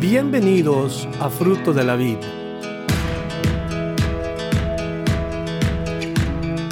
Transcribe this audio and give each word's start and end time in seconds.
Bienvenidos 0.00 1.06
a 1.20 1.28
Fruto 1.28 1.74
de 1.74 1.84
la 1.84 1.94
Vid. 1.94 2.16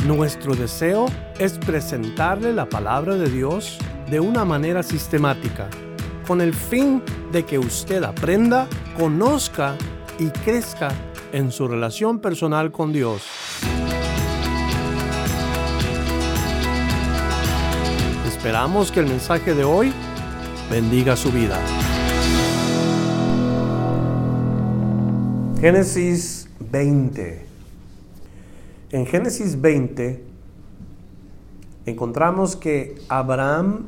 Nuestro 0.07 0.55
deseo 0.55 1.09
es 1.39 1.59
presentarle 1.59 2.55
la 2.55 2.71
palabra 2.71 3.17
de 3.17 3.29
Dios 3.29 3.77
de 4.09 4.19
una 4.19 4.47
manera 4.47 4.83
sistemática, 4.83 5.69
con 6.27 6.41
el 6.41 6.55
fin 6.55 7.03
de 7.31 7.45
que 7.45 7.59
usted 7.59 8.03
aprenda, 8.03 8.67
conozca 8.97 9.77
y 10.19 10.31
crezca 10.31 10.89
en 11.31 11.53
su 11.53 11.69
relación 11.69 12.21
personal 12.21 12.73
con 12.73 12.95
Dios. 12.95 13.27
Esperamos 18.27 18.91
que 18.91 19.01
el 19.01 19.07
mensaje 19.07 19.53
de 19.53 19.65
hoy 19.65 19.93
bendiga 20.71 21.15
su 21.15 21.31
vida. 21.31 21.59
Génesis 25.61 26.49
20. 26.71 27.45
En 28.93 29.07
Génesis 29.07 29.61
20 29.61 30.25
encontramos 31.85 32.55
que 32.55 32.95
Abraham, 33.09 33.87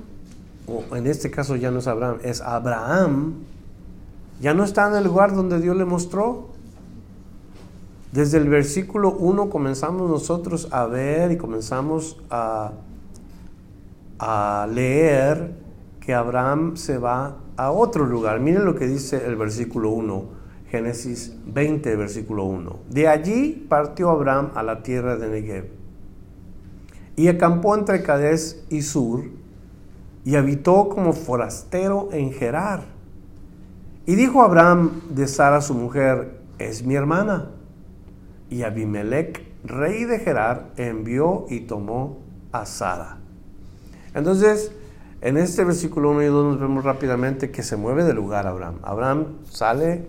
o 0.67 0.97
en 0.97 1.07
este 1.07 1.31
caso 1.31 1.55
ya 1.55 1.71
no 1.71 1.79
es 1.79 1.87
Abraham, 1.87 2.19
es 2.25 2.41
Abraham, 2.41 3.35
ya 4.41 4.53
no 4.53 4.65
está 4.65 4.89
en 4.89 4.97
el 4.97 5.05
lugar 5.05 5.33
donde 5.33 5.61
Dios 5.61 5.77
le 5.77 5.85
mostró. 5.85 6.49
Desde 8.11 8.39
el 8.39 8.49
versículo 8.49 9.13
1 9.13 9.49
comenzamos 9.49 10.11
nosotros 10.11 10.67
a 10.73 10.87
ver 10.87 11.31
y 11.31 11.37
comenzamos 11.37 12.17
a, 12.31 12.73
a 14.19 14.67
leer 14.69 15.55
que 16.01 16.15
Abraham 16.15 16.77
se 16.77 16.99
va 16.99 17.37
a 17.57 17.71
otro 17.71 18.07
lugar. 18.07 18.41
Miren 18.41 18.65
lo 18.65 18.75
que 18.75 18.89
dice 18.89 19.25
el 19.25 19.37
versículo 19.37 19.91
1. 19.91 20.40
Génesis 20.71 21.37
20, 21.47 21.97
versículo 21.97 22.45
1. 22.45 22.79
De 22.89 23.09
allí 23.09 23.67
partió 23.69 24.11
Abraham 24.11 24.53
a 24.55 24.63
la 24.63 24.83
tierra 24.83 25.17
de 25.17 25.29
Negev 25.29 25.81
y 27.17 27.29
acampó 27.29 27.75
entre 27.75 28.03
Cades 28.03 28.65
y 28.71 28.83
Sur 28.83 29.25
y 30.25 30.37
habitó 30.37 30.89
como 30.89 31.13
forastero 31.13 32.09
en 32.13 32.33
Gerar. 32.33 32.85
Y 34.07 34.15
dijo 34.15 34.43
Abraham 34.43 35.03
de 35.11 35.27
Sara 35.27 35.61
su 35.61 35.75
mujer, 35.75 36.41
es 36.59 36.85
mi 36.85 36.95
hermana. 36.95 37.51
Y 38.49 38.63
Abimelech, 38.63 39.45
rey 39.65 40.05
de 40.05 40.19
Gerar, 40.19 40.71
envió 40.77 41.47
y 41.49 41.61
tomó 41.61 42.19
a 42.53 42.65
Sara. 42.65 43.19
Entonces, 44.15 44.73
en 45.21 45.37
este 45.37 45.65
versículo 45.65 46.11
1 46.11 46.23
y 46.23 46.27
2 46.27 46.45
nos 46.45 46.61
vemos 46.61 46.85
rápidamente 46.85 47.51
que 47.51 47.63
se 47.63 47.77
mueve 47.77 48.05
de 48.05 48.15
lugar 48.15 48.47
Abraham. 48.47 48.77
Abraham 48.83 49.27
sale 49.45 50.09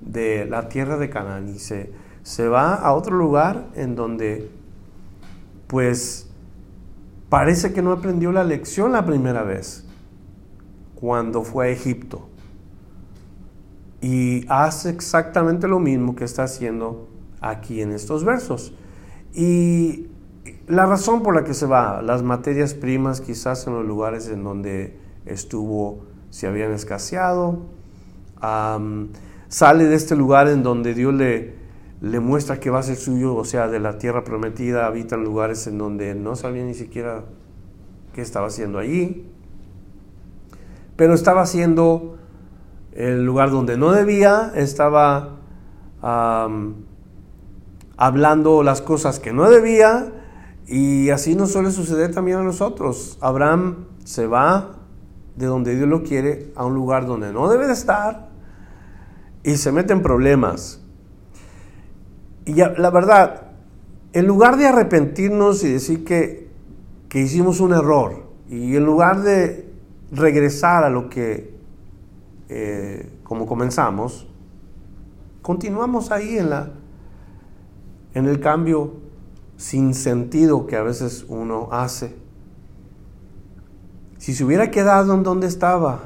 de 0.00 0.46
la 0.46 0.68
tierra 0.68 0.96
de 0.96 1.10
Canaán 1.10 1.48
y 1.48 1.58
se, 1.58 1.92
se 2.22 2.48
va 2.48 2.74
a 2.74 2.92
otro 2.92 3.16
lugar 3.16 3.66
en 3.74 3.96
donde 3.96 4.50
pues 5.66 6.28
parece 7.28 7.72
que 7.72 7.82
no 7.82 7.92
aprendió 7.92 8.32
la 8.32 8.44
lección 8.44 8.92
la 8.92 9.04
primera 9.04 9.42
vez 9.42 9.84
cuando 10.94 11.42
fue 11.42 11.66
a 11.66 11.70
Egipto. 11.70 12.28
Y 14.00 14.44
hace 14.48 14.90
exactamente 14.90 15.66
lo 15.68 15.78
mismo 15.78 16.14
que 16.14 16.24
está 16.24 16.44
haciendo 16.44 17.08
aquí 17.40 17.80
en 17.80 17.92
estos 17.92 18.24
versos. 18.24 18.74
Y 19.34 20.06
la 20.66 20.86
razón 20.86 21.22
por 21.22 21.34
la 21.34 21.44
que 21.44 21.54
se 21.54 21.66
va, 21.66 22.02
las 22.02 22.22
materias 22.22 22.74
primas 22.74 23.20
quizás 23.20 23.66
en 23.66 23.74
los 23.74 23.84
lugares 23.84 24.28
en 24.28 24.44
donde 24.44 24.98
estuvo 25.24 26.04
se 26.30 26.46
habían 26.46 26.72
escaseado, 26.72 27.60
sale 29.48 29.84
de 29.84 29.94
este 29.94 30.16
lugar 30.16 30.48
en 30.48 30.62
donde 30.62 30.94
Dios 30.94 31.14
le, 31.14 31.54
le 32.00 32.20
muestra 32.20 32.60
que 32.60 32.70
va 32.70 32.80
a 32.80 32.82
ser 32.82 32.96
suyo, 32.96 33.34
o 33.34 33.44
sea, 33.44 33.68
de 33.68 33.80
la 33.80 33.98
tierra 33.98 34.24
prometida, 34.24 34.86
habita 34.86 35.16
en 35.16 35.24
lugares 35.24 35.66
en 35.66 35.78
donde 35.78 36.14
no 36.14 36.36
sabía 36.36 36.64
ni 36.64 36.74
siquiera 36.74 37.24
qué 38.12 38.22
estaba 38.22 38.48
haciendo 38.48 38.78
allí, 38.78 39.26
pero 40.96 41.14
estaba 41.14 41.42
haciendo 41.42 42.16
el 42.92 43.24
lugar 43.24 43.50
donde 43.50 43.76
no 43.76 43.92
debía, 43.92 44.52
estaba 44.54 45.36
hablando 47.96 48.62
las 48.62 48.80
cosas 48.80 49.18
que 49.18 49.32
no 49.32 49.48
debía, 49.50 50.12
y 50.66 51.10
así 51.10 51.36
nos 51.36 51.52
suele 51.52 51.70
suceder 51.70 52.12
también 52.12 52.38
a 52.38 52.42
nosotros. 52.42 53.18
Abraham 53.20 53.86
se 54.04 54.26
va 54.26 54.76
de 55.36 55.46
donde 55.46 55.76
Dios 55.76 55.88
lo 55.88 56.02
quiere 56.02 56.52
a 56.56 56.64
un 56.64 56.74
lugar 56.74 57.06
donde 57.06 57.32
no 57.32 57.48
debe 57.48 57.66
de 57.66 57.72
estar, 57.72 58.30
y 59.46 59.56
se 59.56 59.70
meten 59.70 60.02
problemas. 60.02 60.80
Y 62.44 62.54
la 62.54 62.90
verdad, 62.90 63.42
en 64.12 64.26
lugar 64.26 64.56
de 64.56 64.66
arrepentirnos 64.66 65.62
y 65.62 65.72
decir 65.72 66.04
que, 66.04 66.50
que 67.08 67.20
hicimos 67.20 67.60
un 67.60 67.72
error, 67.72 68.26
y 68.48 68.74
en 68.74 68.84
lugar 68.84 69.22
de 69.22 69.72
regresar 70.10 70.82
a 70.82 70.90
lo 70.90 71.08
que, 71.08 71.54
eh, 72.48 73.08
como 73.22 73.46
comenzamos, 73.46 74.26
continuamos 75.42 76.10
ahí 76.10 76.38
en, 76.38 76.50
la, 76.50 76.72
en 78.14 78.26
el 78.26 78.40
cambio 78.40 78.94
sin 79.56 79.94
sentido 79.94 80.66
que 80.66 80.74
a 80.74 80.82
veces 80.82 81.24
uno 81.28 81.68
hace. 81.70 82.16
Si 84.18 84.34
se 84.34 84.44
hubiera 84.44 84.72
quedado 84.72 85.14
en 85.14 85.22
donde 85.22 85.46
estaba, 85.46 86.00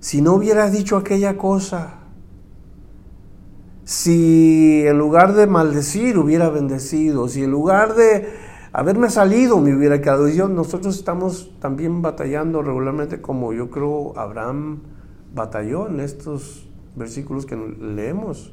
si 0.00 0.22
no 0.22 0.34
hubiera 0.34 0.70
dicho 0.70 0.96
aquella 0.96 1.36
cosa, 1.36 1.99
si 3.90 4.86
en 4.86 4.98
lugar 4.98 5.34
de 5.34 5.48
maldecir 5.48 6.16
hubiera 6.16 6.48
bendecido, 6.48 7.28
si 7.28 7.42
en 7.42 7.50
lugar 7.50 7.96
de 7.96 8.28
haberme 8.72 9.10
salido 9.10 9.58
me 9.58 9.74
hubiera 9.74 10.00
quedado. 10.00 10.28
yo, 10.28 10.48
nosotros 10.48 10.96
estamos 10.96 11.50
también 11.58 12.00
batallando 12.00 12.62
regularmente 12.62 13.20
como 13.20 13.52
yo 13.52 13.68
creo 13.68 14.16
Abraham 14.16 14.78
batalló 15.34 15.88
en 15.88 15.98
estos 15.98 16.68
versículos 16.94 17.46
que 17.46 17.56
leemos. 17.56 18.52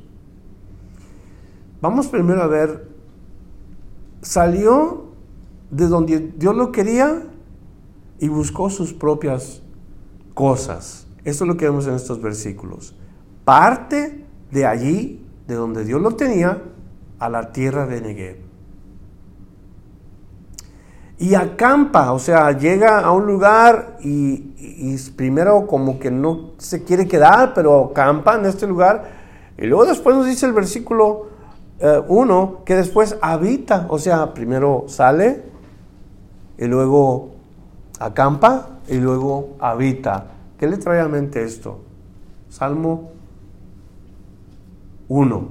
Vamos 1.82 2.08
primero 2.08 2.42
a 2.42 2.48
ver, 2.48 2.88
salió 4.24 5.12
de 5.70 5.88
donde 5.88 6.32
Dios 6.36 6.56
lo 6.56 6.72
quería 6.72 7.28
y 8.18 8.28
buscó 8.28 8.72
sus 8.72 8.92
propias 8.92 9.62
cosas. 10.34 11.06
Esto 11.26 11.44
es 11.44 11.48
lo 11.48 11.58
que 11.58 11.66
vemos 11.66 11.86
en 11.86 11.94
estos 11.94 12.20
versículos. 12.24 12.96
Parte 13.46 14.26
de 14.50 14.66
allí 14.66 15.27
de 15.48 15.56
donde 15.56 15.86
Dios 15.86 16.02
lo 16.02 16.12
tenía 16.12 16.62
a 17.20 17.30
la 17.30 17.52
tierra 17.52 17.86
de 17.86 18.02
Negev. 18.02 18.38
Y 21.20 21.34
acampa, 21.34 22.12
o 22.12 22.20
sea, 22.20 22.52
llega 22.52 23.00
a 23.00 23.12
un 23.12 23.26
lugar 23.26 23.98
y, 24.02 24.96
primero 25.16 25.66
como 25.66 25.98
que 25.98 26.12
no 26.12 26.52
se 26.60 26.84
quiere 26.84 27.08
quedar, 27.08 27.54
pero 27.56 27.86
acampa 27.86 28.36
en 28.36 28.46
este 28.46 28.68
lugar. 28.68 29.18
Y 29.58 29.66
luego 29.66 29.86
después 29.86 30.16
nos 30.16 30.28
dice 30.28 30.46
el 30.46 30.54
versículo 30.54 31.30
1 32.08 32.44
eh, 32.44 32.64
que 32.66 32.76
después 32.76 33.18
habita, 33.22 33.88
o 33.90 33.98
sea, 33.98 34.34
primero 34.34 34.86
sale 34.88 35.44
y 36.60 36.66
luego 36.66 37.32
acampa 38.00 38.80
y 38.88 38.98
luego 38.98 39.56
habita. 39.60 40.28
¿Qué 40.60 40.68
le 40.68 40.78
trae 40.78 41.00
a 41.00 41.08
mente 41.08 41.44
esto? 41.44 41.80
Salmo 42.50 43.17
1. 45.10 45.50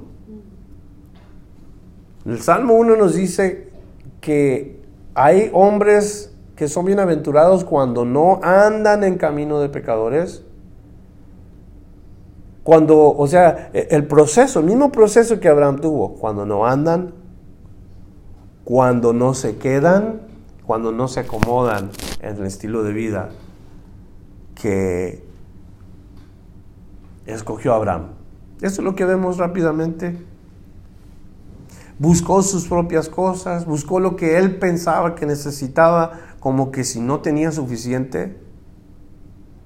El 2.26 2.40
Salmo 2.40 2.74
1 2.74 2.96
nos 2.96 3.14
dice 3.14 3.70
que 4.20 4.82
hay 5.14 5.50
hombres 5.52 6.34
que 6.56 6.68
son 6.68 6.86
bienaventurados 6.86 7.64
cuando 7.64 8.04
no 8.04 8.40
andan 8.42 9.04
en 9.04 9.16
camino 9.16 9.60
de 9.60 9.68
pecadores. 9.68 10.42
Cuando, 12.64 13.10
o 13.10 13.26
sea, 13.28 13.70
e, 13.72 13.88
el 13.90 14.06
proceso, 14.06 14.60
el 14.60 14.66
mismo 14.66 14.90
proceso 14.90 15.38
que 15.38 15.48
Abraham 15.48 15.80
tuvo, 15.80 16.14
cuando 16.14 16.44
no 16.44 16.66
andan, 16.66 17.14
cuando 18.64 19.12
no 19.12 19.34
se 19.34 19.56
quedan, 19.56 20.22
cuando 20.66 20.90
no 20.90 21.06
se 21.06 21.20
acomodan 21.20 21.90
en 22.20 22.36
el 22.36 22.46
estilo 22.46 22.82
de 22.82 22.92
vida 22.92 23.28
que 24.56 25.22
escogió 27.26 27.74
Abraham. 27.74 28.15
Eso 28.60 28.80
es 28.80 28.84
lo 28.84 28.94
que 28.94 29.04
vemos 29.04 29.38
rápidamente. 29.38 30.16
Buscó 31.98 32.42
sus 32.42 32.68
propias 32.68 33.08
cosas, 33.08 33.66
buscó 33.66 34.00
lo 34.00 34.16
que 34.16 34.38
él 34.38 34.58
pensaba 34.58 35.14
que 35.14 35.26
necesitaba, 35.26 36.12
como 36.40 36.70
que 36.70 36.84
si 36.84 37.00
no 37.00 37.20
tenía 37.20 37.52
suficiente, 37.52 38.36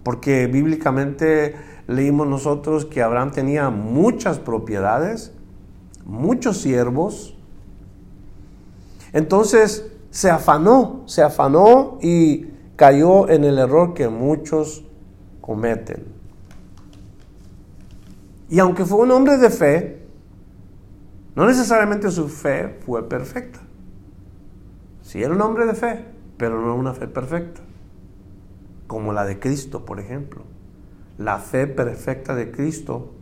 porque 0.02 0.46
bíblicamente 0.46 1.56
leímos 1.86 2.26
nosotros 2.26 2.84
que 2.84 3.02
Abraham 3.02 3.32
tenía 3.32 3.70
muchas 3.70 4.38
propiedades, 4.38 5.32
muchos 6.04 6.60
siervos. 6.60 7.36
Entonces 9.12 9.90
se 10.10 10.30
afanó, 10.30 11.02
se 11.06 11.22
afanó 11.22 11.98
y 12.00 12.46
cayó 12.76 13.28
en 13.28 13.44
el 13.44 13.58
error 13.58 13.94
que 13.94 14.08
muchos 14.08 14.84
cometen. 15.40 16.19
Y 18.50 18.58
aunque 18.58 18.84
fue 18.84 18.98
un 18.98 19.12
hombre 19.12 19.38
de 19.38 19.48
fe, 19.48 20.02
no 21.36 21.46
necesariamente 21.46 22.10
su 22.10 22.28
fe 22.28 22.80
fue 22.84 23.08
perfecta. 23.08 23.60
Sí 25.02 25.22
era 25.22 25.32
un 25.32 25.40
hombre 25.40 25.66
de 25.66 25.74
fe, 25.74 26.04
pero 26.36 26.60
no 26.60 26.74
una 26.74 26.92
fe 26.92 27.06
perfecta. 27.06 27.60
Como 28.88 29.12
la 29.12 29.24
de 29.24 29.38
Cristo, 29.38 29.84
por 29.84 30.00
ejemplo. 30.00 30.42
La 31.16 31.38
fe 31.38 31.68
perfecta 31.68 32.34
de 32.34 32.50
Cristo 32.50 33.12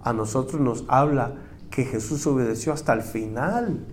a 0.00 0.12
nosotros 0.12 0.60
nos 0.60 0.84
habla 0.86 1.34
que 1.70 1.84
Jesús 1.84 2.24
obedeció 2.28 2.72
hasta 2.72 2.92
el 2.92 3.02
final, 3.02 3.84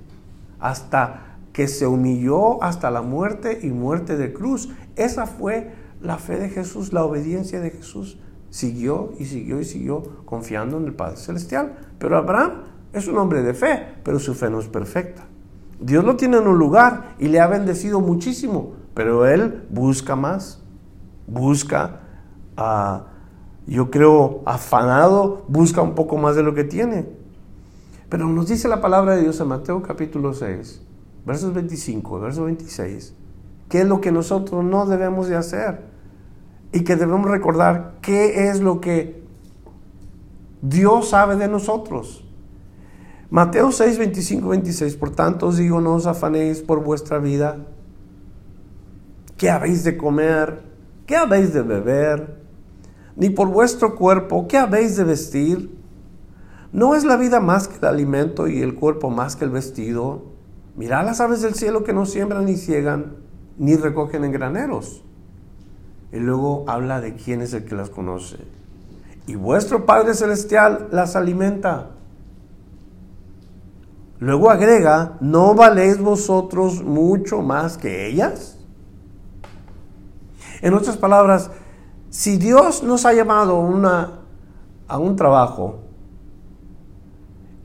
hasta 0.59 1.37
que 1.51 1.67
se 1.67 1.87
humilló 1.87 2.61
hasta 2.61 2.91
la 2.91 3.01
muerte 3.01 3.59
y 3.63 3.71
muerte 3.71 4.17
de 4.17 4.33
cruz. 4.33 4.69
Esa 4.95 5.25
fue 5.25 5.73
la 5.99 6.19
fe 6.19 6.37
de 6.37 6.49
Jesús, 6.49 6.93
la 6.93 7.03
obediencia 7.03 7.59
de 7.59 7.71
Jesús. 7.71 8.19
Siguió 8.55 9.11
y 9.19 9.25
siguió 9.25 9.59
y 9.59 9.65
siguió 9.65 10.01
confiando 10.23 10.77
en 10.77 10.85
el 10.85 10.93
Padre 10.93 11.17
Celestial. 11.17 11.75
Pero 11.99 12.15
Abraham 12.15 12.61
es 12.93 13.05
un 13.05 13.17
hombre 13.17 13.43
de 13.43 13.53
fe, 13.53 13.85
pero 14.01 14.17
su 14.17 14.33
fe 14.33 14.49
no 14.49 14.61
es 14.61 14.69
perfecta. 14.69 15.25
Dios 15.81 16.05
lo 16.05 16.15
tiene 16.15 16.37
en 16.37 16.47
un 16.47 16.57
lugar 16.57 17.15
y 17.19 17.27
le 17.27 17.41
ha 17.41 17.47
bendecido 17.47 17.99
muchísimo, 17.99 18.71
pero 18.93 19.27
él 19.27 19.65
busca 19.69 20.15
más, 20.15 20.63
busca, 21.27 21.99
uh, 22.57 23.01
yo 23.69 23.91
creo, 23.91 24.41
afanado, 24.45 25.43
busca 25.49 25.81
un 25.81 25.93
poco 25.93 26.15
más 26.15 26.37
de 26.37 26.43
lo 26.43 26.53
que 26.53 26.63
tiene. 26.63 27.09
Pero 28.07 28.25
nos 28.29 28.47
dice 28.47 28.69
la 28.69 28.79
palabra 28.79 29.17
de 29.17 29.23
Dios 29.23 29.37
en 29.41 29.49
Mateo 29.49 29.81
capítulo 29.81 30.33
6, 30.33 30.81
versos 31.25 31.53
25, 31.53 32.21
verso 32.21 32.45
26, 32.45 33.15
qué 33.67 33.81
es 33.81 33.85
lo 33.85 33.99
que 33.99 34.13
nosotros 34.13 34.63
no 34.63 34.85
debemos 34.85 35.27
de 35.27 35.35
hacer 35.35 35.94
y 36.75 36.83
que 36.83 36.97
debemos 36.97 37.31
recordar 37.31 37.93
qué 38.01 38.49
es 38.49 38.59
lo 38.59 38.81
que 38.81 39.23
Dios 40.61 41.07
sabe 41.07 41.37
de 41.37 41.47
nosotros. 41.47 42.25
Mateo 43.29 43.71
6, 43.71 43.97
25, 43.97 44.49
26, 44.49 44.97
por 44.97 45.11
tanto 45.11 45.47
os 45.47 45.55
digo, 45.55 45.79
no 45.79 45.93
os 45.93 46.05
afanéis 46.05 46.61
por 46.61 46.83
vuestra 46.83 47.17
vida, 47.19 47.59
qué 49.37 49.49
habéis 49.49 49.85
de 49.85 49.95
comer, 49.95 50.63
qué 51.05 51.15
habéis 51.15 51.53
de 51.53 51.61
beber, 51.61 52.41
ni 53.15 53.29
por 53.29 53.47
vuestro 53.47 53.95
cuerpo, 53.95 54.45
qué 54.49 54.57
habéis 54.57 54.97
de 54.97 55.05
vestir. 55.05 55.73
¿No 56.73 56.93
es 56.93 57.05
la 57.05 57.15
vida 57.15 57.39
más 57.39 57.69
que 57.69 57.77
el 57.77 57.85
alimento 57.85 58.49
y 58.49 58.61
el 58.61 58.75
cuerpo 58.75 59.09
más 59.09 59.37
que 59.37 59.45
el 59.45 59.51
vestido? 59.51 60.25
Mirad 60.75 61.05
las 61.05 61.21
aves 61.21 61.41
del 61.41 61.53
cielo 61.53 61.85
que 61.85 61.93
no 61.93 62.05
siembran 62.05 62.43
ni 62.43 62.57
ciegan, 62.57 63.15
ni 63.57 63.77
recogen 63.77 64.25
en 64.25 64.33
graneros. 64.33 65.05
Y 66.15 66.19
luego 66.19 66.63
habla 66.67 67.01
de 67.01 67.13
quién 67.15 67.41
es 67.41 67.53
el 67.53 67.65
que 67.65 67.75
las 67.75 67.89
conoce. 67.89 68.37
Y 69.27 69.35
vuestro 69.35 69.85
Padre 69.85 70.13
Celestial 70.13 70.87
las 70.91 71.17
alimenta. 71.17 71.91
Luego 74.19 74.49
agrega, 74.49 75.17
¿no 75.19 75.55
valéis 75.55 75.99
vosotros 75.99 76.81
mucho 76.83 77.41
más 77.41 77.77
que 77.77 78.07
ellas? 78.07 78.57
En 80.61 80.73
otras 80.73 80.95
palabras, 80.95 81.51
si 82.09 82.37
Dios 82.37 82.81
nos 82.81 83.05
ha 83.05 83.11
llamado 83.11 83.59
una, 83.59 84.21
a 84.87 84.97
un 84.97 85.17
trabajo 85.17 85.79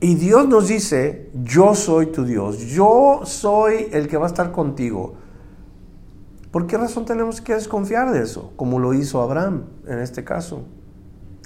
y 0.01 0.17
Dios 0.17 0.49
nos 0.49 0.67
dice, 0.67 1.31
yo 1.45 1.77
soy 1.77 2.07
tu 2.07 2.25
Dios, 2.25 2.59
yo 2.59 3.21
soy 3.23 3.87
el 3.93 4.09
que 4.09 4.17
va 4.17 4.25
a 4.25 4.29
estar 4.29 4.51
contigo, 4.51 5.15
¿por 6.51 6.67
qué 6.67 6.77
razón 6.77 7.05
tenemos 7.05 7.41
que 7.41 7.55
desconfiar 7.55 8.13
de 8.13 8.23
eso? 8.23 8.53
Como 8.57 8.79
lo 8.79 8.95
hizo 8.95 9.21
Abraham 9.21 9.65
en 9.87 9.99
este 9.99 10.25
caso. 10.25 10.65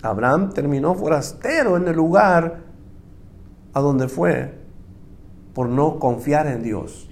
Abraham 0.03 0.51
terminó 0.53 0.95
forastero 0.95 1.77
en 1.77 1.89
el 1.89 1.97
lugar 1.97 2.61
a 3.73 3.81
donde 3.81 4.09
fue 4.09 4.59
por 5.55 5.69
no 5.69 5.99
confiar 5.99 6.47
en 6.47 6.63
Dios. 6.63 7.09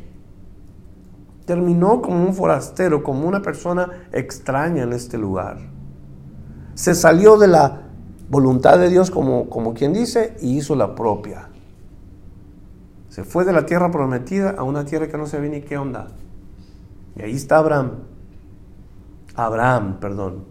Terminó 1.47 2.03
como 2.03 2.23
un 2.23 2.35
forastero, 2.35 3.03
como 3.03 3.27
una 3.27 3.43
persona 3.43 3.89
extraña 4.13 4.83
en 4.83 4.93
este 4.93 5.17
lugar. 5.17 5.59
Se 6.75 6.95
salió 6.95 7.37
de 7.37 7.49
la 7.49 7.83
voluntad 8.29 8.79
de 8.79 8.89
Dios, 8.89 9.11
como, 9.11 9.49
como 9.49 9.75
quien 9.75 9.93
dice, 9.93 10.37
y 10.41 10.57
hizo 10.57 10.75
la 10.75 10.95
propia. 10.95 11.49
Se 13.09 13.25
fue 13.25 13.45
de 13.45 13.53
la 13.53 13.67
tierra 13.67 13.91
prometida 13.91 14.51
a 14.51 14.63
una 14.63 14.85
tierra 14.85 15.09
que 15.09 15.19
no 15.19 15.27
se 15.27 15.39
ve 15.39 15.49
ni 15.49 15.61
qué 15.61 15.77
onda. 15.77 16.09
Y 17.17 17.23
ahí 17.23 17.37
está 17.37 17.59
Abraham. 17.59 17.93
Abraham, 19.35 19.99
perdón. 20.01 20.45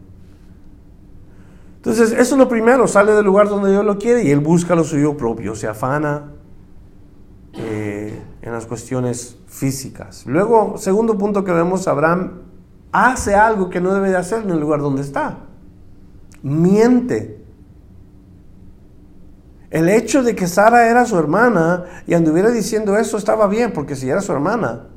Entonces, 1.78 2.12
eso 2.12 2.36
es 2.36 2.38
lo 2.38 2.48
primero, 2.48 2.88
sale 2.88 3.12
del 3.14 3.26
lugar 3.26 3.50
donde 3.50 3.72
Dios 3.72 3.84
lo 3.84 3.98
quiere 3.98 4.24
y 4.24 4.30
él 4.30 4.40
busca 4.40 4.76
lo 4.76 4.84
suyo 4.84 5.18
propio, 5.18 5.56
se 5.56 5.68
afana, 5.68 6.32
eh, 7.54 8.22
en 8.42 8.52
las 8.52 8.68
cuestiones 8.68 9.38
físicas. 9.48 10.26
Luego, 10.28 10.78
segundo 10.78 11.18
punto 11.18 11.44
que 11.44 11.52
vemos, 11.52 11.88
Abraham 11.88 12.42
hace 12.92 13.34
algo 13.34 13.70
que 13.70 13.82
no 13.82 13.94
debe 13.94 14.10
de 14.10 14.18
hacer 14.18 14.44
en 14.44 14.52
el 14.52 14.60
lugar 14.60 14.82
donde 14.82 15.02
está. 15.02 15.40
Miente. 16.44 17.44
El 19.72 19.90
hecho 19.90 20.22
de 20.22 20.36
que 20.36 20.48
Sara 20.48 20.88
era 20.88 21.06
su 21.06 21.18
hermana 21.18 21.86
y 22.06 22.14
anduviera 22.14 22.52
diciendo 22.52 22.98
eso 22.98 23.18
estaba 23.18 23.48
bien, 23.48 23.74
porque 23.74 23.96
si 23.96 24.10
era 24.10 24.22
su 24.22 24.34
hermana, 24.34 24.88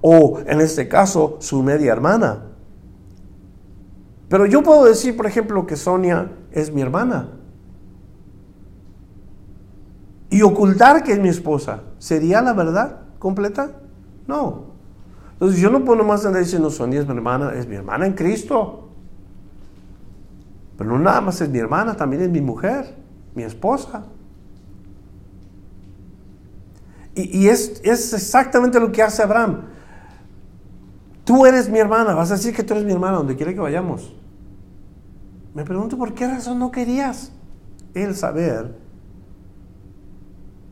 o 0.00 0.40
en 0.46 0.60
este 0.60 0.88
caso 0.88 1.36
su 1.40 1.62
media 1.62 1.92
hermana. 1.92 2.44
Pero 4.28 4.46
yo 4.46 4.62
puedo 4.62 4.84
decir, 4.84 5.16
por 5.16 5.26
ejemplo, 5.26 5.66
que 5.66 5.76
Sonia 5.76 6.30
es 6.52 6.72
mi 6.72 6.82
hermana 6.82 7.38
y 10.30 10.42
ocultar 10.42 11.02
que 11.02 11.12
es 11.12 11.18
mi 11.18 11.28
esposa, 11.28 11.82
¿sería 11.98 12.42
la 12.42 12.52
verdad 12.52 13.00
completa? 13.18 13.72
No. 14.26 14.66
Entonces 15.32 15.60
yo 15.60 15.70
no 15.70 15.84
puedo 15.84 16.04
más 16.04 16.26
andar 16.26 16.42
diciendo 16.42 16.70
Sonia 16.70 17.00
es 17.00 17.06
mi 17.06 17.14
hermana, 17.14 17.52
es 17.54 17.66
mi 17.66 17.76
hermana 17.76 18.06
en 18.06 18.12
Cristo. 18.12 18.88
Pero 20.76 20.90
no 20.90 20.98
nada 20.98 21.20
más 21.20 21.40
es 21.40 21.48
mi 21.48 21.58
hermana, 21.58 21.96
también 21.96 22.22
es 22.22 22.28
mi 22.28 22.40
mujer, 22.40 22.94
mi 23.34 23.42
esposa. 23.42 24.04
Y, 27.14 27.38
y 27.38 27.48
es, 27.48 27.80
es 27.82 28.12
exactamente 28.12 28.78
lo 28.78 28.92
que 28.92 29.02
hace 29.02 29.22
Abraham. 29.22 29.62
Tú 31.28 31.44
eres 31.44 31.68
mi 31.68 31.78
hermana, 31.78 32.14
vas 32.14 32.30
a 32.30 32.36
decir 32.36 32.54
que 32.54 32.62
tú 32.62 32.72
eres 32.72 32.86
mi 32.86 32.92
hermana 32.92 33.18
donde 33.18 33.36
quiera 33.36 33.52
que 33.52 33.60
vayamos. 33.60 34.16
Me 35.54 35.62
pregunto 35.62 35.98
por 35.98 36.14
qué 36.14 36.26
razón 36.26 36.58
no 36.58 36.70
querías 36.70 37.32
él 37.92 38.14
saber 38.14 38.74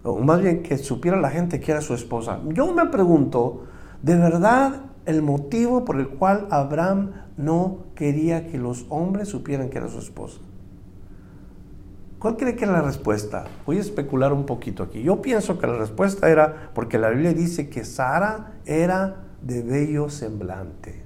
o 0.02 0.18
más 0.20 0.40
bien 0.40 0.62
que 0.62 0.78
supiera 0.78 1.20
la 1.20 1.28
gente 1.28 1.60
que 1.60 1.72
era 1.72 1.82
su 1.82 1.92
esposa. 1.92 2.40
Yo 2.54 2.72
me 2.72 2.86
pregunto, 2.86 3.64
¿de 4.00 4.16
verdad 4.16 4.80
el 5.04 5.20
motivo 5.20 5.84
por 5.84 6.00
el 6.00 6.08
cual 6.08 6.48
Abraham 6.50 7.10
no 7.36 7.80
quería 7.94 8.46
que 8.46 8.56
los 8.56 8.86
hombres 8.88 9.28
supieran 9.28 9.68
que 9.68 9.76
era 9.76 9.88
su 9.88 9.98
esposa? 9.98 10.40
¿Cuál 12.18 12.38
cree 12.38 12.56
que 12.56 12.64
era 12.64 12.72
la 12.72 12.80
respuesta? 12.80 13.44
Voy 13.66 13.76
a 13.76 13.80
especular 13.80 14.32
un 14.32 14.46
poquito 14.46 14.84
aquí. 14.84 15.02
Yo 15.02 15.20
pienso 15.20 15.58
que 15.58 15.66
la 15.66 15.76
respuesta 15.76 16.30
era 16.30 16.70
porque 16.72 16.98
la 16.98 17.10
Biblia 17.10 17.34
dice 17.34 17.68
que 17.68 17.84
Sara 17.84 18.54
era 18.64 19.25
de 19.42 19.62
bello 19.62 20.08
semblante, 20.08 21.02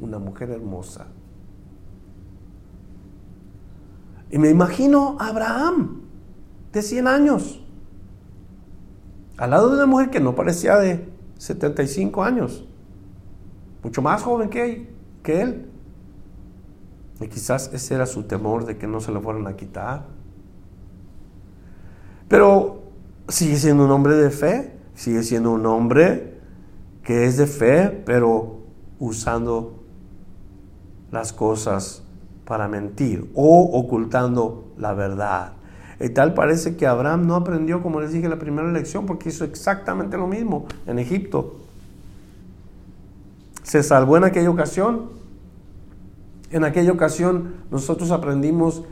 una 0.00 0.18
mujer 0.18 0.50
hermosa. 0.50 1.06
Y 4.30 4.38
me 4.38 4.48
imagino 4.48 5.16
a 5.18 5.28
Abraham, 5.28 6.02
de 6.72 6.82
100 6.82 7.06
años, 7.08 7.60
al 9.36 9.50
lado 9.50 9.70
de 9.70 9.76
una 9.76 9.86
mujer 9.86 10.10
que 10.10 10.20
no 10.20 10.34
parecía 10.34 10.76
de 10.76 11.08
75 11.38 12.22
años, 12.22 12.64
mucho 13.82 14.02
más 14.02 14.22
joven 14.22 14.50
que, 14.50 14.92
que 15.22 15.40
él. 15.40 15.66
Y 17.20 17.28
quizás 17.28 17.70
ese 17.72 17.94
era 17.94 18.06
su 18.06 18.22
temor 18.24 18.64
de 18.66 18.78
que 18.78 18.86
no 18.86 19.00
se 19.00 19.12
lo 19.12 19.20
fueran 19.20 19.46
a 19.46 19.56
quitar. 19.56 20.06
Pero 22.28 22.82
sigue 23.28 23.56
siendo 23.56 23.84
un 23.84 23.90
hombre 23.90 24.14
de 24.14 24.30
fe, 24.30 24.78
sigue 24.94 25.22
siendo 25.22 25.50
un 25.50 25.66
hombre 25.66 26.39
que 27.02 27.24
es 27.24 27.36
de 27.36 27.46
fe, 27.46 28.02
pero 28.04 28.60
usando 28.98 29.82
las 31.10 31.32
cosas 31.32 32.02
para 32.44 32.68
mentir 32.68 33.30
o 33.34 33.78
ocultando 33.78 34.72
la 34.76 34.92
verdad. 34.92 35.52
Y 36.00 36.08
tal 36.08 36.32
parece 36.34 36.76
que 36.76 36.86
Abraham 36.86 37.26
no 37.26 37.34
aprendió, 37.34 37.82
como 37.82 38.00
les 38.00 38.12
dije 38.12 38.28
la 38.28 38.38
primera 38.38 38.70
lección, 38.72 39.06
porque 39.06 39.28
hizo 39.28 39.44
exactamente 39.44 40.16
lo 40.16 40.26
mismo 40.26 40.66
en 40.86 40.98
Egipto. 40.98 41.56
Se 43.62 43.82
salvó 43.82 44.16
en 44.16 44.24
aquella 44.24 44.50
ocasión. 44.50 45.10
En 46.50 46.64
aquella 46.64 46.90
ocasión 46.90 47.54
nosotros 47.70 48.10
aprendimos 48.10 48.82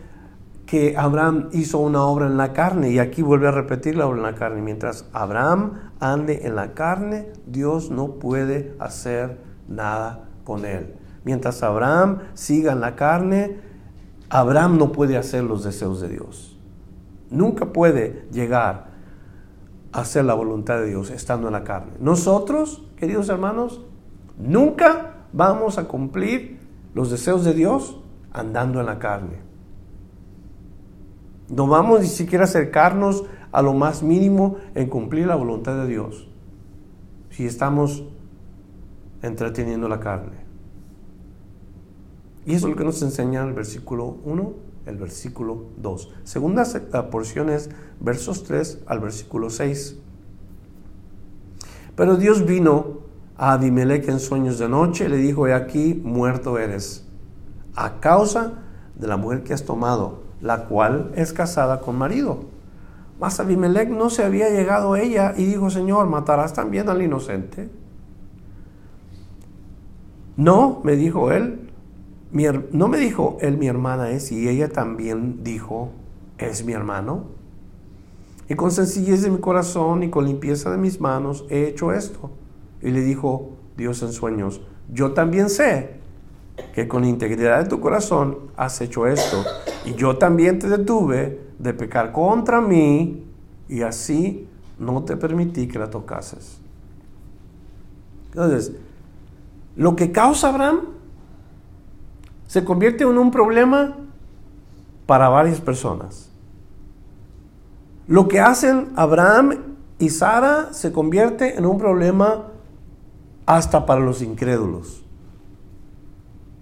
que 0.68 0.98
Abraham 0.98 1.48
hizo 1.52 1.78
una 1.78 2.04
obra 2.04 2.26
en 2.26 2.36
la 2.36 2.52
carne 2.52 2.90
y 2.90 2.98
aquí 2.98 3.22
vuelve 3.22 3.48
a 3.48 3.52
repetir 3.52 3.96
la 3.96 4.06
obra 4.06 4.18
en 4.18 4.22
la 4.24 4.34
carne. 4.34 4.60
Mientras 4.60 5.06
Abraham 5.14 5.92
ande 5.98 6.46
en 6.46 6.56
la 6.56 6.74
carne, 6.74 7.32
Dios 7.46 7.90
no 7.90 8.16
puede 8.18 8.76
hacer 8.78 9.38
nada 9.66 10.28
con 10.44 10.66
él. 10.66 10.94
Mientras 11.24 11.62
Abraham 11.62 12.18
siga 12.34 12.72
en 12.72 12.80
la 12.80 12.96
carne, 12.96 13.56
Abraham 14.28 14.76
no 14.76 14.92
puede 14.92 15.16
hacer 15.16 15.42
los 15.42 15.64
deseos 15.64 16.02
de 16.02 16.10
Dios. 16.10 16.58
nunca 17.30 17.72
puede 17.72 18.26
llegar 18.30 18.88
a 19.92 20.00
hacer 20.00 20.26
la 20.26 20.34
voluntad 20.34 20.80
de 20.80 20.88
Dios 20.88 21.10
estando 21.10 21.46
en 21.46 21.54
la 21.54 21.64
carne. 21.64 21.92
Nosotros, 21.98 22.84
queridos 22.96 23.30
hermanos, 23.30 23.86
nunca 24.38 25.14
vamos 25.32 25.78
a 25.78 25.84
cumplir 25.84 26.60
los 26.92 27.10
deseos 27.10 27.44
de 27.44 27.54
Dios 27.54 28.00
andando 28.32 28.80
en 28.80 28.86
la 28.86 28.98
carne. 28.98 29.47
No 31.48 31.66
vamos 31.66 32.00
ni 32.00 32.06
siquiera 32.06 32.44
a 32.44 32.48
acercarnos 32.48 33.24
a 33.52 33.62
lo 33.62 33.72
más 33.74 34.02
mínimo 34.02 34.56
en 34.74 34.88
cumplir 34.88 35.26
la 35.26 35.34
voluntad 35.34 35.76
de 35.76 35.86
Dios 35.86 36.28
si 37.30 37.46
estamos 37.46 38.04
entreteniendo 39.22 39.88
la 39.88 40.00
carne. 40.00 40.38
Y 42.44 42.54
eso 42.54 42.66
es 42.66 42.72
lo 42.72 42.76
que 42.76 42.84
nos 42.84 43.02
enseña 43.02 43.44
el 43.44 43.52
versículo 43.52 44.16
1, 44.24 44.54
el 44.86 44.96
versículo 44.96 45.66
2. 45.76 46.14
Segunda 46.24 46.64
porción 47.10 47.50
es 47.50 47.70
versos 48.00 48.44
3 48.44 48.84
al 48.86 49.00
versículo 49.00 49.50
6. 49.50 49.98
Pero 51.94 52.16
Dios 52.16 52.46
vino 52.46 53.00
a 53.36 53.52
Abimelech 53.52 54.08
en 54.08 54.18
sueños 54.18 54.58
de 54.58 54.68
noche 54.68 55.06
y 55.06 55.08
le 55.08 55.16
dijo, 55.18 55.46
he 55.46 55.54
aquí, 55.54 56.00
muerto 56.02 56.58
eres, 56.58 57.06
a 57.74 58.00
causa 58.00 58.62
de 58.94 59.06
la 59.06 59.16
mujer 59.16 59.42
que 59.42 59.52
has 59.52 59.64
tomado, 59.64 60.22
la 60.40 60.64
cual 60.64 61.12
es 61.14 61.32
casada 61.32 61.80
con 61.80 61.96
marido. 61.96 62.44
Mas 63.20 63.40
Abimelech 63.40 63.88
no 63.88 64.10
se 64.10 64.24
había 64.24 64.48
llegado 64.48 64.92
a 64.92 65.00
ella 65.00 65.34
y 65.36 65.44
dijo, 65.44 65.70
Señor, 65.70 66.06
¿matarás 66.06 66.52
también 66.52 66.88
al 66.88 67.02
inocente? 67.02 67.68
No, 70.36 70.80
me 70.84 70.94
dijo 70.94 71.32
él, 71.32 71.68
no 72.72 72.88
me 72.88 72.98
dijo 72.98 73.38
él 73.40 73.58
mi 73.58 73.66
hermana 73.66 74.10
es 74.10 74.30
y 74.30 74.48
ella 74.48 74.68
también 74.68 75.42
dijo, 75.42 75.90
es 76.38 76.64
mi 76.64 76.74
hermano. 76.74 77.24
Y 78.48 78.54
con 78.54 78.70
sencillez 78.70 79.22
de 79.22 79.30
mi 79.30 79.38
corazón 79.38 80.04
y 80.04 80.10
con 80.10 80.24
limpieza 80.24 80.70
de 80.70 80.78
mis 80.78 81.00
manos 81.00 81.44
he 81.50 81.66
hecho 81.66 81.92
esto. 81.92 82.30
Y 82.80 82.92
le 82.92 83.00
dijo 83.00 83.50
Dios 83.76 84.02
en 84.02 84.12
sueños, 84.12 84.62
yo 84.92 85.12
también 85.12 85.50
sé 85.50 85.97
que 86.74 86.88
con 86.88 87.04
integridad 87.04 87.62
de 87.62 87.68
tu 87.68 87.80
corazón 87.80 88.38
has 88.56 88.80
hecho 88.80 89.06
esto. 89.06 89.44
Y 89.84 89.94
yo 89.94 90.16
también 90.16 90.58
te 90.58 90.68
detuve 90.68 91.40
de 91.58 91.74
pecar 91.74 92.12
contra 92.12 92.60
mí 92.60 93.24
y 93.68 93.82
así 93.82 94.48
no 94.78 95.04
te 95.04 95.16
permití 95.16 95.68
que 95.68 95.78
la 95.78 95.90
tocases. 95.90 96.60
Entonces, 98.26 98.72
lo 99.76 99.96
que 99.96 100.12
causa 100.12 100.48
Abraham 100.48 100.80
se 102.46 102.64
convierte 102.64 103.04
en 103.04 103.18
un 103.18 103.30
problema 103.30 103.96
para 105.06 105.28
varias 105.28 105.60
personas. 105.60 106.30
Lo 108.06 108.26
que 108.26 108.40
hacen 108.40 108.88
Abraham 108.96 109.76
y 109.98 110.10
Sara 110.10 110.72
se 110.72 110.92
convierte 110.92 111.58
en 111.58 111.66
un 111.66 111.78
problema 111.78 112.46
hasta 113.44 113.86
para 113.86 114.00
los 114.00 114.22
incrédulos, 114.22 115.04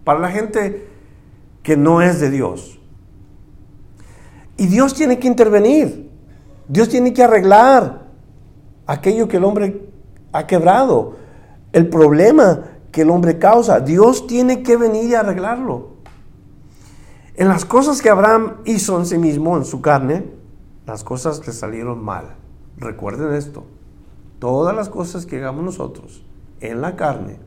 para 0.07 0.21
la 0.21 0.31
gente 0.31 0.87
que 1.65 1.77
no 1.77 2.01
es 2.01 2.21
de 2.21 2.31
Dios. 2.31 2.79
Y 4.57 4.69
Dios 4.69 4.95
tiene 4.95 5.19
que 5.19 5.27
intervenir, 5.27 6.13
Dios 6.69 6.89
tiene 6.89 7.13
que 7.13 7.25
arreglar 7.25 8.07
aquello 8.87 9.27
que 9.27 9.39
el 9.39 9.45
hombre 9.45 9.91
ha 10.31 10.47
quebrado, 10.47 11.17
el 11.73 11.89
problema 11.89 12.69
que 12.93 13.03
el 13.03 13.11
hombre 13.11 13.41
causa. 13.41 13.81
Dios 13.81 14.29
tiene 14.29 14.63
que 14.63 14.77
venir 14.77 15.11
y 15.11 15.15
arreglarlo. 15.17 15.97
En 17.35 17.49
las 17.49 17.65
cosas 17.65 18.01
que 18.01 18.09
Abraham 18.09 18.59
hizo 18.65 18.97
en 19.01 19.07
sí 19.07 19.19
mismo, 19.19 19.57
en 19.57 19.65
su 19.65 19.81
carne, 19.81 20.31
las 20.87 21.03
cosas 21.03 21.45
le 21.45 21.53
salieron 21.53 22.05
mal. 22.05 22.37
Recuerden 22.79 23.35
esto. 23.35 23.65
Todas 24.39 24.77
las 24.77 24.89
cosas 24.89 25.27
que 25.27 25.39
hagamos 25.39 25.65
nosotros 25.65 26.25
en 26.61 26.81
la 26.81 26.95
carne 26.95 27.41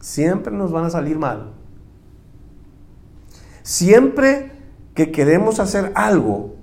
siempre 0.00 0.52
nos 0.52 0.72
van 0.72 0.86
a 0.86 0.90
salir 0.90 1.20
mal. 1.20 1.52
Siempre 3.68 4.50
que 4.94 5.12
queremos 5.12 5.60
hacer 5.60 5.92
algo 5.94 6.54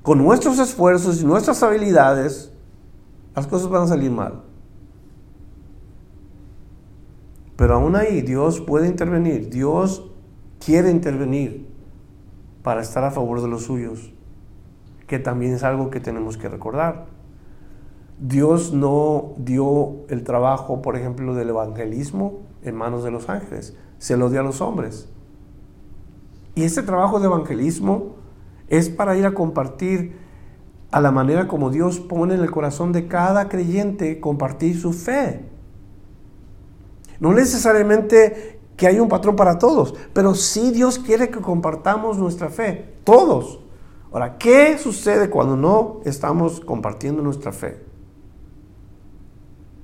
con 0.00 0.16
nuestros 0.16 0.58
esfuerzos 0.58 1.20
y 1.20 1.26
nuestras 1.26 1.62
habilidades, 1.62 2.54
las 3.36 3.46
cosas 3.46 3.68
van 3.68 3.82
a 3.82 3.86
salir 3.86 4.10
mal. 4.10 4.40
Pero 7.54 7.74
aún 7.74 7.96
ahí 7.96 8.22
Dios 8.22 8.62
puede 8.62 8.88
intervenir, 8.88 9.50
Dios 9.50 10.10
quiere 10.58 10.90
intervenir 10.90 11.68
para 12.62 12.80
estar 12.80 13.04
a 13.04 13.10
favor 13.10 13.42
de 13.42 13.48
los 13.48 13.64
suyos, 13.64 14.14
que 15.06 15.18
también 15.18 15.52
es 15.52 15.64
algo 15.64 15.90
que 15.90 16.00
tenemos 16.00 16.38
que 16.38 16.48
recordar. 16.48 17.08
Dios 18.18 18.72
no 18.72 19.34
dio 19.36 19.96
el 20.08 20.24
trabajo, 20.24 20.80
por 20.80 20.96
ejemplo, 20.96 21.34
del 21.34 21.50
evangelismo 21.50 22.38
en 22.62 22.74
manos 22.74 23.04
de 23.04 23.10
los 23.10 23.28
ángeles, 23.28 23.76
se 24.00 24.16
lo 24.16 24.30
dio 24.30 24.40
a 24.40 24.42
los 24.42 24.60
hombres. 24.60 25.08
Y 26.56 26.64
ese 26.64 26.82
trabajo 26.82 27.20
de 27.20 27.26
evangelismo 27.26 28.16
es 28.68 28.88
para 28.88 29.16
ir 29.16 29.26
a 29.26 29.34
compartir 29.34 30.16
a 30.90 31.00
la 31.00 31.12
manera 31.12 31.46
como 31.46 31.70
Dios 31.70 32.00
pone 32.00 32.34
en 32.34 32.40
el 32.40 32.50
corazón 32.50 32.92
de 32.92 33.06
cada 33.06 33.48
creyente 33.48 34.18
compartir 34.18 34.80
su 34.80 34.92
fe. 34.92 35.44
No 37.20 37.32
necesariamente 37.34 38.58
que 38.76 38.86
hay 38.86 38.98
un 38.98 39.08
patrón 39.08 39.36
para 39.36 39.58
todos, 39.58 39.94
pero 40.14 40.34
sí 40.34 40.72
Dios 40.72 40.98
quiere 40.98 41.28
que 41.28 41.40
compartamos 41.40 42.16
nuestra 42.16 42.48
fe, 42.48 42.94
todos. 43.04 43.60
Ahora, 44.10 44.38
¿qué 44.38 44.78
sucede 44.78 45.28
cuando 45.28 45.56
no 45.56 46.00
estamos 46.06 46.58
compartiendo 46.60 47.22
nuestra 47.22 47.52
fe? 47.52 47.84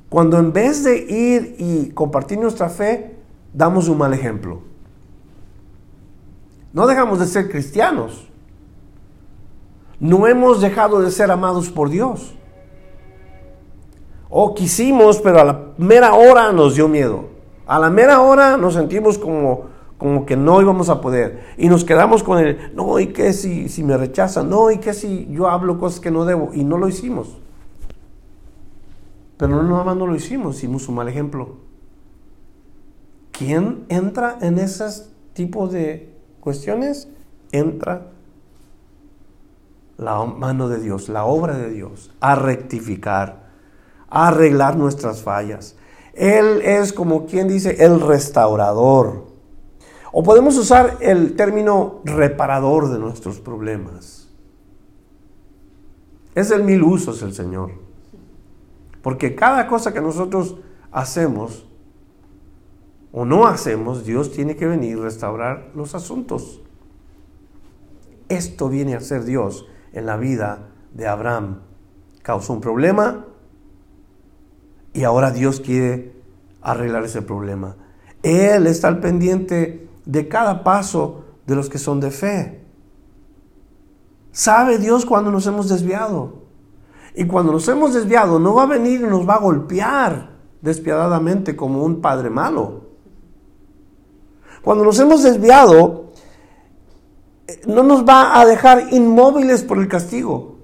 Cuando 0.09 0.39
en 0.39 0.53
vez 0.55 0.83
de 0.83 0.97
ir 0.99 1.57
y 1.59 1.91
compartir 1.91 2.39
nuestra 2.39 2.71
fe, 2.71 3.16
damos 3.57 3.89
un 3.89 3.97
mal 3.97 4.13
ejemplo. 4.13 4.61
No 6.73 6.87
dejamos 6.87 7.19
de 7.19 7.27
ser 7.27 7.51
cristianos. 7.51 8.29
No 9.99 10.27
hemos 10.27 10.61
dejado 10.61 11.01
de 11.01 11.11
ser 11.11 11.31
amados 11.31 11.71
por 11.71 11.89
Dios. 11.89 12.35
O 14.29 14.55
quisimos, 14.55 15.21
pero 15.21 15.41
a 15.41 15.45
la 15.45 15.61
mera 15.79 16.13
hora 16.13 16.53
nos 16.53 16.75
dio 16.75 16.87
miedo. 16.87 17.31
A 17.67 17.79
la 17.79 17.89
mera 17.89 18.21
hora 18.21 18.59
nos 18.59 18.75
sentimos 18.75 19.17
como, 19.17 19.65
como 19.97 20.27
que 20.27 20.37
no 20.37 20.61
íbamos 20.61 20.91
a 20.91 21.01
poder. 21.01 21.55
Y 21.57 21.71
nos 21.71 21.83
quedamos 21.83 22.23
con 22.23 22.39
el, 22.39 22.75
no, 22.75 22.99
¿y 23.01 23.07
qué 23.07 23.33
si, 23.33 23.71
si 23.71 23.83
me 23.83 23.97
rechazan? 23.97 24.51
No, 24.51 24.71
¿y 24.71 24.79
qué 24.79 24.93
si 24.93 25.27
yo 25.31 25.49
hablo 25.49 25.79
cosas 25.79 26.01
que 26.01 26.11
no 26.11 26.27
debo? 26.27 26.51
Y 26.53 26.63
no 26.63 26.77
lo 26.77 26.89
hicimos. 26.89 27.39
Pero 29.39 29.63
no 29.63 29.63
nada 29.63 29.85
más 29.85 29.97
no 29.97 30.07
lo 30.07 30.15
hicimos, 30.15 30.57
hicimos 30.57 30.87
un 30.89 30.97
mal 30.97 31.09
ejemplo. 31.09 31.66
¿Quién 33.39 33.85
entra 33.89 34.39
en 34.41 34.59
esos 34.59 35.11
tipos 35.33 35.73
de 35.73 36.15
cuestiones? 36.41 37.09
Entra 37.53 38.11
la 39.99 40.25
mano 40.25 40.69
de 40.69 40.81
Dios, 40.81 41.09
la 41.09 41.25
obra 41.25 41.57
de 41.57 41.71
Dios, 41.71 42.11
a 42.21 42.35
rectificar 42.35 43.47
arreglar 44.09 44.77
nuestras 44.77 45.23
fallas. 45.23 45.77
Él 46.15 46.63
es 46.63 46.93
como 46.93 47.27
quien 47.27 47.49
dice 47.49 47.85
el 47.85 48.01
restaurador. 48.01 49.27
O 50.13 50.23
podemos 50.23 50.57
usar 50.57 50.97
el 51.01 51.37
término 51.37 52.01
reparador 52.05 52.91
de 52.91 52.99
nuestros 52.99 53.41
problemas. 53.41 54.29
Es 56.35 56.51
el 56.51 56.65
mil 56.65 56.83
usos 56.83 57.23
el 57.23 57.35
Señor. 57.35 57.73
Porque 59.03 59.35
cada 59.35 59.67
cosa 59.67 59.93
que 59.93 60.01
nosotros 60.01 60.57
hacemos 60.91 61.66
o 63.19 63.25
no 63.25 63.47
hacemos, 63.47 64.05
Dios 64.05 64.31
tiene 64.31 64.57
que 64.57 64.67
venir 64.67 64.99
a 64.99 65.05
restaurar 65.05 65.71
los 65.75 65.95
asuntos. 65.95 66.61
Esto 68.29 68.69
viene 68.69 68.95
a 68.95 69.01
ser 69.01 69.25
Dios 69.25 69.65
en 69.95 70.05
la 70.05 70.19
vida 70.19 70.69
de 70.93 71.07
Abraham. 71.07 71.61
Causó 72.21 72.53
un 72.53 72.61
problema, 72.61 73.25
y 74.93 75.05
ahora 75.05 75.31
Dios 75.31 75.61
quiere 75.61 76.15
arreglar 76.61 77.05
ese 77.05 77.23
problema. 77.23 77.77
Él 78.23 78.67
está 78.67 78.89
al 78.89 79.01
pendiente 79.01 79.89
de 80.05 80.29
cada 80.29 80.63
paso 80.63 81.25
de 81.47 81.57
los 81.57 81.71
que 81.71 81.79
son 81.79 82.01
de 82.01 82.11
fe. 82.11 82.67
Sabe 84.31 84.77
Dios 84.77 85.07
cuando 85.07 85.31
nos 85.31 85.47
hemos 85.47 85.71
desviado. 85.71 86.43
Y 87.15 87.27
cuando 87.27 87.53
nos 87.53 87.67
hemos 87.69 87.95
desviado, 87.95 88.39
no 88.39 88.57
va 88.57 88.65
a 88.65 88.67
venir 88.67 89.01
y 89.01 89.05
nos 89.05 89.27
va 89.27 89.37
a 89.37 89.41
golpear 89.41 90.37
despiadadamente 90.61 91.57
como 91.57 91.83
un 91.83 92.03
padre 92.03 92.29
malo. 92.29 92.86
Cuando 94.67 94.83
nos 94.83 94.99
hemos 94.99 95.23
desviado, 95.23 96.07
eh, 97.47 97.61
no 97.69 97.85
nos 97.85 98.05
va 98.05 98.41
a 98.41 98.45
dejar 98.45 98.93
inmóviles 98.93 99.63
por 99.63 99.79
el 99.79 99.87
castigo, 99.87 100.57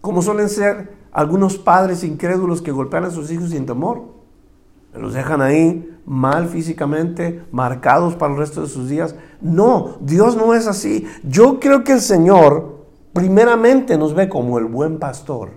como 0.00 0.22
suelen 0.22 0.48
ser 0.48 0.96
algunos 1.12 1.58
padres 1.58 2.02
incrédulos 2.02 2.62
que 2.62 2.72
golpean 2.72 3.04
a 3.04 3.10
sus 3.10 3.30
hijos 3.30 3.50
sin 3.50 3.66
temor. 3.66 4.04
Los 4.94 5.12
dejan 5.12 5.42
ahí 5.42 5.94
mal 6.06 6.48
físicamente, 6.48 7.44
marcados 7.52 8.16
para 8.16 8.32
el 8.32 8.38
resto 8.38 8.62
de 8.62 8.68
sus 8.68 8.88
días. 8.88 9.14
No, 9.42 9.98
Dios 10.00 10.34
no 10.34 10.54
es 10.54 10.66
así. 10.66 11.06
Yo 11.24 11.60
creo 11.60 11.84
que 11.84 11.92
el 11.92 12.00
Señor 12.00 12.86
primeramente 13.12 13.98
nos 13.98 14.14
ve 14.14 14.30
como 14.30 14.56
el 14.56 14.64
buen 14.64 14.98
pastor. 14.98 15.50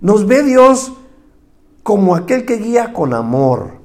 Nos 0.00 0.26
ve 0.26 0.42
Dios 0.42 0.92
como 1.84 2.16
aquel 2.16 2.44
que 2.44 2.56
guía 2.56 2.92
con 2.92 3.14
amor. 3.14 3.78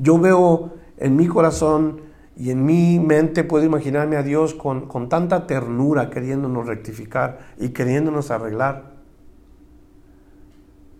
Yo 0.00 0.18
veo 0.18 0.72
en 0.96 1.14
mi 1.14 1.26
corazón 1.26 2.00
y 2.34 2.50
en 2.50 2.64
mi 2.64 2.98
mente 2.98 3.44
puedo 3.44 3.66
imaginarme 3.66 4.16
a 4.16 4.22
Dios 4.22 4.54
con, 4.54 4.88
con 4.88 5.10
tanta 5.10 5.46
ternura 5.46 6.08
queriéndonos 6.08 6.66
rectificar 6.66 7.38
y 7.58 7.68
queriéndonos 7.68 8.30
arreglar. 8.30 8.94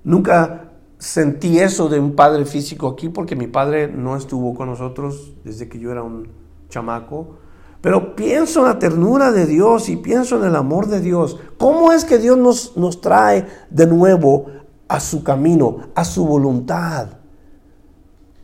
Nunca 0.04 0.72
sentí 0.98 1.60
eso 1.60 1.88
de 1.88 1.98
un 1.98 2.14
padre 2.14 2.44
físico 2.44 2.88
aquí 2.88 3.08
porque 3.08 3.36
mi 3.36 3.46
padre 3.46 3.88
no 3.88 4.16
estuvo 4.16 4.54
con 4.54 4.68
nosotros 4.68 5.32
desde 5.44 5.66
que 5.66 5.78
yo 5.78 5.90
era 5.90 6.02
un 6.02 6.28
chamaco. 6.68 7.38
Pero 7.80 8.14
pienso 8.14 8.60
en 8.60 8.66
la 8.66 8.78
ternura 8.78 9.32
de 9.32 9.46
Dios 9.46 9.88
y 9.88 9.96
pienso 9.96 10.36
en 10.36 10.44
el 10.44 10.56
amor 10.56 10.88
de 10.88 11.00
Dios. 11.00 11.38
¿Cómo 11.56 11.94
es 11.94 12.04
que 12.04 12.18
Dios 12.18 12.36
nos, 12.36 12.76
nos 12.76 13.00
trae 13.00 13.46
de 13.70 13.86
nuevo 13.86 14.48
a 14.88 15.00
su 15.00 15.24
camino, 15.24 15.88
a 15.94 16.04
su 16.04 16.26
voluntad? 16.26 17.19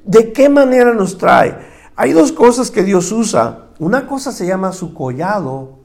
¿De 0.06 0.32
qué 0.32 0.48
manera 0.48 0.94
nos 0.94 1.18
trae? 1.18 1.58
Hay 1.96 2.12
dos 2.12 2.30
cosas 2.30 2.70
que 2.70 2.84
Dios 2.84 3.10
usa. 3.10 3.70
Una 3.80 4.06
cosa 4.06 4.30
se 4.30 4.46
llama 4.46 4.72
su 4.72 4.94
collado 4.94 5.80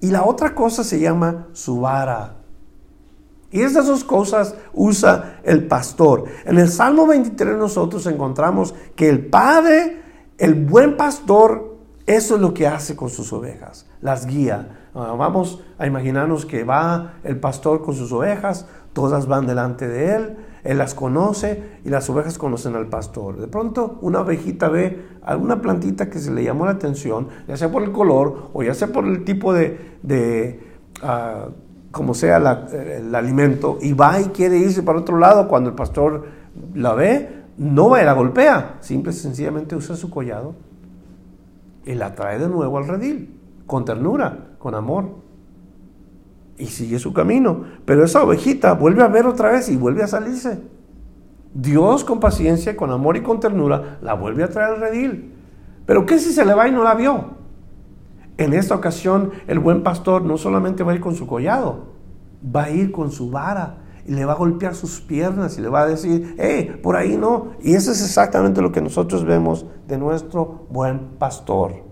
y 0.00 0.10
la 0.10 0.24
otra 0.24 0.54
cosa 0.54 0.84
se 0.84 1.00
llama 1.00 1.48
su 1.52 1.80
vara. 1.80 2.36
Y 3.50 3.60
esas 3.60 3.86
dos 3.86 4.04
cosas 4.04 4.54
usa 4.72 5.40
el 5.42 5.66
pastor. 5.66 6.24
En 6.44 6.58
el 6.58 6.70
Salmo 6.70 7.06
23 7.06 7.56
nosotros 7.56 8.06
encontramos 8.06 8.74
que 8.96 9.08
el 9.08 9.26
Padre, 9.26 10.00
el 10.38 10.54
buen 10.54 10.96
pastor, 10.96 11.76
eso 12.06 12.36
es 12.36 12.40
lo 12.40 12.54
que 12.54 12.66
hace 12.66 12.96
con 12.96 13.10
sus 13.10 13.32
ovejas, 13.32 13.86
las 14.00 14.26
guía. 14.26 14.88
Ah, 14.94 15.14
vamos 15.18 15.60
a 15.78 15.86
imaginarnos 15.86 16.46
que 16.46 16.64
va 16.64 17.14
el 17.24 17.38
pastor 17.38 17.82
con 17.82 17.94
sus 17.94 18.10
ovejas, 18.12 18.66
todas 18.92 19.26
van 19.26 19.46
delante 19.46 19.86
de 19.86 20.14
él, 20.14 20.36
él 20.64 20.78
las 20.78 20.94
conoce 20.94 21.80
y 21.84 21.88
las 21.88 22.08
ovejas 22.08 22.38
conocen 22.38 22.76
al 22.76 22.86
pastor. 22.86 23.38
De 23.38 23.48
pronto 23.48 23.98
una 24.00 24.20
ovejita 24.20 24.68
ve 24.68 25.04
alguna 25.22 25.60
plantita 25.60 26.08
que 26.08 26.18
se 26.18 26.32
le 26.32 26.44
llamó 26.44 26.66
la 26.66 26.72
atención, 26.72 27.28
ya 27.48 27.56
sea 27.56 27.70
por 27.70 27.82
el 27.82 27.92
color 27.92 28.50
o 28.52 28.62
ya 28.62 28.74
sea 28.74 28.88
por 28.88 29.04
el 29.06 29.24
tipo 29.24 29.52
de, 29.52 30.60
ah, 31.02 31.48
como 31.90 32.14
sea 32.14 32.36
el 32.36 33.14
alimento, 33.14 33.78
y 33.80 33.92
va 33.92 34.20
y 34.20 34.26
quiere 34.26 34.56
irse 34.58 34.82
para 34.82 34.98
otro 34.98 35.18
lado 35.18 35.48
cuando 35.48 35.70
el 35.70 35.76
pastor 35.76 36.26
la 36.74 36.94
ve, 36.94 37.42
no 37.58 37.90
va 37.90 38.02
y 38.02 38.04
la 38.04 38.12
golpea, 38.12 38.78
simple 38.80 39.12
y 39.12 39.14
sencillamente 39.14 39.76
usa 39.76 39.96
su 39.96 40.10
collado 40.10 40.54
y 41.84 41.94
la 41.94 42.14
trae 42.14 42.38
de 42.38 42.48
nuevo 42.48 42.78
al 42.78 42.86
redil, 42.86 43.38
con 43.66 43.84
ternura, 43.84 44.54
con 44.58 44.74
amor. 44.74 45.22
Y 46.58 46.66
sigue 46.66 46.98
su 46.98 47.12
camino. 47.12 47.64
Pero 47.84 48.04
esa 48.04 48.22
ovejita 48.22 48.74
vuelve 48.74 49.02
a 49.02 49.08
ver 49.08 49.26
otra 49.26 49.50
vez 49.50 49.68
y 49.68 49.76
vuelve 49.76 50.02
a 50.02 50.08
salirse. 50.08 50.60
Dios 51.54 52.04
con 52.04 52.20
paciencia, 52.20 52.76
con 52.76 52.90
amor 52.90 53.16
y 53.16 53.22
con 53.22 53.40
ternura 53.40 53.98
la 54.00 54.14
vuelve 54.14 54.44
a 54.44 54.48
traer 54.48 54.74
al 54.74 54.80
redil. 54.80 55.34
Pero 55.86 56.06
¿qué 56.06 56.18
si 56.18 56.32
se 56.32 56.44
le 56.44 56.54
va 56.54 56.68
y 56.68 56.72
no 56.72 56.82
la 56.82 56.94
vio? 56.94 57.42
En 58.38 58.54
esta 58.54 58.74
ocasión 58.74 59.32
el 59.46 59.58
buen 59.58 59.82
pastor 59.82 60.24
no 60.24 60.38
solamente 60.38 60.82
va 60.82 60.92
a 60.92 60.94
ir 60.94 61.00
con 61.00 61.14
su 61.14 61.26
collado, 61.26 61.92
va 62.44 62.64
a 62.64 62.70
ir 62.70 62.90
con 62.90 63.10
su 63.10 63.30
vara 63.30 63.78
y 64.06 64.12
le 64.12 64.24
va 64.24 64.32
a 64.32 64.36
golpear 64.36 64.74
sus 64.74 65.00
piernas 65.00 65.58
y 65.58 65.60
le 65.60 65.68
va 65.68 65.82
a 65.82 65.86
decir, 65.86 66.34
eh, 66.38 66.78
por 66.82 66.96
ahí 66.96 67.16
no. 67.16 67.52
Y 67.62 67.74
eso 67.74 67.92
es 67.92 68.02
exactamente 68.02 68.62
lo 68.62 68.72
que 68.72 68.80
nosotros 68.80 69.24
vemos 69.24 69.66
de 69.86 69.98
nuestro 69.98 70.66
buen 70.70 71.18
pastor. 71.18 71.84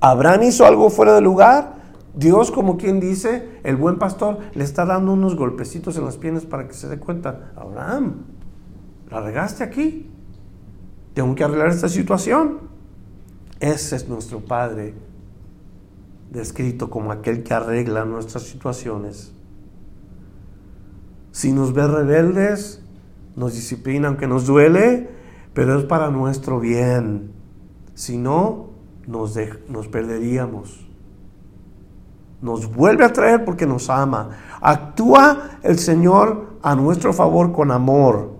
¿Abraham 0.00 0.44
hizo 0.44 0.64
algo 0.64 0.90
fuera 0.90 1.14
de 1.14 1.20
lugar? 1.20 1.73
Dios, 2.16 2.50
como 2.52 2.76
quien 2.76 3.00
dice, 3.00 3.58
el 3.64 3.76
buen 3.76 3.98
pastor 3.98 4.38
le 4.54 4.62
está 4.62 4.84
dando 4.84 5.12
unos 5.12 5.34
golpecitos 5.36 5.96
en 5.96 6.04
las 6.04 6.16
piernas 6.16 6.46
para 6.46 6.68
que 6.68 6.74
se 6.74 6.88
dé 6.88 6.98
cuenta, 6.98 7.52
Abraham, 7.56 8.22
la 9.10 9.20
regaste 9.20 9.64
aquí, 9.64 10.10
tengo 11.12 11.34
que 11.34 11.44
arreglar 11.44 11.68
esta 11.68 11.88
situación. 11.88 12.60
Ese 13.58 13.96
es 13.96 14.08
nuestro 14.08 14.40
Padre, 14.40 14.94
descrito 16.30 16.90
como 16.90 17.10
aquel 17.12 17.42
que 17.42 17.54
arregla 17.54 18.04
nuestras 18.04 18.44
situaciones. 18.44 19.32
Si 21.32 21.52
nos 21.52 21.72
ve 21.72 21.86
rebeldes, 21.86 22.82
nos 23.34 23.54
disciplina 23.54 24.08
aunque 24.08 24.28
nos 24.28 24.46
duele, 24.46 25.08
pero 25.52 25.78
es 25.78 25.84
para 25.84 26.10
nuestro 26.10 26.60
bien. 26.60 27.32
Si 27.94 28.18
no, 28.18 28.70
nos, 29.06 29.36
nos 29.68 29.88
perderíamos. 29.88 30.88
Nos 32.44 32.70
vuelve 32.70 33.06
a 33.06 33.12
traer 33.12 33.42
porque 33.42 33.66
nos 33.66 33.88
ama. 33.88 34.28
Actúa 34.60 35.56
el 35.62 35.78
Señor 35.78 36.58
a 36.62 36.74
nuestro 36.74 37.14
favor 37.14 37.52
con 37.52 37.70
amor. 37.70 38.34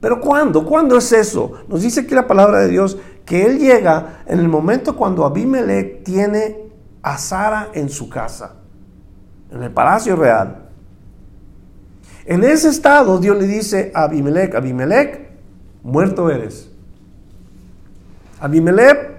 Pero 0.00 0.18
¿cuándo? 0.18 0.64
¿Cuándo 0.64 0.96
es 0.96 1.12
eso? 1.12 1.52
Nos 1.68 1.82
dice 1.82 2.00
aquí 2.00 2.14
la 2.14 2.26
palabra 2.26 2.60
de 2.60 2.68
Dios 2.68 2.96
que 3.26 3.44
él 3.44 3.58
llega 3.58 4.22
en 4.24 4.38
el 4.38 4.48
momento 4.48 4.96
cuando 4.96 5.26
Abimelech 5.26 6.02
tiene 6.04 6.70
a 7.02 7.18
Sara 7.18 7.68
en 7.74 7.90
su 7.90 8.08
casa, 8.08 8.54
en 9.50 9.62
el 9.62 9.70
palacio 9.70 10.16
real. 10.16 10.70
En 12.24 12.42
ese 12.42 12.70
estado 12.70 13.18
Dios 13.18 13.36
le 13.36 13.46
dice 13.46 13.92
a 13.94 14.04
Abimelech, 14.04 14.54
Abimelech, 14.54 15.32
muerto 15.82 16.30
eres. 16.30 16.70
Abimelech, 18.40 19.18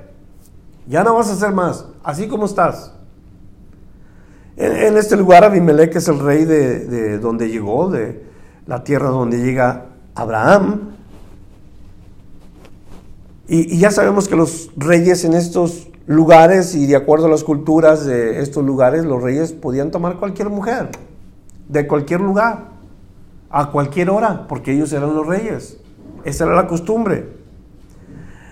ya 0.88 1.04
no 1.04 1.14
vas 1.14 1.30
a 1.30 1.34
hacer 1.34 1.52
más, 1.52 1.86
así 2.04 2.28
como 2.28 2.46
estás. 2.46 2.96
En, 4.58 4.98
este 4.98 5.16
lugar 5.16 5.44
Abimelech 5.44 5.96
es 5.96 6.08
el 6.08 6.20
rey 6.20 6.46
de, 6.46 6.86
de 6.86 7.18
donde 7.20 7.50
llegó, 7.50 7.90
de 7.90 8.24
la 8.68 8.84
tierra 8.84 9.10
donde 9.10 9.38
llega 9.38 9.86
Abraham. 10.16 10.92
Y, 13.48 13.78
ya 13.78 13.92
sabemos 13.92 14.28
que 14.28 14.36
los 14.36 14.72
reyes 14.78 15.26
en 15.26 15.34
estos 15.34 15.90
lugares 16.08 16.76
y 16.76 16.86
de 16.86 16.96
acuerdo 16.96 17.26
a 17.26 17.30
las 17.30 17.44
culturas 17.44 18.06
de 18.06 18.40
estos 18.40 18.64
lugares, 18.64 19.04
los 19.04 19.22
reyes 19.22 19.52
podían 19.52 19.92
tomar 19.92 20.18
cualquier 20.18 20.50
mujer, 20.50 20.90
de 21.68 21.88
cualquier 21.88 22.22
lugar, 22.22 22.70
a 23.50 23.72
cualquier 23.72 24.10
hora, 24.10 24.48
porque 24.48 24.74
ellos 24.74 24.94
eran 24.94 25.14
los 25.14 25.28
reyes. 25.28 25.78
Esa 26.24 26.46
era 26.46 26.56
la 26.56 26.68
costumbre. 26.68 27.28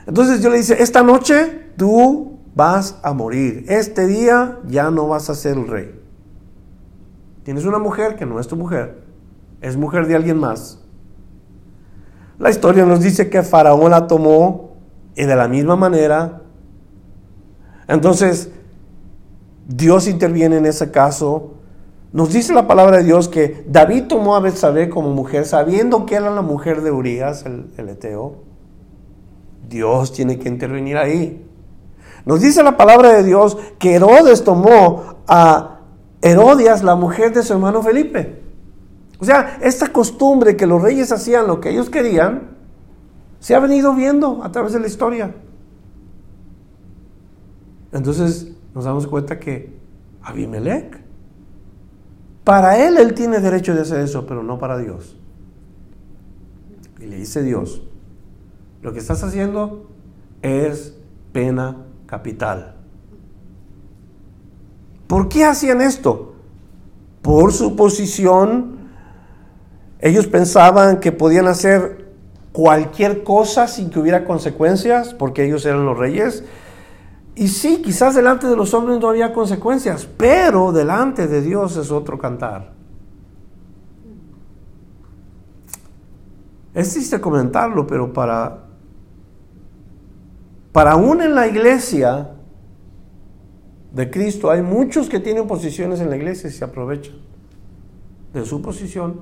Entonces 0.05 0.41
Dios 0.41 0.51
le 0.51 0.57
dice, 0.57 0.81
esta 0.81 1.03
noche 1.03 1.67
tú 1.77 2.38
vas 2.59 2.99
a 3.03 3.13
morir. 3.13 3.63
Este 3.69 4.05
día 4.05 4.59
ya 4.67 4.91
no 4.91 5.07
vas 5.07 5.29
a 5.29 5.35
ser 5.35 5.57
el 5.57 5.65
rey. 5.65 5.97
Tienes 7.43 7.63
una 7.63 7.79
mujer 7.79 8.17
que 8.17 8.25
no 8.25 8.37
es 8.37 8.49
tu 8.49 8.57
mujer, 8.57 9.01
es 9.61 9.77
mujer 9.77 10.07
de 10.07 10.17
alguien 10.17 10.37
más. 10.37 10.83
La 12.37 12.49
historia 12.49 12.85
nos 12.85 12.99
dice 12.99 13.29
que 13.29 13.43
Faraón 13.43 13.91
la 13.91 14.07
tomó 14.07 14.75
y 15.15 15.23
de 15.23 15.37
la 15.37 15.47
misma 15.47 15.77
manera, 15.77 16.41
entonces 17.87 18.51
Dios 19.65 20.09
interviene 20.09 20.57
en 20.57 20.65
ese 20.65 20.91
caso. 20.91 21.53
Nos 22.11 22.33
dice 22.33 22.53
la 22.53 22.67
palabra 22.67 22.97
de 22.97 23.05
Dios 23.05 23.29
que 23.29 23.63
David 23.69 24.07
tomó 24.07 24.35
a 24.35 24.41
Betsabé 24.41 24.89
como 24.89 25.11
mujer, 25.11 25.45
sabiendo 25.45 26.05
que 26.05 26.15
era 26.15 26.29
la 26.29 26.41
mujer 26.41 26.81
de 26.81 26.91
Urias, 26.91 27.45
el, 27.45 27.71
el 27.77 27.87
Eteo. 27.87 28.35
Dios 29.69 30.11
tiene 30.11 30.37
que 30.39 30.49
intervenir 30.49 30.97
ahí. 30.97 31.48
Nos 32.29 32.41
dice 32.41 32.61
la 32.61 32.77
palabra 32.77 33.11
de 33.11 33.23
Dios 33.23 33.57
que 33.79 33.95
Herodes 33.95 34.43
tomó 34.43 35.15
a 35.27 35.79
Herodias, 36.21 36.83
la 36.83 36.93
mujer 36.93 37.33
de 37.33 37.41
su 37.41 37.53
hermano 37.53 37.81
Felipe. 37.81 38.43
O 39.17 39.25
sea, 39.25 39.57
esta 39.63 39.91
costumbre 39.91 40.55
que 40.55 40.67
los 40.67 40.79
reyes 40.79 41.11
hacían 41.11 41.47
lo 41.47 41.59
que 41.59 41.71
ellos 41.71 41.89
querían, 41.89 42.55
se 43.39 43.55
ha 43.55 43.59
venido 43.59 43.95
viendo 43.95 44.43
a 44.43 44.51
través 44.51 44.73
de 44.73 44.79
la 44.79 44.85
historia. 44.85 45.33
Entonces 47.91 48.51
nos 48.75 48.85
damos 48.85 49.07
cuenta 49.07 49.39
que 49.39 49.75
Abimelech, 50.21 51.01
para 52.43 52.77
él 52.77 52.97
él 52.99 53.15
tiene 53.15 53.39
derecho 53.39 53.73
de 53.73 53.81
hacer 53.81 54.01
eso, 54.01 54.27
pero 54.27 54.43
no 54.43 54.59
para 54.59 54.77
Dios. 54.77 55.17
Y 56.99 57.07
le 57.07 57.15
dice 57.15 57.41
Dios, 57.41 57.81
lo 58.83 58.93
que 58.93 58.99
estás 58.99 59.23
haciendo 59.23 59.89
es 60.43 60.95
pena 61.33 61.87
capital. 62.09 62.75
¿Por 65.05 65.29
qué 65.29 65.45
hacían 65.45 65.81
esto? 65.81 66.33
Por 67.21 67.53
su 67.53 67.75
posición, 67.75 68.89
ellos 69.99 70.25
pensaban 70.25 70.99
que 70.99 71.11
podían 71.11 71.47
hacer 71.47 72.09
cualquier 72.51 73.23
cosa 73.23 73.67
sin 73.67 73.91
que 73.91 73.99
hubiera 73.99 74.25
consecuencias, 74.25 75.13
porque 75.13 75.45
ellos 75.45 75.65
eran 75.65 75.85
los 75.85 75.97
reyes. 75.97 76.43
Y 77.35 77.49
sí, 77.49 77.81
quizás 77.83 78.15
delante 78.15 78.47
de 78.47 78.55
los 78.55 78.73
hombres 78.73 78.99
no 78.99 79.09
había 79.09 79.31
consecuencias, 79.31 80.07
pero 80.17 80.71
delante 80.71 81.27
de 81.27 81.41
Dios 81.41 81.77
es 81.77 81.91
otro 81.91 82.17
cantar. 82.17 82.73
Es 86.73 86.91
triste 86.93 87.21
comentarlo, 87.21 87.85
pero 87.85 88.11
para, 88.13 88.68
para 90.71 90.91
aún 90.91 91.21
en 91.21 91.35
la 91.35 91.47
iglesia 91.47 92.31
de 93.93 94.09
Cristo 94.11 94.51
hay 94.51 94.61
muchos 94.61 95.09
que 95.09 95.19
tienen 95.19 95.47
posiciones 95.47 95.99
en 95.99 96.09
la 96.09 96.15
iglesia 96.15 96.49
y 96.49 96.53
se 96.53 96.63
aprovechan 96.63 97.15
de 98.33 98.45
su 98.45 98.61
posición 98.61 99.21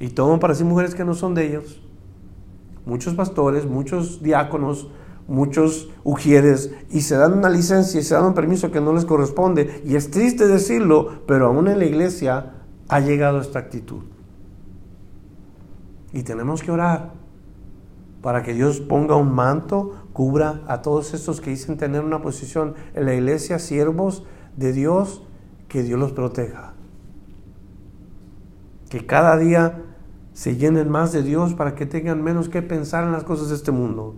y 0.00 0.08
toman 0.08 0.40
para 0.40 0.54
sí 0.54 0.64
mujeres 0.64 0.94
que 0.94 1.04
no 1.04 1.14
son 1.14 1.34
de 1.34 1.46
ellos. 1.46 1.80
Muchos 2.84 3.14
pastores, 3.14 3.64
muchos 3.64 4.22
diáconos, 4.22 4.90
muchos 5.28 5.88
ujieres 6.02 6.72
y 6.90 7.02
se 7.02 7.16
dan 7.16 7.32
una 7.32 7.48
licencia 7.48 8.00
y 8.00 8.04
se 8.04 8.14
dan 8.14 8.24
un 8.24 8.34
permiso 8.34 8.70
que 8.70 8.80
no 8.80 8.92
les 8.92 9.04
corresponde. 9.04 9.82
Y 9.84 9.94
es 9.94 10.10
triste 10.10 10.46
decirlo, 10.46 11.22
pero 11.26 11.46
aún 11.46 11.68
en 11.68 11.78
la 11.78 11.84
iglesia 11.84 12.54
ha 12.88 13.00
llegado 13.00 13.40
esta 13.40 13.60
actitud. 13.60 14.02
Y 16.12 16.22
tenemos 16.22 16.62
que 16.62 16.70
orar 16.70 17.12
para 18.24 18.42
que 18.42 18.54
Dios 18.54 18.80
ponga 18.80 19.16
un 19.16 19.34
manto, 19.34 20.06
cubra 20.14 20.62
a 20.66 20.80
todos 20.80 21.12
estos 21.12 21.42
que 21.42 21.50
dicen 21.50 21.76
tener 21.76 22.02
una 22.02 22.22
posición 22.22 22.72
en 22.94 23.04
la 23.04 23.12
iglesia, 23.12 23.58
siervos 23.58 24.24
de 24.56 24.72
Dios, 24.72 25.22
que 25.68 25.82
Dios 25.82 26.00
los 26.00 26.12
proteja. 26.12 26.72
Que 28.88 29.04
cada 29.04 29.36
día 29.36 29.82
se 30.32 30.56
llenen 30.56 30.88
más 30.88 31.12
de 31.12 31.22
Dios 31.22 31.52
para 31.52 31.74
que 31.74 31.84
tengan 31.84 32.22
menos 32.22 32.48
que 32.48 32.62
pensar 32.62 33.04
en 33.04 33.12
las 33.12 33.24
cosas 33.24 33.50
de 33.50 33.56
este 33.56 33.72
mundo 33.72 34.14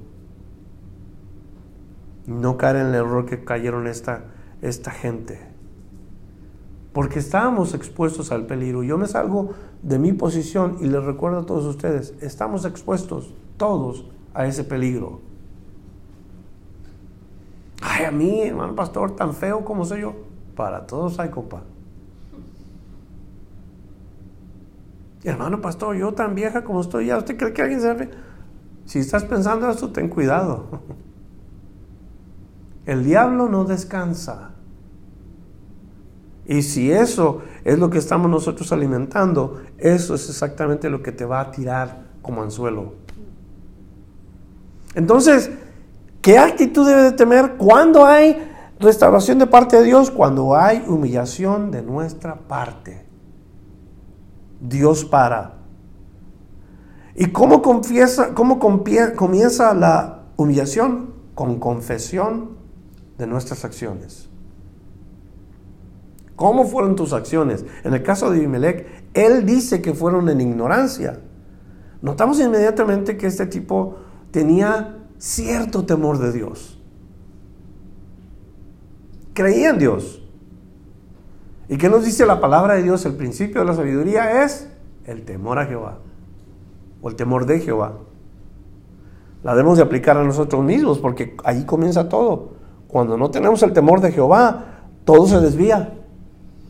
no 2.28 2.56
caer 2.56 2.76
en 2.76 2.86
el 2.86 2.94
error 2.94 3.26
que 3.26 3.42
cayeron 3.42 3.88
esta, 3.88 4.26
esta 4.62 4.92
gente. 4.92 5.40
Porque 6.92 7.18
estábamos 7.18 7.74
expuestos 7.74 8.30
al 8.30 8.46
peligro. 8.46 8.84
Yo 8.84 8.98
me 8.98 9.08
salgo 9.08 9.50
de 9.82 9.98
mi 9.98 10.12
posición 10.12 10.76
y 10.80 10.86
les 10.86 11.02
recuerdo 11.02 11.40
a 11.40 11.46
todos 11.46 11.64
ustedes, 11.64 12.14
estamos 12.20 12.64
expuestos 12.64 13.34
todos 13.56 14.04
a 14.34 14.46
ese 14.46 14.64
peligro. 14.64 15.20
Ay, 17.80 18.04
a 18.04 18.10
mí, 18.10 18.42
hermano 18.42 18.74
pastor, 18.74 19.16
tan 19.16 19.34
feo 19.34 19.64
como 19.64 19.84
soy 19.84 20.02
yo. 20.02 20.14
Para 20.54 20.86
todos 20.86 21.18
hay 21.18 21.30
copa. 21.30 21.62
Hermano 25.24 25.60
pastor, 25.60 25.96
yo 25.96 26.12
tan 26.12 26.34
vieja 26.34 26.64
como 26.64 26.80
estoy 26.80 27.06
ya, 27.06 27.18
¿usted 27.18 27.36
cree 27.36 27.52
que 27.52 27.62
alguien 27.62 27.80
se 27.80 27.94
ve? 27.94 28.10
Si 28.84 29.00
estás 29.00 29.24
pensando 29.24 29.68
esto, 29.68 29.90
ten 29.90 30.08
cuidado. 30.08 30.66
El 32.86 33.04
diablo 33.04 33.48
no 33.48 33.64
descansa. 33.64 34.52
Y 36.46 36.62
si 36.62 36.92
eso 36.92 37.42
es 37.64 37.78
lo 37.78 37.90
que 37.90 37.98
estamos 37.98 38.30
nosotros 38.30 38.70
alimentando, 38.70 39.60
eso 39.78 40.14
es 40.14 40.28
exactamente 40.28 40.88
lo 40.88 41.02
que 41.02 41.10
te 41.10 41.24
va 41.24 41.40
a 41.40 41.50
tirar 41.50 42.06
como 42.22 42.42
anzuelo. 42.42 43.05
Entonces, 44.94 45.50
¿qué 46.22 46.38
actitud 46.38 46.86
debe 46.86 47.02
de 47.02 47.12
temer 47.12 47.56
cuando 47.56 48.06
hay 48.06 48.50
restauración 48.78 49.38
de 49.38 49.46
parte 49.46 49.76
de 49.76 49.84
Dios? 49.84 50.10
Cuando 50.10 50.56
hay 50.56 50.84
humillación 50.86 51.70
de 51.70 51.82
nuestra 51.82 52.36
parte. 52.36 53.04
Dios 54.60 55.04
para. 55.04 55.54
¿Y 57.14 57.26
cómo, 57.26 57.62
confiesa, 57.62 58.34
cómo 58.34 58.58
comienza 58.58 59.74
la 59.74 60.24
humillación? 60.36 61.14
Con 61.34 61.58
confesión 61.58 62.56
de 63.18 63.26
nuestras 63.26 63.64
acciones. 63.64 64.28
¿Cómo 66.36 66.64
fueron 66.64 66.96
tus 66.96 67.14
acciones? 67.14 67.64
En 67.82 67.94
el 67.94 68.02
caso 68.02 68.30
de 68.30 68.38
Abimelech, 68.38 68.86
él 69.14 69.46
dice 69.46 69.80
que 69.80 69.94
fueron 69.94 70.28
en 70.28 70.42
ignorancia. 70.42 71.20
Notamos 72.02 72.38
inmediatamente 72.40 73.16
que 73.16 73.26
este 73.26 73.46
tipo 73.46 73.96
tenía 74.36 74.98
cierto 75.16 75.86
temor 75.86 76.18
de 76.18 76.30
Dios. 76.30 76.78
Creía 79.32 79.70
en 79.70 79.78
Dios. 79.78 80.22
¿Y 81.70 81.78
qué 81.78 81.88
nos 81.88 82.04
dice 82.04 82.26
la 82.26 82.38
palabra 82.38 82.74
de 82.74 82.82
Dios? 82.82 83.06
El 83.06 83.14
principio 83.14 83.62
de 83.62 83.66
la 83.66 83.74
sabiduría 83.74 84.44
es 84.44 84.68
el 85.06 85.24
temor 85.24 85.58
a 85.58 85.64
Jehová. 85.64 86.00
O 87.00 87.08
el 87.08 87.16
temor 87.16 87.46
de 87.46 87.60
Jehová. 87.60 87.94
La 89.42 89.52
debemos 89.52 89.78
de 89.78 89.84
aplicar 89.84 90.18
a 90.18 90.22
nosotros 90.22 90.62
mismos 90.62 90.98
porque 90.98 91.34
ahí 91.42 91.64
comienza 91.64 92.10
todo. 92.10 92.50
Cuando 92.88 93.16
no 93.16 93.30
tenemos 93.30 93.62
el 93.62 93.72
temor 93.72 94.02
de 94.02 94.12
Jehová, 94.12 94.82
todo 95.06 95.26
se 95.26 95.40
desvía. 95.40 95.94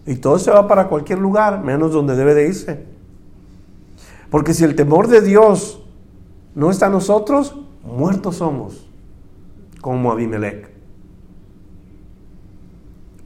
Y 0.06 0.14
todo 0.14 0.38
se 0.38 0.52
va 0.52 0.68
para 0.68 0.86
cualquier 0.86 1.18
lugar, 1.18 1.64
menos 1.64 1.90
donde 1.90 2.14
debe 2.14 2.32
de 2.32 2.46
irse. 2.46 2.86
Porque 4.30 4.54
si 4.54 4.62
el 4.62 4.76
temor 4.76 5.08
de 5.08 5.20
Dios 5.20 5.82
no 6.56 6.70
está 6.70 6.88
nosotros, 6.88 7.54
muertos 7.84 8.36
somos, 8.36 8.88
como 9.82 10.10
Abimelech. 10.10 10.70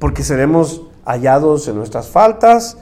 Porque 0.01 0.25
seremos 0.25 0.83
hallados 1.05 1.69
en 1.69 1.77
nuestras 1.77 2.09
faltas, 2.09 2.77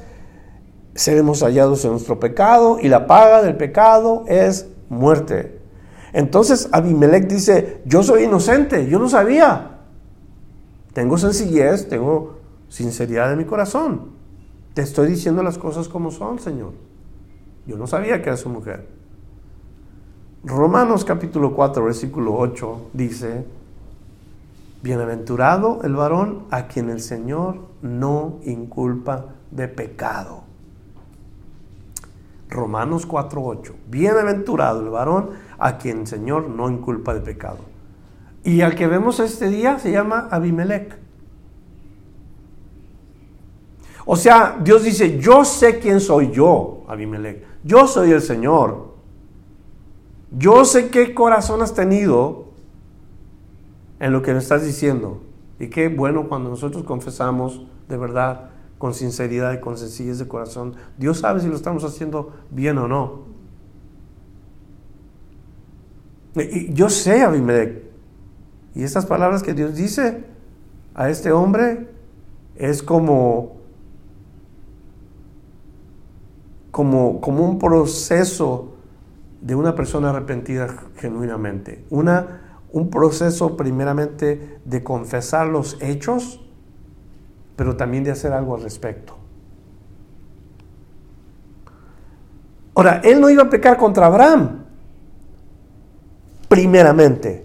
seremos 0.94 1.42
hallados 1.42 1.84
en 1.84 1.90
nuestro 1.90 2.18
pecado, 2.18 2.78
y 2.80 2.88
la 2.88 3.06
paga 3.06 3.42
del 3.42 3.58
pecado 3.58 4.24
es 4.26 4.70
muerte. 4.88 5.60
Entonces 6.14 6.70
Abimelech 6.72 7.28
dice, 7.28 7.82
yo 7.84 8.02
soy 8.02 8.24
inocente, 8.24 8.88
yo 8.88 8.98
no 8.98 9.10
sabía. 9.10 9.80
Tengo 10.94 11.18
sencillez, 11.18 11.90
tengo 11.90 12.38
sinceridad 12.70 13.30
en 13.30 13.36
mi 13.36 13.44
corazón. 13.44 14.12
Te 14.72 14.80
estoy 14.80 15.08
diciendo 15.08 15.42
las 15.42 15.58
cosas 15.58 15.88
como 15.88 16.10
son, 16.10 16.38
Señor. 16.38 16.72
Yo 17.66 17.76
no 17.76 17.86
sabía 17.86 18.22
que 18.22 18.30
era 18.30 18.38
su 18.38 18.48
mujer. 18.48 18.97
Romanos 20.44 21.04
capítulo 21.04 21.52
4, 21.52 21.84
versículo 21.84 22.36
8 22.36 22.90
dice, 22.92 23.44
Bienaventurado 24.82 25.80
el 25.82 25.96
varón 25.96 26.44
a 26.50 26.68
quien 26.68 26.90
el 26.90 27.00
Señor 27.00 27.56
no 27.82 28.38
inculpa 28.44 29.26
de 29.50 29.66
pecado. 29.66 30.44
Romanos 32.48 33.04
4, 33.04 33.42
8. 33.44 33.74
Bienaventurado 33.88 34.80
el 34.80 34.88
varón 34.88 35.30
a 35.58 35.76
quien 35.76 36.00
el 36.00 36.06
Señor 36.06 36.48
no 36.48 36.70
inculpa 36.70 37.14
de 37.14 37.20
pecado. 37.20 37.58
Y 38.44 38.60
al 38.60 38.76
que 38.76 38.86
vemos 38.86 39.18
este 39.18 39.48
día 39.48 39.78
se 39.80 39.90
llama 39.90 40.28
Abimelech. 40.30 40.96
O 44.06 44.16
sea, 44.16 44.56
Dios 44.62 44.84
dice, 44.84 45.18
yo 45.18 45.44
sé 45.44 45.80
quién 45.80 46.00
soy 46.00 46.30
yo, 46.30 46.84
Abimelech. 46.88 47.44
Yo 47.64 47.86
soy 47.86 48.12
el 48.12 48.22
Señor. 48.22 48.87
Yo 50.30 50.64
sé 50.64 50.90
qué 50.90 51.14
corazón 51.14 51.62
has 51.62 51.74
tenido 51.74 52.48
en 54.00 54.12
lo 54.12 54.22
que 54.22 54.32
me 54.32 54.38
estás 54.38 54.64
diciendo. 54.64 55.22
Y 55.58 55.68
qué 55.68 55.88
bueno 55.88 56.28
cuando 56.28 56.50
nosotros 56.50 56.84
confesamos 56.84 57.62
de 57.88 57.96
verdad, 57.96 58.50
con 58.78 58.94
sinceridad 58.94 59.52
y 59.54 59.60
con 59.60 59.76
sencillez 59.76 60.18
de 60.18 60.28
corazón. 60.28 60.76
Dios 60.98 61.18
sabe 61.18 61.40
si 61.40 61.48
lo 61.48 61.56
estamos 61.56 61.84
haciendo 61.84 62.32
bien 62.50 62.78
o 62.78 62.86
no. 62.86 63.26
Yo 66.70 66.88
sé, 66.88 67.22
Abimelech, 67.22 67.82
y 68.74 68.84
estas 68.84 69.06
palabras 69.06 69.42
que 69.42 69.54
Dios 69.54 69.74
dice 69.74 70.24
a 70.94 71.10
este 71.10 71.32
hombre 71.32 71.88
es 72.54 72.82
como, 72.82 73.56
como, 76.70 77.20
como 77.20 77.44
un 77.44 77.58
proceso 77.58 78.74
de 79.40 79.54
una 79.54 79.74
persona 79.74 80.10
arrepentida 80.10 80.68
genuinamente. 80.96 81.84
Una, 81.90 82.60
un 82.72 82.90
proceso 82.90 83.56
primeramente 83.56 84.60
de 84.64 84.82
confesar 84.82 85.46
los 85.46 85.76
hechos, 85.80 86.40
pero 87.56 87.76
también 87.76 88.04
de 88.04 88.10
hacer 88.10 88.32
algo 88.32 88.56
al 88.56 88.62
respecto. 88.62 89.16
Ahora, 92.74 93.00
él 93.02 93.20
no 93.20 93.28
iba 93.28 93.42
a 93.42 93.50
pecar 93.50 93.76
contra 93.76 94.06
Abraham, 94.06 94.64
primeramente. 96.48 97.44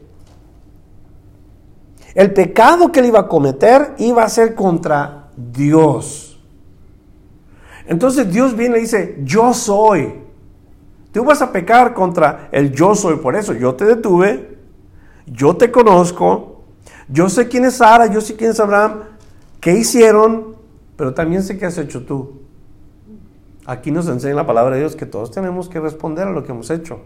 El 2.14 2.32
pecado 2.34 2.92
que 2.92 3.00
él 3.00 3.08
iba 3.08 3.22
a 3.22 3.28
cometer 3.28 3.96
iba 3.98 4.24
a 4.24 4.30
ser 4.30 4.54
contra 4.54 5.30
Dios. 5.36 6.40
Entonces 7.88 8.32
Dios 8.32 8.56
viene 8.56 8.78
y 8.78 8.82
dice, 8.82 9.20
yo 9.24 9.54
soy. 9.54 10.23
Tú 11.14 11.24
vas 11.24 11.44
a 11.44 11.52
pecar 11.52 11.94
contra 11.94 12.50
el 12.52 12.72
yo 12.72 12.96
soy. 12.96 13.18
Por 13.18 13.36
eso 13.36 13.54
yo 13.54 13.76
te 13.76 13.86
detuve, 13.86 14.58
yo 15.28 15.56
te 15.56 15.72
conozco, 15.72 16.64
yo 17.08 17.30
sé 17.30 17.48
quién 17.48 17.66
es 17.66 17.76
Sara, 17.76 18.08
yo 18.08 18.20
sé 18.20 18.36
quién 18.36 18.50
es 18.50 18.60
Abraham, 18.60 19.04
qué 19.62 19.78
hicieron, 19.78 20.56
pero 20.98 21.14
también 21.14 21.44
sé 21.44 21.58
qué 21.60 21.68
has 21.68 21.78
hecho 21.78 22.04
tú. 22.04 22.42
Aquí 23.68 23.92
nos 23.92 24.08
enseña 24.08 24.34
la 24.34 24.48
palabra 24.48 24.74
de 24.74 24.82
Dios 24.82 24.96
que 24.96 25.06
todos 25.06 25.30
tenemos 25.30 25.70
que 25.70 25.80
responder 25.80 26.28
a 26.28 26.32
lo 26.32 26.44
que 26.44 26.52
hemos 26.52 26.72
hecho. 26.72 27.02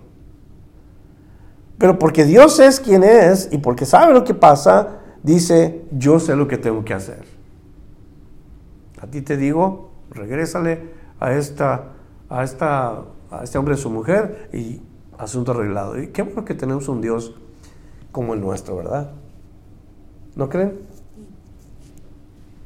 Pero 1.77 1.99
porque 1.99 2.23
Dios 2.23 2.59
es 2.61 2.79
quien 2.79 3.03
es 3.03 3.49
y 3.51 3.57
porque 3.57 3.85
sabe 3.85 4.13
lo 4.13 4.23
que 4.23 4.33
pasa, 4.33 4.99
dice, 5.21 5.83
yo 5.91 6.21
sé 6.21 6.37
lo 6.37 6.47
que 6.47 6.57
tengo 6.57 6.85
que 6.85 6.93
hacer. 6.93 7.25
A 9.01 9.07
ti 9.07 9.21
te 9.21 9.35
digo, 9.35 9.91
regrésale 10.11 10.91
a 11.19 11.33
esta, 11.33 11.89
a 12.29 12.43
esta 12.45 13.03
a 13.31 13.43
este 13.43 13.57
hombre 13.57 13.75
y 13.75 13.77
su 13.77 13.89
mujer 13.89 14.49
y 14.53 14.81
asunto 15.17 15.51
arreglado. 15.51 16.01
Y 16.01 16.07
qué 16.07 16.21
bueno 16.21 16.45
que 16.45 16.53
tenemos 16.53 16.87
un 16.87 17.01
Dios 17.01 17.35
como 18.11 18.33
el 18.33 18.41
nuestro, 18.41 18.77
¿verdad? 18.77 19.11
¿No 20.35 20.49
creen? 20.49 20.79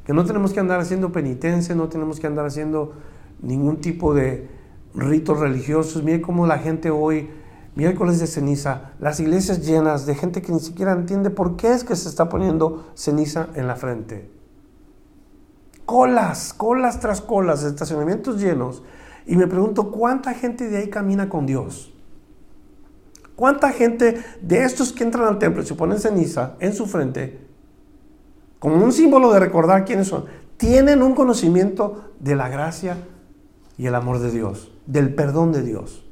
Que 0.05 0.13
no 0.13 0.25
tenemos 0.25 0.53
que 0.53 0.59
andar 0.59 0.79
haciendo 0.79 1.11
penitencia, 1.11 1.75
no 1.75 1.89
tenemos 1.89 2.19
que 2.19 2.27
andar 2.27 2.45
haciendo 2.45 2.93
ningún 3.41 3.81
tipo 3.81 4.13
de 4.13 4.49
ritos 4.93 5.39
religiosos. 5.39 6.03
Miren 6.03 6.21
cómo 6.21 6.47
la 6.47 6.57
gente 6.57 6.89
hoy, 6.89 7.29
miércoles 7.75 8.19
de 8.19 8.27
ceniza, 8.27 8.91
las 8.99 9.19
iglesias 9.19 9.65
llenas 9.65 10.05
de 10.05 10.15
gente 10.15 10.41
que 10.41 10.51
ni 10.51 10.59
siquiera 10.59 10.91
entiende 10.91 11.29
por 11.29 11.55
qué 11.55 11.73
es 11.73 11.83
que 11.83 11.95
se 11.95 12.09
está 12.09 12.29
poniendo 12.29 12.91
ceniza 12.95 13.49
en 13.55 13.67
la 13.67 13.75
frente. 13.75 14.29
Colas, 15.85 16.53
colas 16.53 16.99
tras 16.99 17.21
colas, 17.21 17.63
estacionamientos 17.63 18.39
llenos. 18.39 18.83
Y 19.31 19.37
me 19.37 19.47
pregunto, 19.47 19.91
¿cuánta 19.91 20.33
gente 20.33 20.67
de 20.67 20.79
ahí 20.79 20.89
camina 20.89 21.29
con 21.29 21.45
Dios? 21.45 21.93
¿Cuánta 23.37 23.71
gente 23.71 24.21
de 24.41 24.63
estos 24.65 24.91
que 24.91 25.05
entran 25.05 25.25
al 25.25 25.39
templo 25.39 25.63
y 25.63 25.65
se 25.65 25.73
ponen 25.73 25.99
ceniza 25.99 26.57
en 26.59 26.73
su 26.73 26.85
frente, 26.85 27.39
como 28.59 28.83
un 28.83 28.91
símbolo 28.91 29.31
de 29.31 29.39
recordar 29.39 29.85
quiénes 29.85 30.09
son, 30.09 30.25
tienen 30.57 31.01
un 31.01 31.15
conocimiento 31.15 32.11
de 32.19 32.35
la 32.35 32.49
gracia 32.49 32.97
y 33.77 33.87
el 33.87 33.95
amor 33.95 34.19
de 34.19 34.31
Dios, 34.31 34.73
del 34.85 35.15
perdón 35.15 35.53
de 35.53 35.61
Dios, 35.61 36.05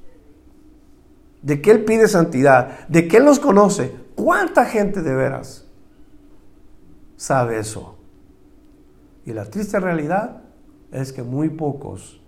de 1.41 1.61
que 1.61 1.71
Él 1.71 1.83
pide 1.83 2.07
santidad, 2.07 2.87
de 2.87 3.09
que 3.09 3.17
Él 3.17 3.25
los 3.25 3.39
conoce. 3.39 3.93
¿Cuánta 4.15 4.63
gente 4.63 5.01
de 5.01 5.13
veras 5.13 5.67
sabe 7.17 7.59
eso? 7.59 7.97
Y 9.25 9.33
la 9.33 9.43
triste 9.43 9.77
realidad 9.77 10.41
es 10.93 11.11
que 11.11 11.21
muy 11.21 11.49
pocos, 11.49 12.18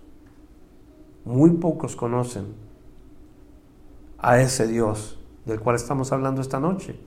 muy 1.24 1.50
pocos 1.50 1.96
conocen 1.96 2.46
a 4.18 4.40
ese 4.40 4.66
Dios 4.66 5.18
del 5.44 5.60
cual 5.60 5.76
estamos 5.76 6.12
hablando 6.12 6.40
esta 6.40 6.60
noche. 6.60 6.98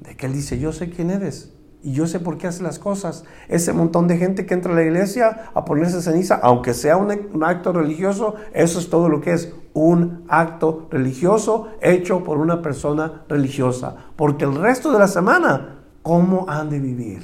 De 0.00 0.16
que 0.16 0.26
Él 0.26 0.32
dice, 0.32 0.58
yo 0.58 0.72
sé 0.72 0.90
quién 0.90 1.10
eres 1.10 1.52
y 1.82 1.92
yo 1.92 2.06
sé 2.06 2.20
por 2.20 2.38
qué 2.38 2.46
hace 2.46 2.62
las 2.62 2.78
cosas. 2.78 3.24
Ese 3.48 3.72
montón 3.72 4.06
de 4.08 4.18
gente 4.18 4.46
que 4.46 4.54
entra 4.54 4.72
a 4.72 4.76
la 4.76 4.82
iglesia 4.82 5.50
a 5.54 5.64
ponerse 5.64 6.02
ceniza, 6.02 6.38
aunque 6.42 6.74
sea 6.74 6.96
un, 6.96 7.10
acto 7.42 7.72
religioso, 7.72 8.34
eso 8.52 8.78
es 8.78 8.90
todo 8.90 9.08
lo 9.08 9.20
que 9.20 9.32
es 9.32 9.52
un 9.72 10.24
acto 10.28 10.88
religioso 10.90 11.68
hecho 11.80 12.22
por 12.24 12.38
una 12.38 12.62
persona 12.62 13.24
religiosa. 13.28 13.96
Porque 14.16 14.44
el 14.44 14.54
resto 14.54 14.92
de 14.92 14.98
la 14.98 15.08
semana, 15.08 15.80
¿cómo 16.02 16.46
han 16.48 16.70
de 16.70 16.80
vivir? 16.80 17.22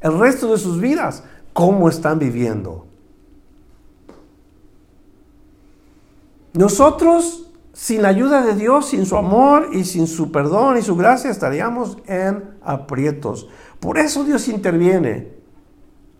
El 0.00 0.18
resto 0.18 0.50
de 0.52 0.58
sus 0.58 0.80
vidas, 0.80 1.24
¿cómo 1.52 1.88
están 1.88 2.18
viviendo? 2.18 2.87
Nosotros 6.58 7.52
sin 7.72 8.02
la 8.02 8.08
ayuda 8.08 8.44
de 8.44 8.56
Dios, 8.56 8.88
sin 8.88 9.06
su 9.06 9.16
amor 9.16 9.68
y 9.72 9.84
sin 9.84 10.08
su 10.08 10.32
perdón 10.32 10.76
y 10.76 10.82
su 10.82 10.96
gracia, 10.96 11.30
estaríamos 11.30 11.98
en 12.08 12.56
aprietos. 12.62 13.48
Por 13.78 13.96
eso 13.96 14.24
Dios 14.24 14.48
interviene 14.48 15.34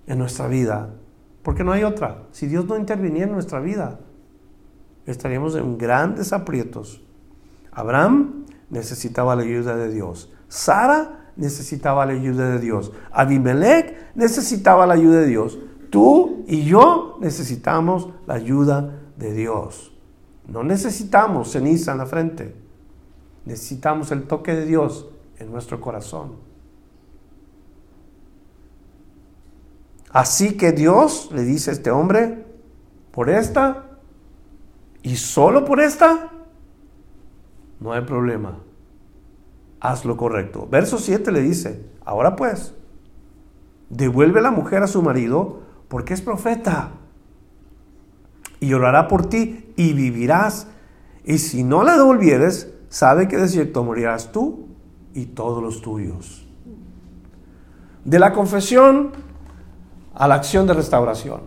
en 0.07 0.17
nuestra 0.17 0.47
vida, 0.47 0.95
porque 1.43 1.65
no 1.65 1.73
hay 1.73 1.83
otra. 1.83 2.23
Si 2.31 2.47
Dios 2.47 2.67
no 2.67 2.77
interviniera 2.77 3.27
en 3.27 3.33
nuestra 3.33 3.59
vida, 3.59 3.99
estaríamos 5.07 5.57
en 5.57 5.77
grandes 5.77 6.33
aprietos. 6.33 7.03
Abraham 7.73 8.47
necesitaba 8.71 9.35
la 9.35 9.43
ayuda 9.43 9.75
de 9.75 9.93
Dios. 9.93 10.33
Sara 10.47 11.33
necesitaba 11.35 12.07
la 12.07 12.13
ayuda 12.13 12.49
de 12.51 12.61
Dios. 12.61 12.93
Abimelech 13.11 14.15
necesitaba 14.15 14.87
la 14.87 14.95
ayuda 14.95 15.23
de 15.23 15.27
Dios. 15.27 15.59
Tú 15.91 16.45
y 16.47 16.63
yo 16.63 17.19
necesitamos 17.21 18.11
la 18.29 18.35
ayuda 18.35 19.01
de 19.17 19.33
Dios. 19.33 19.98
No 20.49 20.63
necesitamos 20.65 21.53
ceniza 21.53 21.93
en 21.93 21.99
la 21.99 22.07
frente. 22.07 22.57
Necesitamos 23.45 24.11
el 24.11 24.25
toque 24.25 24.55
de 24.55 24.65
Dios 24.65 25.07
en 25.39 25.53
nuestro 25.53 25.81
corazón. 25.81 26.37
Así 30.11 30.57
que 30.57 30.73
Dios 30.73 31.31
le 31.33 31.43
dice 31.43 31.71
a 31.71 31.75
este 31.75 31.91
hombre, 31.91 32.47
por 33.13 33.29
esta 33.29 33.99
y 35.03 35.17
solo 35.17 35.65
por 35.65 35.81
esta, 35.81 36.31
no 37.79 37.93
hay 37.93 38.03
problema. 38.03 38.59
Haz 39.81 40.05
lo 40.05 40.17
correcto. 40.17 40.67
Verso 40.71 40.99
7 40.99 41.31
le 41.31 41.43
dice, 41.43 41.87
ahora 42.05 42.37
pues, 42.37 42.75
devuelve 43.91 44.41
la 44.41 44.51
mujer 44.51 44.83
a 44.83 44.87
su 44.87 45.03
marido 45.03 45.61
porque 45.89 46.15
es 46.15 46.23
profeta 46.23 46.93
y 48.61 48.73
orará 48.73 49.09
por 49.09 49.27
ti 49.27 49.68
y 49.79 49.93
vivirás. 49.93 50.67
Y 51.25 51.39
si 51.39 51.63
no 51.63 51.85
la 51.85 51.97
devolvieres, 51.97 52.75
sabe 52.89 53.29
que 53.29 53.39
de 53.39 53.49
cierto 53.49 53.85
morirás 53.85 54.33
tú 54.33 54.67
y 55.15 55.27
todos 55.27 55.63
los 55.63 55.81
tuyos. 55.81 56.47
De 58.05 58.19
la 58.19 58.33
confesión 58.33 59.13
a 60.15 60.27
la 60.27 60.35
acción 60.35 60.67
de 60.67 60.75
restauración. 60.75 61.43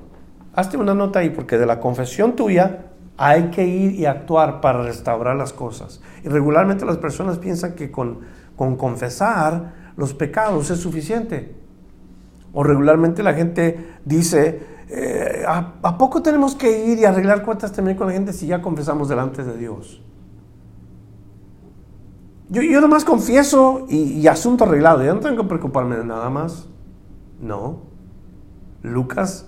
Hazte 0.54 0.78
una 0.78 0.94
nota 0.94 1.20
ahí, 1.20 1.30
porque 1.30 1.58
de 1.58 1.66
la 1.66 1.80
confesión 1.82 2.36
tuya 2.36 2.86
hay 3.18 3.50
que 3.52 3.66
ir 3.66 3.96
y 3.96 4.06
actuar 4.06 4.62
para 4.62 4.82
restaurar 4.82 5.36
las 5.36 5.52
cosas. 5.52 6.02
Y 6.24 6.30
regularmente 6.30 6.86
las 6.86 6.98
personas 6.98 7.38
piensan 7.38 7.74
que 7.74 7.92
con, 7.92 8.20
con 8.56 8.78
confesar 8.78 9.74
los 9.98 10.14
pecados 10.14 10.70
es 10.72 10.80
suficiente. 10.80 11.54
O 12.54 12.64
regularmente 12.64 13.24
la 13.24 13.34
gente 13.34 13.98
dice, 14.06 14.71
eh, 14.92 15.46
¿a, 15.48 15.98
poco 15.98 16.22
tenemos 16.22 16.56
que 16.56 16.86
ir 16.86 17.00
y 17.00 17.06
arreglar 17.06 17.44
cuentas 17.44 17.72
también 17.72 17.98
con 17.98 18.08
la 18.08 18.14
gente 18.14 18.34
si 18.34 18.48
ya 18.48 18.62
confesamos 18.62 19.10
delante 19.10 19.44
de 19.44 19.58
Dios? 19.58 20.02
Yo, 22.50 22.62
yo 22.62 22.82
nomás 22.82 23.06
confieso 23.06 23.86
y, 23.90 24.20
y, 24.20 24.28
asunto 24.28 24.66
arreglado, 24.66 25.04
ya 25.04 25.14
no 25.14 25.22
tengo 25.22 25.44
que 25.44 25.48
preocuparme 25.48 25.96
de 25.96 26.04
nada 26.04 26.30
más. 26.30 26.68
No. 27.40 27.84
Lucas 28.84 29.48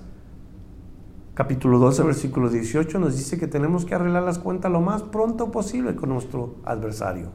capítulo 1.34 1.80
12, 1.80 2.04
versículo 2.04 2.50
18 2.50 3.00
nos 3.00 3.18
dice 3.18 3.40
que 3.40 3.48
tenemos 3.48 3.86
que 3.86 3.96
arreglar 3.96 4.24
las 4.24 4.38
cuentas 4.38 4.72
lo 4.72 4.82
más 4.82 5.02
pronto 5.02 5.52
posible 5.52 5.96
con 5.96 6.10
nuestro 6.10 6.56
adversario. 6.64 7.32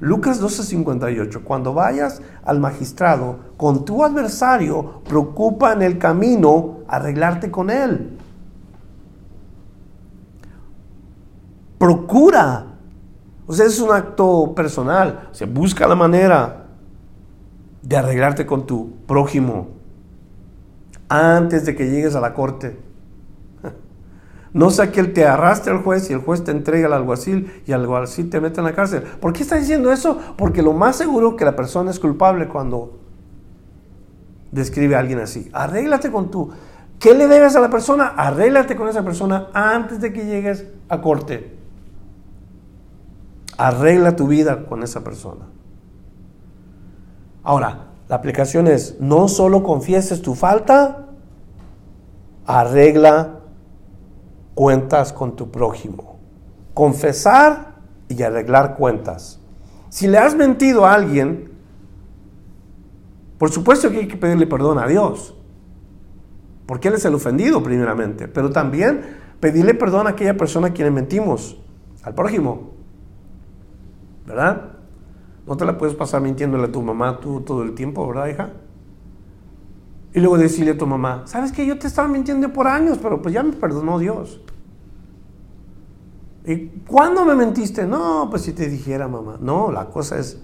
Lucas 0.00 0.40
12:58, 0.40 1.42
cuando 1.42 1.74
vayas 1.74 2.22
al 2.44 2.60
magistrado 2.60 3.40
con 3.56 3.84
tu 3.84 4.04
adversario, 4.04 5.02
preocupa 5.08 5.72
en 5.72 5.82
el 5.82 5.98
camino 5.98 6.78
arreglarte 6.86 7.50
con 7.50 7.70
él. 7.70 8.16
Procura. 11.78 12.66
O 13.46 13.52
sea, 13.52 13.66
es 13.66 13.80
un 13.80 13.92
acto 13.92 14.54
personal. 14.54 15.28
O 15.30 15.34
sea, 15.34 15.46
busca 15.46 15.88
la 15.88 15.94
manera 15.94 16.66
de 17.82 17.96
arreglarte 17.96 18.46
con 18.46 18.66
tu 18.66 18.92
prójimo 19.06 19.68
antes 21.08 21.64
de 21.64 21.74
que 21.74 21.90
llegues 21.90 22.14
a 22.14 22.20
la 22.20 22.34
corte. 22.34 22.87
No 24.52 24.70
sea 24.70 24.90
que 24.90 25.00
él 25.00 25.12
te 25.12 25.26
arrastre 25.26 25.72
al 25.72 25.82
juez 25.82 26.08
y 26.10 26.12
el 26.12 26.20
juez 26.20 26.42
te 26.42 26.50
entrega 26.50 26.86
al 26.86 26.94
alguacil 26.94 27.62
y 27.66 27.72
el 27.72 27.80
alguacil 27.80 28.30
te 28.30 28.40
mete 28.40 28.60
en 28.60 28.66
la 28.66 28.74
cárcel. 28.74 29.02
¿Por 29.02 29.32
qué 29.32 29.42
está 29.42 29.56
diciendo 29.56 29.92
eso? 29.92 30.18
Porque 30.36 30.62
lo 30.62 30.72
más 30.72 30.96
seguro 30.96 31.36
que 31.36 31.44
la 31.44 31.54
persona 31.54 31.90
es 31.90 31.98
culpable 31.98 32.48
cuando 32.48 32.98
describe 34.50 34.96
a 34.96 35.00
alguien 35.00 35.20
así. 35.20 35.50
Arréglate 35.52 36.10
con 36.10 36.30
tú. 36.30 36.50
¿Qué 36.98 37.14
le 37.14 37.28
debes 37.28 37.54
a 37.56 37.60
la 37.60 37.70
persona? 37.70 38.14
Arréglate 38.16 38.74
con 38.74 38.88
esa 38.88 39.04
persona 39.04 39.48
antes 39.52 40.00
de 40.00 40.12
que 40.12 40.24
llegues 40.24 40.66
a 40.88 41.00
corte. 41.00 41.56
Arregla 43.56 44.16
tu 44.16 44.26
vida 44.26 44.64
con 44.66 44.82
esa 44.82 45.04
persona. 45.04 45.46
Ahora, 47.42 47.88
la 48.08 48.16
aplicación 48.16 48.66
es, 48.66 48.96
no 49.00 49.28
solo 49.28 49.62
confieses 49.62 50.22
tu 50.22 50.34
falta, 50.34 51.06
arregla 52.46 53.37
cuentas 54.58 55.12
con 55.12 55.36
tu 55.36 55.52
prójimo. 55.52 56.18
Confesar 56.74 57.76
y 58.08 58.20
arreglar 58.24 58.74
cuentas. 58.74 59.38
Si 59.88 60.08
le 60.08 60.18
has 60.18 60.34
mentido 60.34 60.84
a 60.84 60.94
alguien, 60.94 61.52
por 63.38 63.52
supuesto 63.52 63.88
que 63.88 63.98
hay 63.98 64.08
que 64.08 64.16
pedirle 64.16 64.48
perdón 64.48 64.80
a 64.80 64.88
Dios, 64.88 65.36
porque 66.66 66.88
Él 66.88 66.94
es 66.94 67.04
el 67.04 67.14
ofendido 67.14 67.62
primeramente, 67.62 68.26
pero 68.26 68.50
también 68.50 69.02
pedirle 69.38 69.74
perdón 69.74 70.08
a 70.08 70.10
aquella 70.10 70.36
persona 70.36 70.66
a 70.66 70.72
quien 70.72 70.92
mentimos, 70.92 71.56
al 72.02 72.16
prójimo. 72.16 72.72
¿Verdad? 74.26 74.72
No 75.46 75.56
te 75.56 75.64
la 75.66 75.78
puedes 75.78 75.94
pasar 75.94 76.20
mintiéndole 76.20 76.64
a 76.64 76.72
tu 76.72 76.82
mamá 76.82 77.20
tú 77.20 77.42
todo 77.42 77.62
el 77.62 77.76
tiempo, 77.76 78.08
¿verdad, 78.08 78.26
hija? 78.26 78.50
Y 80.14 80.18
luego 80.18 80.36
decirle 80.36 80.72
a 80.72 80.78
tu 80.78 80.86
mamá, 80.88 81.22
¿sabes 81.26 81.52
que 81.52 81.64
yo 81.64 81.78
te 81.78 81.86
estaba 81.86 82.08
mintiendo 82.08 82.52
por 82.52 82.66
años, 82.66 82.98
pero 83.00 83.22
pues 83.22 83.32
ya 83.32 83.44
me 83.44 83.52
perdonó 83.52 84.00
Dios? 84.00 84.40
¿Y 86.48 86.68
cuándo 86.86 87.26
me 87.26 87.34
mentiste? 87.34 87.86
No, 87.86 88.28
pues 88.30 88.40
si 88.40 88.54
te 88.54 88.70
dijera 88.70 89.06
mamá. 89.06 89.36
No, 89.38 89.70
la 89.70 89.84
cosa 89.90 90.18
es, 90.18 90.42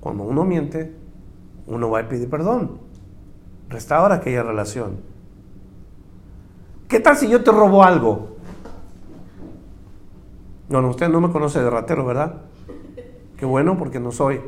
cuando 0.00 0.24
uno 0.24 0.44
miente, 0.44 0.92
uno 1.68 1.90
va 1.90 2.00
a 2.00 2.08
pedir 2.08 2.28
perdón. 2.28 2.80
Restaura 3.68 4.16
aquella 4.16 4.42
relación. 4.42 4.96
¿Qué 6.88 6.98
tal 6.98 7.16
si 7.16 7.28
yo 7.28 7.44
te 7.44 7.52
robo 7.52 7.84
algo? 7.84 8.36
Bueno, 10.68 10.88
usted 10.88 11.08
no 11.08 11.20
me 11.20 11.30
conoce 11.30 11.62
de 11.62 11.70
ratero, 11.70 12.04
¿verdad? 12.04 12.34
Qué 13.36 13.46
bueno, 13.46 13.78
porque 13.78 14.00
no 14.00 14.10
soy. 14.10 14.40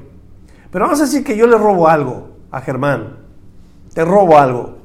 Pero 0.73 0.87
vamos 0.87 0.99
a 0.99 1.05
decir 1.05 1.23
que 1.23 1.37
yo 1.37 1.47
le 1.47 1.57
robo 1.57 1.87
algo 1.87 2.31
a 2.51 2.61
Germán. 2.63 3.19
Te 3.95 4.05
robo 4.05 4.39
algo. 4.39 4.79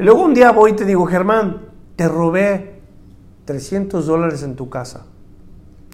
Y 0.00 0.02
luego 0.02 0.24
un 0.24 0.34
día 0.34 0.50
voy 0.50 0.72
y 0.72 0.74
te 0.74 0.84
digo, 0.84 1.06
Germán, 1.06 1.66
te 1.94 2.08
robé 2.08 2.80
300 3.44 4.04
dólares 4.04 4.42
en 4.42 4.56
tu 4.56 4.68
casa. 4.68 5.06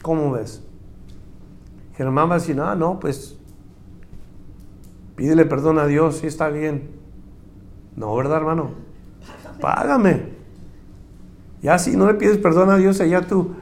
¿Cómo 0.03 0.33
ves? 0.33 0.63
Germán 1.97 2.31
va 2.31 2.37
a 2.37 2.39
decir, 2.39 2.57
no, 2.57 2.75
no, 2.75 2.99
pues 2.99 3.37
pídele 5.17 5.45
perdón 5.45 5.79
a 5.79 5.87
Dios, 5.87 6.19
sí 6.19 6.27
está 6.27 6.49
bien. 6.49 6.91
No, 7.97 8.15
¿verdad, 8.17 8.39
hermano? 8.39 8.71
Págame. 9.61 10.41
Ya 11.63 11.79
si 11.79 11.97
no 11.97 12.07
le 12.07 12.15
pides 12.15 12.39
perdón 12.39 12.71
a 12.71 12.79
Dios, 12.79 13.01
allá 13.01 13.27
tú. 13.27 13.55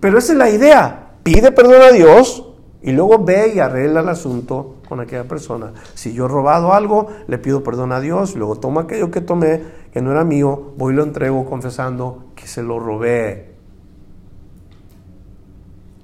Pero 0.00 0.18
esa 0.18 0.32
es 0.32 0.38
la 0.38 0.50
idea. 0.50 1.12
Pide 1.22 1.50
perdón 1.52 1.80
a 1.80 1.90
Dios 1.90 2.46
y 2.82 2.92
luego 2.92 3.24
ve 3.24 3.54
y 3.54 3.60
arregla 3.60 4.00
el 4.00 4.08
asunto 4.10 4.76
con 4.86 5.00
aquella 5.00 5.24
persona. 5.24 5.72
Si 5.94 6.12
yo 6.12 6.26
he 6.26 6.28
robado 6.28 6.74
algo, 6.74 7.06
le 7.26 7.38
pido 7.38 7.62
perdón 7.62 7.92
a 7.92 8.00
Dios, 8.00 8.36
luego 8.36 8.56
tomo 8.56 8.80
aquello 8.80 9.10
que 9.10 9.22
tomé, 9.22 9.62
que 9.90 10.02
no 10.02 10.10
era 10.10 10.24
mío, 10.24 10.74
voy 10.76 10.92
y 10.92 10.96
lo 10.96 11.04
entrego 11.04 11.46
confesando 11.46 12.26
que 12.34 12.46
se 12.46 12.62
lo 12.62 12.78
robé. 12.78 13.53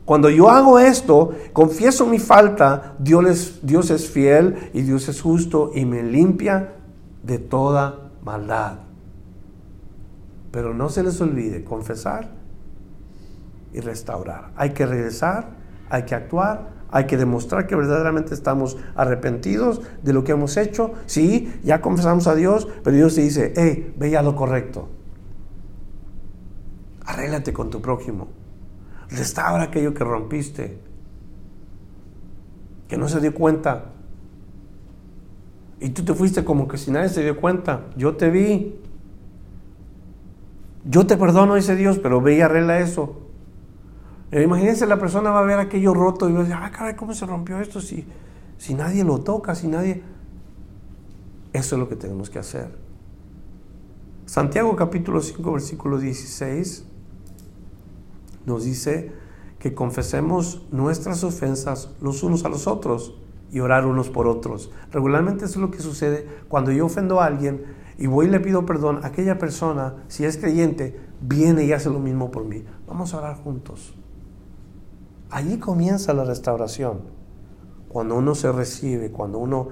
Cuando 0.05 0.29
yo 0.31 0.51
hago 0.51 0.79
esto, 0.79 1.33
confieso 1.53 2.07
mi 2.07 2.19
falta, 2.19 2.97
Dios 2.99 3.91
es, 3.91 4.11
fiel 4.11 4.71
y 4.73 4.83
Dios 4.83 5.09
es 5.09 5.21
justo 5.21 5.71
y 5.75 5.85
me 5.85 6.03
limpia 6.03 6.75
de 7.23 7.39
toda 7.39 8.11
maldad. 8.25 8.81
Pero 10.51 10.75
no 10.75 10.89
se 10.89 11.05
les 11.05 11.21
olvide 11.21 11.63
confesar 11.63 12.31
y 13.73 13.81
restaurar. 13.81 14.51
Hay 14.57 14.71
que 14.71 14.85
regresar, 14.85 15.51
hay 15.89 16.03
que 16.05 16.17
actuar, 16.17 16.71
hay 16.91 17.07
que 17.07 17.17
demostrar 17.17 17.69
que 17.69 17.77
verdaderamente 17.77 18.35
estamos 18.35 18.79
arrepentidos 18.97 19.81
de 20.03 20.13
lo 20.13 20.25
que 20.25 20.33
hemos 20.33 20.57
hecho. 20.57 20.93
Sí, 21.07 21.53
ya 21.63 21.81
confesamos 21.81 22.27
a 22.27 22.35
Dios, 22.35 22.67
pero 22.83 22.97
Dios 22.97 23.15
te 23.15 23.21
dice, 23.21 23.53
hey, 23.57 23.95
ve 23.97 24.17
a 24.17 24.23
lo 24.23 24.35
correcto. 24.35 24.89
Arréglate 27.05 27.53
con 27.53 27.71
tu 27.71 27.81
prójimo. 27.81 28.40
Restaura 29.11 29.65
aquello 29.65 29.93
que 29.95 30.05
rompiste. 30.05 30.79
Que 32.89 32.97
no 32.97 33.09
se 33.09 33.21
dio 33.21 33.35
cuenta. 33.35 33.93
Y 35.81 35.91
tú 35.91 36.05
te 36.05 36.15
fuiste 36.15 36.45
como 36.45 36.69
que 36.69 36.79
si 36.79 36.91
nadie 36.91 37.09
se 37.09 37.23
dio 37.23 37.41
cuenta. 37.41 37.87
Yo 37.97 38.17
te 38.17 38.31
vi. 38.31 38.79
Yo 40.85 41.07
te 41.07 41.17
perdono, 41.17 41.57
dice 41.57 41.77
Dios, 41.77 41.99
pero 41.99 42.21
ve 42.21 42.37
y 42.37 42.41
arregla 42.41 42.81
eso. 42.81 43.21
Eh, 44.31 44.43
imagínense, 44.43 44.87
la 44.87 44.99
persona 44.99 45.31
va 45.31 45.41
a 45.41 45.45
ver 45.45 45.59
aquello 45.59 45.93
roto 45.93 46.29
y 46.29 46.33
va 46.33 46.41
a 46.41 46.43
decir, 46.43 46.57
ah, 46.59 46.71
caray, 46.71 46.95
¿cómo 46.95 47.13
se 47.13 47.27
rompió 47.27 47.61
esto 47.61 47.81
si, 47.81 48.07
si 48.59 48.75
nadie 48.75 49.05
lo 49.05 49.19
toca, 49.21 49.55
si 49.55 49.67
nadie... 49.67 50.03
Eso 51.53 51.75
es 51.75 51.81
lo 51.81 51.89
que 51.89 51.97
tenemos 51.97 52.31
que 52.31 52.39
hacer. 52.39 52.79
Santiago 54.25 54.77
capítulo 54.77 55.21
5, 55.21 55.53
versículo 55.53 55.99
16 55.99 56.87
nos 58.51 58.65
dice 58.65 59.13
que 59.59 59.75
confesemos 59.75 60.67
nuestras 60.71 61.23
ofensas 61.25 61.91
los 62.01 62.23
unos 62.23 62.45
a 62.45 62.49
los 62.49 62.67
otros 62.67 63.15
y 63.53 63.61
orar 63.61 63.87
unos 63.87 64.11
por 64.11 64.27
otros. 64.27 64.71
Regularmente 64.91 65.45
eso 65.45 65.55
es 65.59 65.61
lo 65.61 65.71
que 65.71 65.81
sucede 65.81 66.27
cuando 66.49 66.73
yo 66.73 66.87
ofendo 66.87 67.21
a 67.21 67.27
alguien 67.27 67.65
y 67.99 68.07
voy 68.07 68.27
y 68.27 68.31
le 68.31 68.41
pido 68.41 68.65
perdón, 68.67 69.01
aquella 69.03 69.39
persona, 69.39 69.97
si 70.09 70.25
es 70.25 70.37
creyente, 70.39 70.99
viene 71.21 71.65
y 71.65 71.73
hace 71.73 71.91
lo 71.91 71.99
mismo 71.99 72.31
por 72.31 72.45
mí. 72.45 72.65
Vamos 72.87 73.13
a 73.13 73.19
orar 73.19 73.37
juntos. 73.37 73.95
Allí 75.31 75.59
comienza 75.59 76.13
la 76.13 76.25
restauración, 76.25 77.03
cuando 77.89 78.17
uno 78.17 78.35
se 78.35 78.51
recibe, 78.51 79.11
cuando 79.11 79.39
uno 79.39 79.69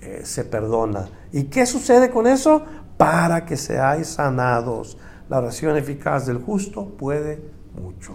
eh, 0.00 0.22
se 0.24 0.44
perdona. 0.44 1.08
¿Y 1.30 1.44
qué 1.44 1.66
sucede 1.66 2.10
con 2.10 2.26
eso? 2.26 2.62
Para 2.96 3.44
que 3.44 3.56
seáis 3.56 4.08
sanados. 4.08 4.96
La 5.28 5.38
oración 5.38 5.76
eficaz 5.76 6.26
del 6.26 6.38
justo 6.38 6.86
puede 6.96 7.57
mucho. 7.74 8.12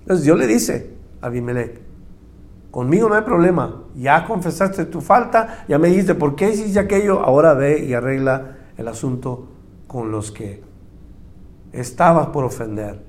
Entonces 0.00 0.24
Dios 0.24 0.38
le 0.38 0.46
dice 0.46 0.94
a 1.20 1.26
Abimelech, 1.26 1.80
conmigo 2.70 3.08
no 3.08 3.14
hay 3.14 3.22
problema, 3.22 3.84
ya 3.94 4.26
confesaste 4.26 4.86
tu 4.86 5.00
falta, 5.00 5.64
ya 5.68 5.78
me 5.78 5.88
dijiste 5.88 6.14
por 6.14 6.34
qué 6.34 6.50
hiciste 6.50 6.78
aquello, 6.78 7.20
ahora 7.20 7.54
ve 7.54 7.84
y 7.84 7.94
arregla 7.94 8.56
el 8.76 8.88
asunto 8.88 9.48
con 9.86 10.10
los 10.10 10.32
que 10.32 10.62
estabas 11.72 12.28
por 12.28 12.44
ofender. 12.44 13.02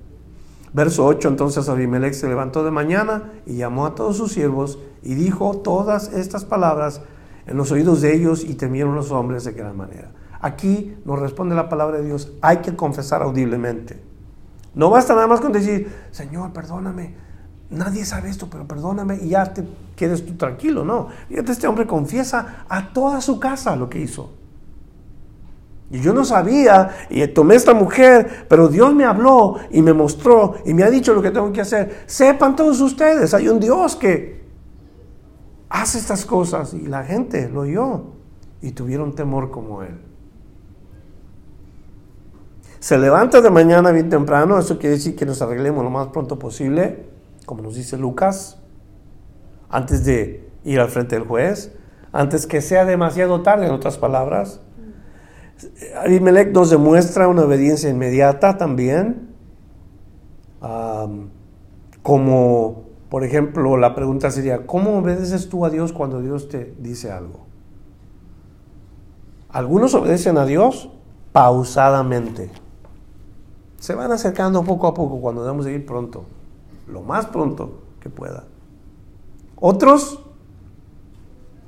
Verso 0.73 1.05
8, 1.05 1.27
entonces 1.27 1.69
Abimelech 1.69 2.13
se 2.13 2.27
levantó 2.27 2.63
de 2.63 2.71
mañana 2.71 3.31
y 3.45 3.57
llamó 3.57 3.85
a 3.85 3.95
todos 3.95 4.17
sus 4.17 4.31
siervos 4.31 4.79
y 5.03 5.13
dijo 5.13 5.57
todas 5.57 6.11
estas 6.13 6.45
palabras 6.45 7.01
en 7.45 7.57
los 7.57 7.71
oídos 7.71 8.01
de 8.01 8.15
ellos 8.15 8.43
y 8.43 8.55
temieron 8.55 8.95
los 8.95 9.11
hombres 9.11 9.43
de 9.43 9.51
gran 9.51 9.77
manera. 9.77 10.11
Aquí 10.41 10.97
nos 11.05 11.19
responde 11.19 11.55
la 11.55 11.69
palabra 11.69 11.97
de 11.97 12.05
Dios, 12.05 12.33
hay 12.41 12.57
que 12.57 12.75
confesar 12.75 13.21
audiblemente. 13.21 14.12
No 14.75 14.89
basta 14.89 15.13
nada 15.13 15.27
más 15.27 15.39
con 15.39 15.51
decir, 15.51 15.91
Señor, 16.11 16.51
perdóname, 16.51 17.15
nadie 17.69 18.05
sabe 18.05 18.29
esto, 18.29 18.49
pero 18.49 18.67
perdóname 18.67 19.17
y 19.21 19.29
ya 19.29 19.53
te 19.53 19.63
quedes 19.95 20.25
tú 20.25 20.35
tranquilo, 20.35 20.83
no. 20.83 21.09
Este 21.29 21.67
hombre 21.67 21.85
confiesa 21.85 22.65
a 22.67 22.93
toda 22.93 23.21
su 23.21 23.39
casa 23.39 23.75
lo 23.75 23.89
que 23.89 23.99
hizo. 23.99 24.31
Y 25.91 25.99
yo 25.99 26.11
no 26.11 26.25
sabía, 26.25 27.07
y 27.11 27.27
tomé 27.27 27.53
esta 27.53 27.75
mujer, 27.75 28.47
pero 28.49 28.67
Dios 28.67 28.95
me 28.95 29.03
habló 29.03 29.57
y 29.69 29.83
me 29.83 29.93
mostró 29.93 30.55
y 30.65 30.73
me 30.73 30.83
ha 30.83 30.89
dicho 30.89 31.13
lo 31.13 31.21
que 31.21 31.29
tengo 31.29 31.53
que 31.53 31.61
hacer. 31.61 32.03
Sepan 32.07 32.55
todos 32.55 32.81
ustedes, 32.81 33.33
hay 33.35 33.47
un 33.47 33.59
Dios 33.59 33.95
que 33.95 34.43
hace 35.69 35.99
estas 35.99 36.25
cosas 36.25 36.73
y 36.73 36.87
la 36.87 37.03
gente 37.03 37.47
lo 37.47 37.61
oyó 37.61 38.05
y 38.61 38.71
tuvieron 38.71 39.13
temor 39.13 39.51
como 39.51 39.83
él. 39.83 39.99
Se 42.83 42.97
levanta 42.97 43.39
de 43.39 43.49
mañana 43.49 43.91
bien 43.91 44.09
temprano, 44.09 44.59
eso 44.59 44.77
quiere 44.77 44.97
decir 44.97 45.15
que 45.15 45.25
nos 45.25 45.41
arreglemos 45.41 45.85
lo 45.85 45.89
más 45.89 46.07
pronto 46.07 46.37
posible, 46.37 47.05
como 47.45 47.61
nos 47.61 47.75
dice 47.75 47.97
Lucas, 47.97 48.59
antes 49.69 50.03
de 50.03 50.49
ir 50.65 50.81
al 50.81 50.89
frente 50.89 51.15
del 51.15 51.25
juez, 51.25 51.71
antes 52.11 52.45
que 52.45 52.59
sea 52.59 52.83
demasiado 52.83 53.41
tarde, 53.41 53.67
en 53.67 53.71
otras 53.71 53.97
palabras. 53.97 54.59
Abimelech 55.95 56.51
nos 56.51 56.71
demuestra 56.71 57.29
una 57.29 57.43
obediencia 57.43 57.89
inmediata 57.89 58.57
también, 58.57 59.29
como 62.01 62.83
por 63.07 63.23
ejemplo 63.23 63.77
la 63.77 63.95
pregunta 63.95 64.29
sería, 64.29 64.67
¿cómo 64.67 64.97
obedeces 64.97 65.47
tú 65.47 65.63
a 65.63 65.69
Dios 65.69 65.93
cuando 65.93 66.21
Dios 66.21 66.49
te 66.49 66.75
dice 66.79 67.13
algo? 67.13 67.45
Algunos 69.47 69.93
obedecen 69.93 70.37
a 70.37 70.45
Dios 70.45 70.89
pausadamente. 71.31 72.51
Se 73.83 73.93
van 73.95 74.13
acercando 74.13 74.63
poco 74.63 74.87
a 74.87 74.93
poco 74.93 75.19
cuando 75.19 75.41
debemos 75.43 75.65
de 75.65 75.73
ir 75.73 75.85
pronto, 75.85 76.23
lo 76.87 77.01
más 77.01 77.25
pronto 77.25 77.81
que 77.99 78.09
pueda. 78.09 78.45
Otros 79.57 80.23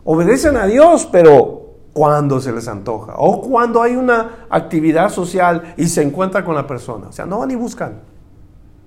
obedecen 0.05 0.55
a 0.55 0.65
Dios, 0.65 1.09
pero 1.11 1.73
cuando 1.91 2.39
se 2.39 2.53
les 2.53 2.69
antoja 2.69 3.15
o 3.17 3.41
cuando 3.41 3.81
hay 3.81 3.97
una 3.97 4.45
actividad 4.49 5.09
social 5.09 5.73
y 5.75 5.87
se 5.87 6.03
encuentra 6.03 6.45
con 6.45 6.55
la 6.55 6.65
persona. 6.65 7.09
O 7.09 7.11
sea, 7.11 7.25
no 7.25 7.39
van 7.39 7.51
y 7.51 7.55
buscan. 7.55 7.99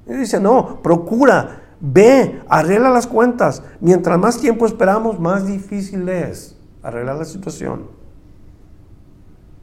Y 0.07 0.15
dice, 0.15 0.41
no, 0.41 0.81
procura, 0.83 1.75
ve, 1.81 2.41
arregla 2.49 2.89
las 2.89 3.07
cuentas. 3.07 3.63
Mientras 3.81 4.19
más 4.19 4.41
tiempo 4.41 4.65
esperamos, 4.65 5.21
más 5.21 5.47
difícil 5.47 6.09
es 6.09 6.57
arreglar 6.83 7.17
la 7.17 7.27
situación. 7.27 7.98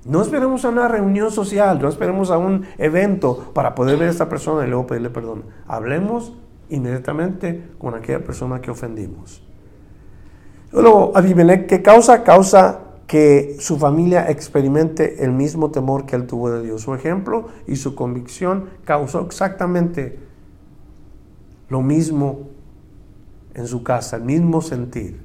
No 0.06 0.22
esperemos 0.22 0.64
a 0.64 0.70
una 0.70 0.88
reunión 0.88 1.32
social, 1.32 1.82
no 1.82 1.90
esperemos 1.90 2.30
a 2.30 2.38
un 2.38 2.66
evento 2.78 3.52
para 3.54 3.74
poder 3.74 3.98
ver 3.98 4.10
a 4.10 4.12
esta 4.12 4.30
persona 4.30 4.66
y 4.66 4.70
luego 4.70 4.86
pedirle 4.86 5.10
perdón. 5.10 5.46
Hablemos 5.68 6.34
inmediatamente 6.70 7.72
con 7.80 7.96
aquella 7.96 8.24
persona 8.24 8.62
que 8.62 8.70
ofendimos. 8.70 9.42
Luego, 10.72 11.12
Abimelech, 11.16 11.66
¿qué 11.68 11.82
causa? 11.82 12.24
Causa 12.24 12.82
que 13.08 13.58
su 13.60 13.78
familia 13.78 14.30
experimente 14.30 15.24
el 15.24 15.32
mismo 15.32 15.72
temor 15.72 16.06
que 16.06 16.16
él 16.16 16.28
tuvo 16.28 16.52
de 16.52 16.62
Dios. 16.62 16.82
Su 16.82 16.94
ejemplo 16.94 17.48
y 17.66 17.76
su 17.76 17.96
convicción 17.96 18.70
causó 18.84 19.22
exactamente 19.22 20.20
lo 21.70 21.82
mismo 21.82 22.50
en 23.56 23.68
su 23.68 23.84
casa, 23.84 24.18
el 24.18 24.24
mismo 24.24 24.62
sentir. 24.62 25.20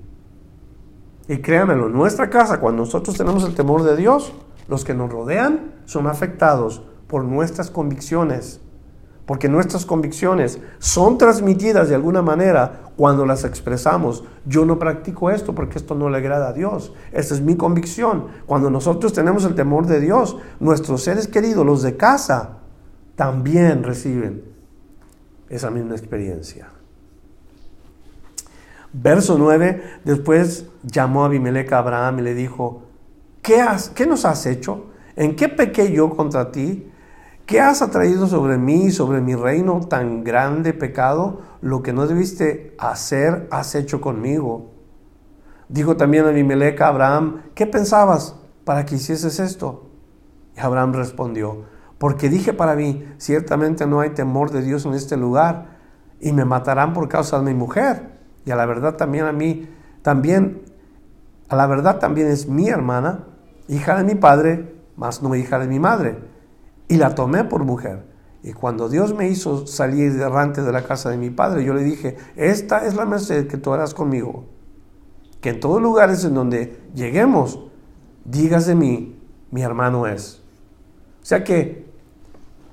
Y 1.28 1.38
créanmelo, 1.38 1.86
en 1.86 1.92
nuestra 1.92 2.30
casa, 2.30 2.60
cuando 2.60 2.82
nosotros 2.82 3.16
tenemos 3.16 3.44
el 3.44 3.54
temor 3.54 3.82
de 3.82 3.96
Dios, 3.96 4.32
los 4.70 4.84
que 4.84 4.94
nos 4.94 5.10
rodean 5.10 5.74
son 5.84 6.06
afectados 6.06 6.82
por 7.06 7.24
nuestras 7.24 7.70
convicciones 7.70 8.60
porque 9.30 9.48
nuestras 9.48 9.86
convicciones 9.86 10.58
son 10.80 11.16
transmitidas 11.16 11.88
de 11.88 11.94
alguna 11.94 12.20
manera 12.20 12.90
cuando 12.96 13.24
las 13.24 13.44
expresamos. 13.44 14.24
Yo 14.44 14.64
no 14.66 14.80
practico 14.80 15.30
esto 15.30 15.54
porque 15.54 15.78
esto 15.78 15.94
no 15.94 16.10
le 16.10 16.18
agrada 16.18 16.48
a 16.48 16.52
Dios. 16.52 16.92
Esa 17.12 17.34
es 17.34 17.40
mi 17.40 17.54
convicción. 17.54 18.26
Cuando 18.46 18.70
nosotros 18.70 19.12
tenemos 19.12 19.44
el 19.44 19.54
temor 19.54 19.86
de 19.86 20.00
Dios, 20.00 20.36
nuestros 20.58 21.04
seres 21.04 21.28
queridos, 21.28 21.64
los 21.64 21.82
de 21.82 21.96
casa, 21.96 22.56
también 23.14 23.84
reciben 23.84 24.42
esa 25.48 25.70
misma 25.70 25.94
experiencia. 25.94 26.70
Verso 28.92 29.38
9, 29.38 30.00
después 30.04 30.66
llamó 30.82 31.22
a 31.22 31.26
Abimelech 31.26 31.72
a 31.72 31.78
Abraham 31.78 32.18
y 32.18 32.22
le 32.22 32.34
dijo, 32.34 32.82
¿qué, 33.42 33.60
has, 33.60 33.90
¿qué 33.90 34.06
nos 34.06 34.24
has 34.24 34.46
hecho? 34.46 34.86
¿En 35.16 35.36
qué 35.36 35.48
pequé 35.48 35.92
yo 35.92 36.10
contra 36.10 36.52
ti? 36.52 36.90
¿Qué 37.46 37.60
has 37.60 37.82
atraído 37.82 38.26
sobre 38.26 38.58
mí, 38.58 38.90
sobre 38.90 39.20
mi 39.20 39.34
reino, 39.34 39.80
tan 39.80 40.22
grande 40.22 40.72
pecado? 40.72 41.40
Lo 41.60 41.82
que 41.82 41.92
no 41.92 42.06
debiste 42.06 42.76
hacer, 42.78 43.48
has 43.50 43.74
hecho 43.74 44.00
conmigo. 44.00 44.70
Dijo 45.68 45.96
también 45.96 46.26
Abimelech 46.26 46.80
a 46.80 46.88
Abraham, 46.88 47.42
¿qué 47.54 47.66
pensabas 47.66 48.36
para 48.64 48.86
que 48.86 48.96
hicieses 48.96 49.40
esto? 49.40 49.90
Y 50.56 50.60
Abraham 50.60 50.94
respondió, 50.94 51.64
porque 51.98 52.28
dije 52.28 52.52
para 52.52 52.74
mí, 52.74 53.04
ciertamente 53.18 53.86
no 53.86 54.00
hay 54.00 54.10
temor 54.10 54.50
de 54.50 54.62
Dios 54.62 54.84
en 54.86 54.94
este 54.94 55.16
lugar, 55.16 55.78
y 56.20 56.32
me 56.32 56.44
matarán 56.44 56.92
por 56.92 57.08
causa 57.08 57.38
de 57.38 57.44
mi 57.44 57.54
mujer 57.54 58.20
y 58.44 58.50
a 58.50 58.56
la 58.56 58.66
verdad 58.66 58.96
también 58.96 59.26
a 59.26 59.32
mí, 59.32 59.68
también, 60.02 60.62
a 61.48 61.56
la 61.56 61.66
verdad 61.66 61.98
también 61.98 62.28
es 62.28 62.48
mi 62.48 62.68
hermana, 62.68 63.26
hija 63.70 63.96
de 63.96 64.04
mi 64.04 64.14
padre, 64.16 64.74
más 64.96 65.22
no 65.22 65.34
hija 65.34 65.58
de 65.58 65.68
mi 65.68 65.78
madre. 65.78 66.18
Y 66.88 66.96
la 66.96 67.14
tomé 67.14 67.44
por 67.44 67.64
mujer. 67.64 68.04
Y 68.42 68.52
cuando 68.52 68.88
Dios 68.88 69.14
me 69.14 69.28
hizo 69.28 69.66
salir 69.66 70.12
errante 70.20 70.62
de 70.62 70.72
la 70.72 70.84
casa 70.84 71.10
de 71.10 71.16
mi 71.16 71.30
padre, 71.30 71.64
yo 71.64 71.72
le 71.72 71.84
dije, 71.84 72.16
esta 72.36 72.84
es 72.86 72.94
la 72.94 73.04
merced 73.04 73.46
que 73.46 73.58
tú 73.58 73.72
harás 73.72 73.94
conmigo. 73.94 74.46
Que 75.40 75.50
en 75.50 75.60
todos 75.60 75.80
lugares 75.80 76.24
en 76.24 76.34
donde 76.34 76.80
lleguemos, 76.94 77.60
digas 78.24 78.66
de 78.66 78.74
mí, 78.74 79.18
mi 79.50 79.62
hermano 79.62 80.06
es. 80.06 80.42
O 81.22 81.24
sea 81.24 81.44
que 81.44 81.86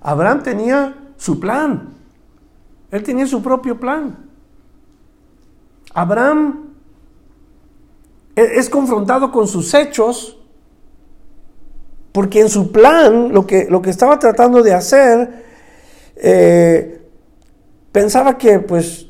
Abraham 0.02 0.42
tenía 0.42 1.14
su 1.18 1.40
plan. 1.40 1.94
Él 2.90 3.04
tenía 3.04 3.28
su 3.28 3.44
propio 3.44 3.80
plan. 3.80 4.26
Abraham 5.94 6.68
e-, 8.36 8.60
es 8.60 8.70
confrontado 8.70 9.32
con 9.32 9.48
sus 9.48 9.74
hechos 9.74 10.37
porque 12.18 12.42
en 12.42 12.50
su 12.50 12.72
plan, 12.72 13.32
lo 13.32 13.46
que, 13.46 13.68
lo 13.70 13.80
que 13.80 13.92
estaba 13.92 14.18
tratando 14.18 14.64
de 14.64 14.74
hacer, 14.74 15.46
eh, 16.16 17.08
pensaba 17.92 18.40
que 18.40 18.58
pues 18.58 19.06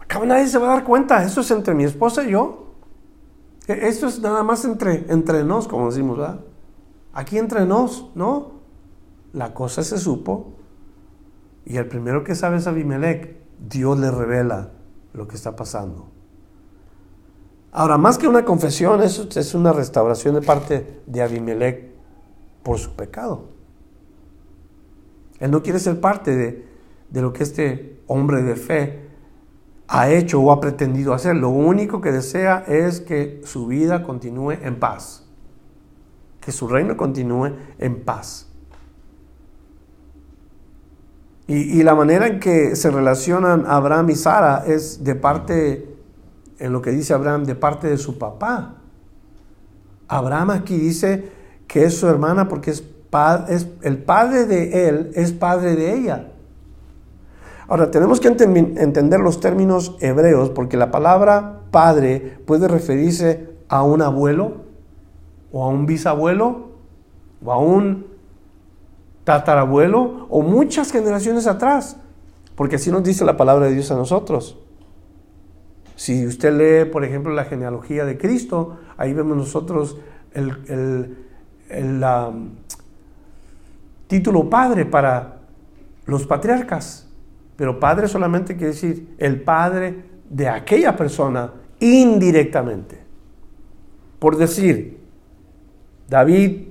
acá 0.00 0.18
nadie 0.26 0.48
se 0.48 0.58
va 0.58 0.66
a 0.66 0.74
dar 0.74 0.82
cuenta, 0.82 1.22
esto 1.22 1.42
es 1.42 1.50
entre 1.52 1.72
mi 1.72 1.84
esposa 1.84 2.24
y 2.24 2.32
yo. 2.32 2.74
E-, 3.68 3.86
esto 3.86 4.08
es 4.08 4.18
nada 4.18 4.42
más 4.42 4.64
entre, 4.64 5.04
entre 5.08 5.44
nos, 5.44 5.68
como 5.68 5.88
decimos, 5.88 6.18
¿verdad? 6.18 6.40
Aquí 7.12 7.38
entre 7.38 7.64
nos, 7.64 8.10
¿no? 8.16 8.54
La 9.32 9.54
cosa 9.54 9.84
se 9.84 9.96
supo 9.96 10.54
y 11.64 11.76
el 11.76 11.86
primero 11.86 12.24
que 12.24 12.34
sabe 12.34 12.56
es 12.56 12.66
Abimelech. 12.66 13.36
Dios 13.68 13.96
le 14.00 14.10
revela 14.10 14.70
lo 15.12 15.28
que 15.28 15.36
está 15.36 15.54
pasando. 15.54 16.08
Ahora, 17.70 17.98
más 17.98 18.18
que 18.18 18.26
una 18.26 18.44
confesión, 18.44 19.00
eso 19.00 19.28
es 19.32 19.54
una 19.54 19.72
restauración 19.72 20.34
de 20.34 20.42
parte 20.42 21.02
de 21.06 21.22
Abimelech 21.22 21.91
por 22.62 22.78
su 22.78 22.94
pecado. 22.94 23.48
Él 25.38 25.50
no 25.50 25.62
quiere 25.62 25.78
ser 25.78 26.00
parte 26.00 26.36
de, 26.36 26.66
de 27.10 27.22
lo 27.22 27.32
que 27.32 27.42
este 27.42 28.00
hombre 28.06 28.42
de 28.42 28.56
fe 28.56 29.08
ha 29.88 30.08
hecho 30.08 30.40
o 30.40 30.52
ha 30.52 30.60
pretendido 30.60 31.12
hacer. 31.12 31.36
Lo 31.36 31.50
único 31.50 32.00
que 32.00 32.12
desea 32.12 32.64
es 32.66 33.00
que 33.00 33.40
su 33.44 33.66
vida 33.66 34.02
continúe 34.02 34.52
en 34.52 34.78
paz, 34.78 35.26
que 36.40 36.52
su 36.52 36.68
reino 36.68 36.96
continúe 36.96 37.56
en 37.78 38.04
paz. 38.04 38.48
Y, 41.48 41.82
la 41.82 41.94
manera 41.94 42.28
en 42.28 42.40
que 42.40 42.76
se 42.76 42.90
relacionan 42.90 43.64
Abraham 43.66 44.08
y 44.10 44.14
Sara 44.14 44.64
es 44.66 45.04
de 45.04 45.14
parte, 45.14 45.96
en 46.58 46.72
lo 46.72 46.80
que 46.80 46.90
dice 46.90 47.12
Abraham, 47.12 47.44
de 47.44 47.54
parte 47.54 47.88
de 47.88 47.98
su 47.98 48.16
papá. 48.16 48.76
Abraham 50.08 50.50
aquí 50.50 50.78
dice 50.78 51.30
que 51.72 51.84
es 51.84 51.96
su 51.96 52.06
hermana 52.06 52.48
porque 52.48 52.70
es, 52.70 52.84
el 53.80 53.98
padre 53.98 54.44
de 54.44 54.88
él 54.88 55.10
es 55.14 55.32
padre 55.32 55.74
de 55.74 55.94
ella. 55.94 56.28
Ahora, 57.66 57.90
tenemos 57.90 58.20
que 58.20 58.28
entender 58.28 59.20
los 59.20 59.40
términos 59.40 59.96
hebreos 60.00 60.50
porque 60.50 60.76
la 60.76 60.90
palabra 60.90 61.60
padre 61.70 62.36
puede 62.46 62.68
referirse 62.68 63.48
a 63.68 63.82
un 63.84 64.02
abuelo 64.02 64.64
o 65.50 65.64
a 65.64 65.68
un 65.68 65.86
bisabuelo 65.86 66.72
o 67.42 67.50
a 67.50 67.58
un 67.58 68.06
tatarabuelo 69.24 70.26
o 70.28 70.42
muchas 70.42 70.92
generaciones 70.92 71.46
atrás, 71.46 71.96
porque 72.54 72.76
así 72.76 72.90
nos 72.90 73.02
dice 73.02 73.24
la 73.24 73.38
palabra 73.38 73.66
de 73.66 73.72
Dios 73.72 73.90
a 73.90 73.94
nosotros. 73.94 74.58
Si 75.96 76.26
usted 76.26 76.52
lee, 76.52 76.90
por 76.90 77.02
ejemplo, 77.02 77.32
la 77.32 77.44
genealogía 77.44 78.04
de 78.04 78.18
Cristo, 78.18 78.76
ahí 78.98 79.14
vemos 79.14 79.38
nosotros 79.38 79.96
el, 80.34 81.16
título 84.06 84.48
padre 84.50 84.84
para 84.84 85.38
los 86.06 86.26
patriarcas, 86.26 87.08
pero 87.56 87.78
padre 87.80 88.08
solamente 88.08 88.56
quiere 88.56 88.72
decir 88.72 89.14
el 89.18 89.40
padre 89.40 90.04
de 90.28 90.48
aquella 90.48 90.96
persona 90.96 91.52
indirectamente. 91.80 93.00
Por 94.18 94.36
decir, 94.36 95.00
David, 96.08 96.68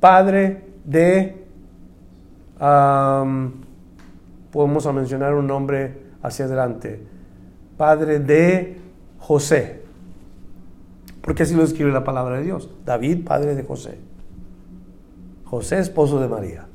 padre 0.00 0.64
de 0.84 1.42
podemos 4.52 4.94
mencionar 4.94 5.34
un 5.34 5.46
nombre 5.46 6.12
hacia 6.22 6.44
adelante. 6.44 7.02
Padre 7.76 8.20
de 8.20 8.78
José. 9.18 9.81
Porque 11.22 11.44
así 11.44 11.54
lo 11.54 11.62
escribe 11.62 11.90
la 11.90 12.04
palabra 12.04 12.38
de 12.38 12.44
Dios. 12.44 12.70
David, 12.84 13.24
padre 13.24 13.54
de 13.54 13.62
José. 13.62 13.98
José, 15.44 15.78
esposo 15.78 16.20
de 16.20 16.28
María. 16.28 16.66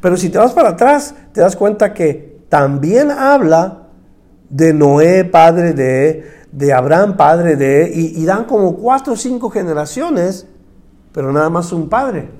Pero 0.00 0.16
si 0.16 0.30
te 0.30 0.38
vas 0.38 0.52
para 0.52 0.70
atrás, 0.70 1.14
te 1.32 1.40
das 1.40 1.56
cuenta 1.56 1.92
que 1.92 2.40
también 2.48 3.10
habla 3.10 3.88
de 4.48 4.72
Noé, 4.72 5.24
padre 5.24 5.74
de, 5.74 6.24
de 6.50 6.72
Abraham, 6.72 7.16
padre 7.16 7.56
de, 7.56 7.92
y, 7.94 8.20
y 8.20 8.24
dan 8.24 8.44
como 8.44 8.76
cuatro 8.76 9.12
o 9.12 9.16
cinco 9.16 9.50
generaciones, 9.50 10.46
pero 11.12 11.32
nada 11.32 11.50
más 11.50 11.72
un 11.72 11.88
padre. 11.88 12.30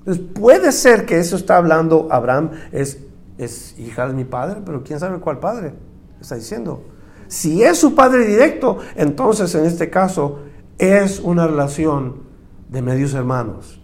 Entonces 0.00 0.24
puede 0.34 0.72
ser 0.72 1.06
que 1.06 1.18
eso 1.18 1.36
está 1.36 1.56
hablando 1.56 2.08
Abraham, 2.10 2.50
es, 2.72 2.98
es 3.38 3.78
hija 3.78 4.06
de 4.08 4.14
mi 4.14 4.24
padre, 4.24 4.60
pero 4.64 4.82
quién 4.82 4.98
sabe 4.98 5.20
cuál 5.20 5.38
padre 5.38 5.74
está 6.20 6.34
diciendo. 6.34 6.82
Si 7.30 7.62
es 7.62 7.78
su 7.78 7.94
padre 7.94 8.26
directo, 8.26 8.78
entonces 8.96 9.54
en 9.54 9.64
este 9.64 9.88
caso 9.88 10.40
es 10.78 11.20
una 11.20 11.46
relación 11.46 12.24
de 12.68 12.82
medios 12.82 13.14
hermanos. 13.14 13.80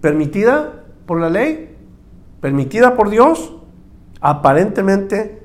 ¿Permitida 0.00 0.82
por 1.04 1.20
la 1.20 1.28
ley? 1.28 1.76
¿Permitida 2.40 2.96
por 2.96 3.10
Dios? 3.10 3.54
Aparentemente 4.22 5.42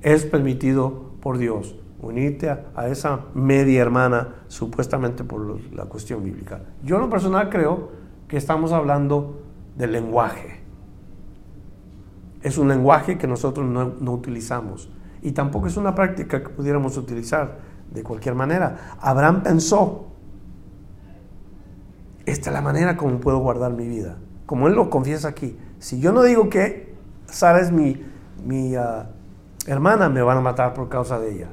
es 0.00 0.26
permitido 0.26 1.10
por 1.20 1.38
Dios. 1.38 1.74
Unirte 2.00 2.48
a, 2.50 2.86
esa 2.86 3.24
media 3.34 3.82
hermana 3.82 4.36
supuestamente 4.46 5.24
por 5.24 5.60
la 5.74 5.86
cuestión 5.86 6.22
bíblica. 6.22 6.60
Yo 6.84 6.94
en 6.94 7.02
lo 7.02 7.10
personal 7.10 7.50
creo 7.50 7.90
que 8.28 8.36
estamos 8.36 8.70
hablando 8.70 9.40
del 9.76 9.90
lenguaje. 9.90 10.60
Es 12.42 12.58
un 12.58 12.68
lenguaje 12.68 13.18
que 13.18 13.26
nosotros 13.26 13.66
no, 13.66 14.12
utilizamos 14.12 14.88
y 15.22 15.32
tampoco 15.32 15.66
es 15.66 15.76
una 15.76 15.94
práctica 15.94 16.42
que 16.42 16.48
pudiéramos 16.48 16.96
utilizar 16.96 17.58
de 17.90 18.02
cualquier 18.02 18.34
manera. 18.34 18.96
Abraham 19.00 19.42
pensó, 19.42 20.06
esta 22.26 22.50
es 22.50 22.54
la 22.54 22.60
manera 22.60 22.96
como 22.96 23.18
puedo 23.18 23.38
guardar 23.38 23.72
mi 23.72 23.88
vida. 23.88 24.16
Como 24.46 24.68
él 24.68 24.74
lo 24.74 24.90
confiesa 24.90 25.28
aquí, 25.28 25.58
si 25.78 26.00
yo 26.00 26.12
no 26.12 26.22
digo 26.22 26.48
que 26.48 26.94
Sara 27.26 27.60
es 27.60 27.72
mi, 27.72 28.02
mi 28.44 28.74
ah, 28.76 29.10
hermana, 29.66 30.08
me 30.08 30.22
van 30.22 30.38
a 30.38 30.40
matar 30.40 30.74
por 30.74 30.88
causa 30.88 31.18
de 31.18 31.34
ella. 31.34 31.48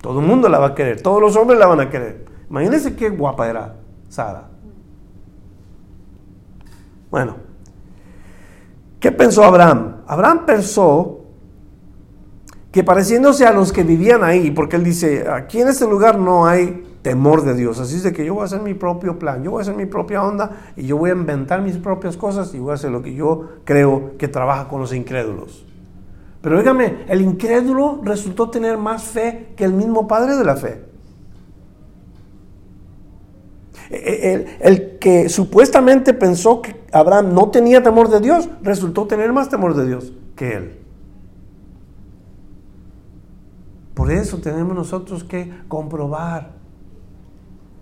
Todo 0.00 0.20
el 0.20 0.26
mundo 0.26 0.48
la 0.48 0.58
va 0.58 0.68
a 0.68 0.74
querer, 0.74 1.02
todos 1.02 1.20
los 1.20 1.36
hombres 1.36 1.58
la 1.58 1.66
van 1.66 1.80
a 1.80 1.90
querer. 1.90 2.24
Imagínense 2.48 2.96
qué 2.96 3.10
guapa 3.10 3.48
era 3.48 3.76
Sara. 4.08 4.48
Bueno, 7.10 7.36
¿qué 8.98 9.12
pensó 9.12 9.44
Abraham? 9.44 10.02
Abraham 10.06 10.46
pensó 10.46 11.19
que 12.72 12.84
pareciéndose 12.84 13.46
a 13.46 13.52
los 13.52 13.72
que 13.72 13.82
vivían 13.82 14.22
ahí, 14.22 14.50
porque 14.50 14.76
él 14.76 14.84
dice, 14.84 15.26
aquí 15.28 15.60
en 15.60 15.68
este 15.68 15.86
lugar 15.86 16.18
no 16.18 16.46
hay 16.46 16.84
temor 17.02 17.42
de 17.42 17.54
Dios, 17.54 17.80
así 17.80 17.96
es 17.96 18.02
de 18.02 18.12
que 18.12 18.24
yo 18.24 18.34
voy 18.34 18.42
a 18.42 18.44
hacer 18.44 18.60
mi 18.60 18.74
propio 18.74 19.18
plan, 19.18 19.42
yo 19.42 19.52
voy 19.52 19.60
a 19.60 19.62
hacer 19.62 19.74
mi 19.74 19.86
propia 19.86 20.22
onda 20.22 20.72
y 20.76 20.86
yo 20.86 20.96
voy 20.96 21.10
a 21.10 21.14
inventar 21.14 21.62
mis 21.62 21.78
propias 21.78 22.16
cosas 22.16 22.54
y 22.54 22.58
voy 22.58 22.72
a 22.72 22.74
hacer 22.74 22.90
lo 22.90 23.02
que 23.02 23.14
yo 23.14 23.48
creo 23.64 24.12
que 24.18 24.28
trabaja 24.28 24.68
con 24.68 24.80
los 24.80 24.92
incrédulos. 24.92 25.66
Pero 26.42 26.58
dígame, 26.58 27.04
el 27.08 27.20
incrédulo 27.20 28.00
resultó 28.02 28.48
tener 28.50 28.78
más 28.78 29.02
fe 29.02 29.48
que 29.56 29.64
el 29.64 29.72
mismo 29.72 30.06
padre 30.06 30.36
de 30.36 30.44
la 30.44 30.56
fe. 30.56 30.84
El, 33.90 34.98
que 35.00 35.28
supuestamente 35.28 36.14
pensó 36.14 36.62
que 36.62 36.76
Abraham 36.92 37.34
no 37.34 37.50
tenía 37.50 37.82
temor 37.82 38.08
de 38.08 38.20
Dios, 38.20 38.48
resultó 38.62 39.06
tener 39.06 39.32
más 39.32 39.48
temor 39.48 39.74
de 39.74 39.86
Dios 39.86 40.12
que 40.36 40.52
él. 40.52 40.79
Por 43.94 44.10
eso 44.10 44.38
tenemos 44.38 44.74
nosotros 44.74 45.24
que 45.24 45.52
comprobar 45.68 46.52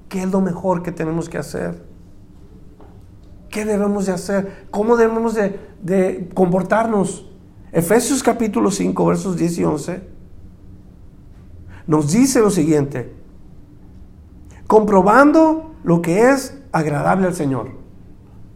qué 0.08 0.22
es 0.22 0.30
lo 0.30 0.40
mejor 0.40 0.82
que 0.82 0.92
tenemos 0.92 1.28
que 1.28 1.38
hacer. 1.38 1.86
¿Qué 3.50 3.64
debemos 3.64 4.06
de 4.06 4.12
hacer? 4.12 4.66
¿Cómo 4.70 4.96
debemos 4.96 5.34
de, 5.34 6.28
comportarnos? 6.34 7.30
Efesios 7.72 8.22
capítulo 8.22 8.70
5, 8.70 9.06
versos 9.06 9.36
10 9.36 9.58
y 9.58 9.64
11, 9.64 10.08
nos 11.86 12.12
dice 12.12 12.40
lo 12.40 12.50
siguiente, 12.50 13.14
comprobando 14.66 15.74
lo 15.84 16.00
que 16.00 16.30
es 16.30 16.58
agradable 16.72 17.26
al 17.26 17.34
Señor. 17.34 17.72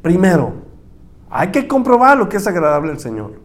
Primero, 0.01 0.55
hay 1.29 1.51
que 1.51 1.69
comprobar 1.69 2.17
lo 2.17 2.29
que 2.29 2.39
es 2.39 2.47
agradable 2.47 2.91
al 2.91 3.01
Señor. 3.01 3.42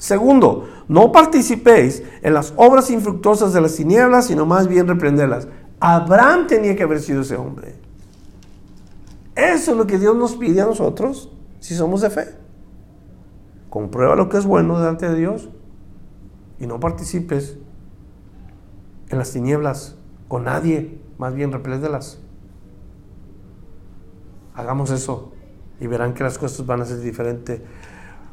Segundo, 0.00 0.66
no 0.88 1.12
participéis 1.12 2.02
en 2.22 2.32
las 2.32 2.54
obras 2.56 2.90
infructuosas 2.90 3.52
de 3.52 3.60
las 3.60 3.76
tinieblas, 3.76 4.28
sino 4.28 4.46
más 4.46 4.66
bien 4.66 4.88
reprenderlas. 4.88 5.46
Abraham 5.78 6.46
tenía 6.46 6.74
que 6.74 6.84
haber 6.84 7.00
sido 7.00 7.20
ese 7.20 7.36
hombre. 7.36 7.74
Eso 9.36 9.72
es 9.72 9.76
lo 9.76 9.86
que 9.86 9.98
Dios 9.98 10.16
nos 10.16 10.36
pide 10.36 10.62
a 10.62 10.64
nosotros 10.64 11.30
si 11.58 11.74
somos 11.74 12.00
de 12.00 12.08
fe. 12.08 12.28
Comprueba 13.68 14.16
lo 14.16 14.30
que 14.30 14.38
es 14.38 14.46
bueno 14.46 14.78
delante 14.78 15.06
de 15.06 15.16
Dios 15.16 15.50
y 16.58 16.66
no 16.66 16.80
participes 16.80 17.58
en 19.10 19.18
las 19.18 19.32
tinieblas 19.32 19.96
con 20.28 20.44
nadie, 20.44 20.98
más 21.18 21.34
bien 21.34 21.52
repléndelas. 21.52 22.20
Hagamos 24.54 24.90
eso 24.92 25.32
y 25.78 25.86
verán 25.88 26.14
que 26.14 26.24
las 26.24 26.38
cosas 26.38 26.64
van 26.64 26.80
a 26.80 26.86
ser 26.86 27.00
diferentes. 27.00 27.60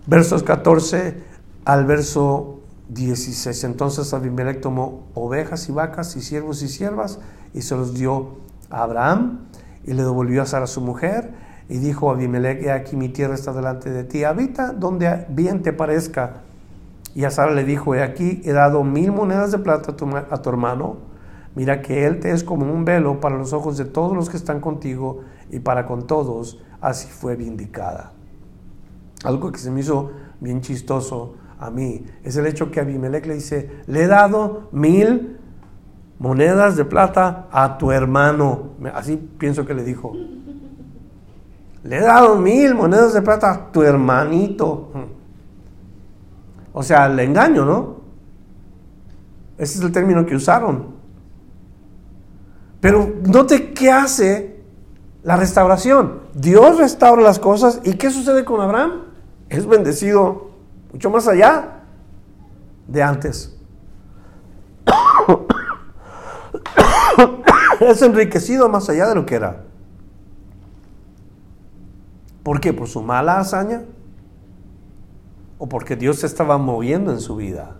Versos 0.05 0.43
14 0.43 1.36
al 1.67 1.85
verso 1.85 2.61
16. 2.87 3.65
Entonces 3.65 4.13
Abimelech 4.13 4.61
tomó 4.61 5.03
ovejas 5.13 5.67
y 5.67 5.73
vacas 5.73 6.15
y 6.15 6.21
siervos 6.21 6.63
y 6.63 6.69
siervas 6.69 7.19
y 7.53 7.61
se 7.61 7.75
los 7.75 7.93
dio 7.93 8.37
a 8.69 8.83
Abraham 8.83 9.47
y 9.83 9.91
le 9.91 10.03
devolvió 10.03 10.43
a 10.43 10.45
Sara 10.45 10.65
su 10.65 10.79
mujer 10.79 11.33
y 11.67 11.79
dijo 11.79 12.09
a 12.09 12.13
Abimelech, 12.13 12.63
he 12.63 12.71
aquí 12.71 12.95
mi 12.95 13.09
tierra 13.09 13.35
está 13.35 13.51
delante 13.51 13.89
de 13.89 14.05
ti, 14.05 14.23
habita 14.23 14.71
donde 14.71 15.25
bien 15.27 15.61
te 15.61 15.73
parezca. 15.73 16.43
Y 17.13 17.25
a 17.25 17.31
Sara 17.31 17.51
le 17.51 17.65
dijo, 17.65 17.93
he 17.95 18.01
aquí 18.01 18.41
he 18.45 18.53
dado 18.53 18.85
mil 18.85 19.11
monedas 19.11 19.51
de 19.51 19.57
plata 19.57 19.91
a 19.91 19.97
tu, 19.97 20.07
a 20.15 20.41
tu 20.41 20.49
hermano, 20.49 20.95
mira 21.53 21.81
que 21.81 22.05
él 22.05 22.21
te 22.21 22.31
es 22.31 22.45
como 22.45 22.71
un 22.71 22.85
velo 22.85 23.19
para 23.19 23.35
los 23.37 23.51
ojos 23.51 23.77
de 23.77 23.83
todos 23.83 24.15
los 24.15 24.29
que 24.29 24.37
están 24.37 24.61
contigo 24.61 25.19
y 25.49 25.59
para 25.59 25.85
con 25.85 26.07
todos, 26.07 26.61
así 26.79 27.09
fue 27.09 27.35
vindicada. 27.35 28.13
Algo 29.25 29.51
que 29.51 29.59
se 29.59 29.69
me 29.69 29.81
hizo 29.81 30.11
bien 30.39 30.61
chistoso 30.61 31.35
a 31.59 31.71
mí 31.71 32.05
es 32.23 32.35
el 32.37 32.45
hecho 32.45 32.69
que 32.69 32.79
Abimelech 32.79 33.25
le 33.25 33.35
dice, 33.35 33.71
le 33.87 34.03
he 34.03 34.07
dado 34.07 34.69
mil 34.71 35.37
monedas 36.19 36.75
de 36.75 36.85
plata 36.85 37.47
a 37.51 37.77
tu 37.77 37.91
hermano. 37.91 38.71
Así 38.93 39.17
pienso 39.17 39.65
que 39.65 39.73
le 39.73 39.83
dijo. 39.83 40.13
Le 41.83 41.97
he 41.97 42.01
dado 42.01 42.35
mil 42.35 42.75
monedas 42.75 43.13
de 43.13 43.21
plata 43.21 43.51
a 43.51 43.71
tu 43.71 43.81
hermanito. 43.81 44.91
O 46.73 46.83
sea, 46.83 47.09
le 47.09 47.23
engaño, 47.23 47.65
¿no? 47.65 47.97
Ese 49.57 49.79
es 49.79 49.83
el 49.83 49.91
término 49.91 50.25
que 50.25 50.35
usaron. 50.35 50.95
Pero 52.79 53.15
note 53.23 53.73
qué 53.73 53.89
hace 53.89 54.61
la 55.23 55.35
restauración. 55.35 56.19
Dios 56.35 56.77
restaura 56.77 57.23
las 57.23 57.39
cosas. 57.39 57.81
¿Y 57.83 57.93
qué 57.93 58.11
sucede 58.11 58.45
con 58.45 58.61
Abraham? 58.61 59.05
Es 59.49 59.65
bendecido 59.65 60.46
mucho 60.97 61.11
más 61.11 61.27
allá 61.27 61.83
de 62.87 63.03
antes. 63.03 63.55
es 67.81 68.01
enriquecido 68.01 68.67
más 68.67 68.89
allá 68.89 69.09
de 69.09 69.13
lo 69.13 69.23
que 69.23 69.35
era. 69.35 69.61
¿Por 72.41 72.59
qué? 72.59 72.73
¿Por 72.73 72.87
su 72.87 73.03
mala 73.03 73.37
hazaña? 73.37 73.83
¿O 75.59 75.69
porque 75.69 75.95
Dios 75.95 76.17
se 76.17 76.25
estaba 76.25 76.57
moviendo 76.57 77.11
en 77.11 77.19
su 77.19 77.35
vida? 77.35 77.75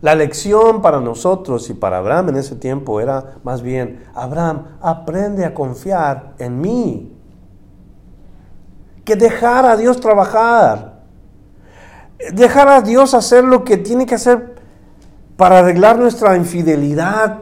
La 0.00 0.16
lección 0.16 0.82
para 0.82 0.98
nosotros 0.98 1.70
y 1.70 1.74
para 1.74 1.98
Abraham 1.98 2.30
en 2.30 2.36
ese 2.38 2.56
tiempo 2.56 3.00
era 3.00 3.36
más 3.44 3.62
bien, 3.62 4.02
Abraham, 4.16 4.64
aprende 4.80 5.44
a 5.44 5.54
confiar 5.54 6.34
en 6.38 6.60
mí. 6.60 7.21
Que 9.04 9.16
dejar 9.16 9.66
a 9.66 9.76
Dios 9.76 10.00
trabajar. 10.00 11.00
Dejar 12.32 12.68
a 12.68 12.80
Dios 12.82 13.14
hacer 13.14 13.44
lo 13.44 13.64
que 13.64 13.76
tiene 13.76 14.06
que 14.06 14.14
hacer 14.14 14.54
para 15.36 15.58
arreglar 15.58 15.98
nuestra 15.98 16.36
infidelidad. 16.36 17.40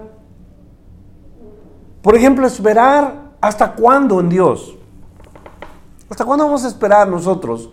Por 2.02 2.16
ejemplo, 2.16 2.46
esperar 2.46 3.32
hasta 3.40 3.72
cuándo 3.72 4.20
en 4.20 4.28
Dios. 4.28 4.76
¿Hasta 6.08 6.24
cuándo 6.24 6.44
vamos 6.44 6.64
a 6.64 6.68
esperar 6.68 7.08
nosotros 7.08 7.70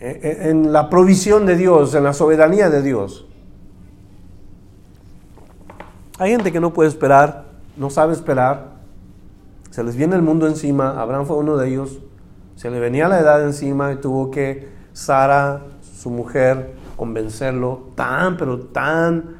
eh, 0.00 0.20
eh, 0.22 0.50
en 0.50 0.72
la 0.72 0.90
provisión 0.90 1.46
de 1.46 1.56
Dios, 1.56 1.94
en 1.94 2.04
la 2.04 2.12
soberanía 2.12 2.68
de 2.68 2.82
Dios? 2.82 3.26
Hay 6.18 6.30
gente 6.30 6.50
que 6.50 6.60
no 6.60 6.72
puede 6.72 6.88
esperar, 6.88 7.44
no 7.76 7.90
sabe 7.90 8.14
esperar, 8.14 8.76
se 9.70 9.84
les 9.84 9.94
viene 9.96 10.16
el 10.16 10.22
mundo 10.22 10.46
encima, 10.46 10.98
Abraham 11.00 11.26
fue 11.26 11.36
uno 11.36 11.56
de 11.58 11.68
ellos, 11.68 11.98
se 12.56 12.70
le 12.70 12.80
venía 12.80 13.06
la 13.06 13.20
edad 13.20 13.44
encima 13.44 13.92
y 13.92 13.96
tuvo 13.96 14.30
que 14.30 14.68
Sara, 14.94 15.62
su 15.82 16.10
mujer, 16.10 16.74
convencerlo, 16.96 17.90
tan, 17.94 18.38
pero 18.38 18.60
tan 18.60 19.36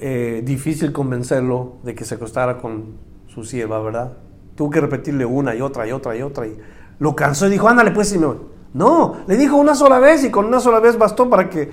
eh, 0.00 0.40
difícil 0.42 0.90
convencerlo 0.90 1.74
de 1.82 1.94
que 1.94 2.06
se 2.06 2.14
acostara 2.14 2.58
con 2.58 2.96
su 3.26 3.44
sierva, 3.44 3.80
¿verdad? 3.82 4.14
Tuvo 4.54 4.70
que 4.70 4.80
repetirle 4.80 5.26
una 5.26 5.54
y 5.54 5.60
otra 5.60 5.86
y 5.86 5.92
otra 5.92 6.16
y 6.16 6.22
otra. 6.22 6.46
Y 6.46 6.58
lo 6.98 7.14
cansó 7.14 7.46
y 7.46 7.50
dijo, 7.50 7.68
ándale 7.68 7.90
pues, 7.90 8.08
Simeón. 8.08 8.48
No, 8.72 9.16
le 9.26 9.36
dijo 9.36 9.56
una 9.56 9.74
sola 9.74 9.98
vez 9.98 10.24
y 10.24 10.30
con 10.30 10.46
una 10.46 10.60
sola 10.60 10.80
vez 10.80 10.96
bastó 10.96 11.28
para 11.28 11.50
que 11.50 11.70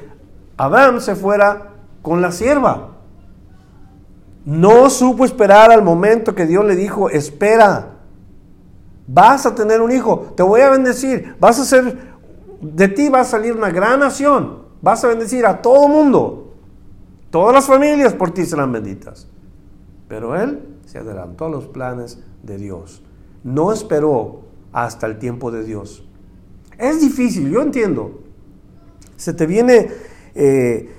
Abraham 0.57 0.99
se 0.99 1.15
fuera 1.15 1.71
con 2.01 2.21
la 2.21 2.33
sierva. 2.33 2.89
No 4.43 4.89
supo 4.89 5.23
esperar 5.23 5.71
al 5.71 5.81
momento 5.81 6.35
que 6.35 6.45
Dios 6.45 6.65
le 6.65 6.75
dijo, 6.75 7.09
espera, 7.09 7.94
vas 9.07 9.45
a 9.45 9.55
tener 9.55 9.81
un 9.81 9.91
hijo, 9.91 10.33
te 10.35 10.43
voy 10.43 10.61
a 10.61 10.69
bendecir, 10.69 11.35
vas 11.39 11.59
a 11.59 11.65
ser, 11.65 11.97
de 12.61 12.87
ti 12.87 13.09
va 13.09 13.21
a 13.21 13.25
salir 13.25 13.55
una 13.55 13.69
gran 13.69 13.99
nación, 13.99 14.63
vas 14.81 15.03
a 15.03 15.07
bendecir 15.07 15.45
a 15.45 15.61
todo 15.61 15.87
mundo, 15.87 16.53
todas 17.29 17.53
las 17.53 17.65
familias 17.65 18.13
por 18.13 18.31
ti 18.31 18.45
serán 18.45 18.71
benditas. 18.71 19.27
Pero 20.07 20.35
él 20.35 20.61
se 20.85 20.99
adelantó 20.99 21.45
a 21.45 21.49
los 21.49 21.65
planes 21.65 22.19
de 22.43 22.57
Dios, 22.57 23.01
no 23.43 23.71
esperó 23.71 24.41
hasta 24.71 25.07
el 25.07 25.17
tiempo 25.17 25.51
de 25.51 25.63
Dios. 25.63 26.03
Es 26.77 27.01
difícil, 27.01 27.49
yo 27.49 27.61
entiendo. 27.61 28.21
Se 29.15 29.33
te 29.33 29.45
viene 29.45 29.89
eh, 30.35 30.89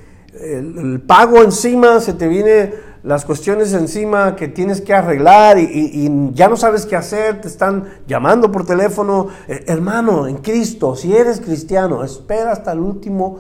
el 0.40 1.02
pago 1.02 1.42
encima, 1.42 2.00
se 2.00 2.14
te 2.14 2.28
viene 2.28 2.72
las 3.06 3.24
cuestiones 3.24 3.72
encima 3.72 4.34
que 4.34 4.48
tienes 4.48 4.80
que 4.80 4.92
arreglar 4.92 5.60
y, 5.60 6.10
ya 6.32 6.48
no 6.48 6.56
sabes 6.56 6.84
qué 6.86 6.96
hacer, 6.96 7.40
te 7.40 7.46
están 7.46 7.84
llamando 8.08 8.50
por 8.50 8.66
teléfono. 8.66 9.28
Eh, 9.46 9.64
hermano, 9.68 10.26
en 10.26 10.38
Cristo, 10.38 10.96
si 10.96 11.14
eres 11.14 11.40
cristiano, 11.40 12.02
espera 12.02 12.50
hasta 12.50 12.72
el 12.72 12.80
último 12.80 13.38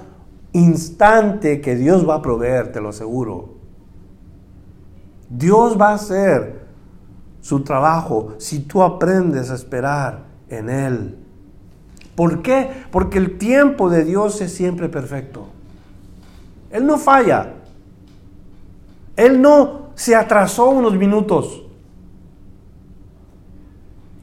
instante 0.52 1.60
que 1.60 1.74
Dios 1.74 2.08
va 2.08 2.14
a 2.14 2.22
proveer, 2.22 2.70
te 2.70 2.80
lo 2.80 2.90
aseguro. 2.90 3.56
Dios 5.28 5.76
va 5.80 5.88
a 5.88 5.94
hacer 5.94 6.68
su 7.40 7.64
trabajo 7.64 8.34
si 8.38 8.60
tú 8.60 8.84
aprendes 8.84 9.50
a 9.50 9.56
esperar 9.56 10.26
en 10.48 10.70
Él. 10.70 11.18
¿Por 12.14 12.40
qué? 12.40 12.70
Porque 12.92 13.18
el 13.18 13.36
tiempo 13.36 13.90
de 13.90 14.04
Dios 14.04 14.40
es 14.40 14.54
siempre 14.54 14.88
perfecto. 14.88 15.48
Él 16.70 16.86
no 16.86 16.98
falla. 16.98 17.54
Él 19.16 19.40
no 19.40 19.90
se 19.94 20.14
atrasó 20.14 20.70
unos 20.70 20.94
minutos. 20.94 21.64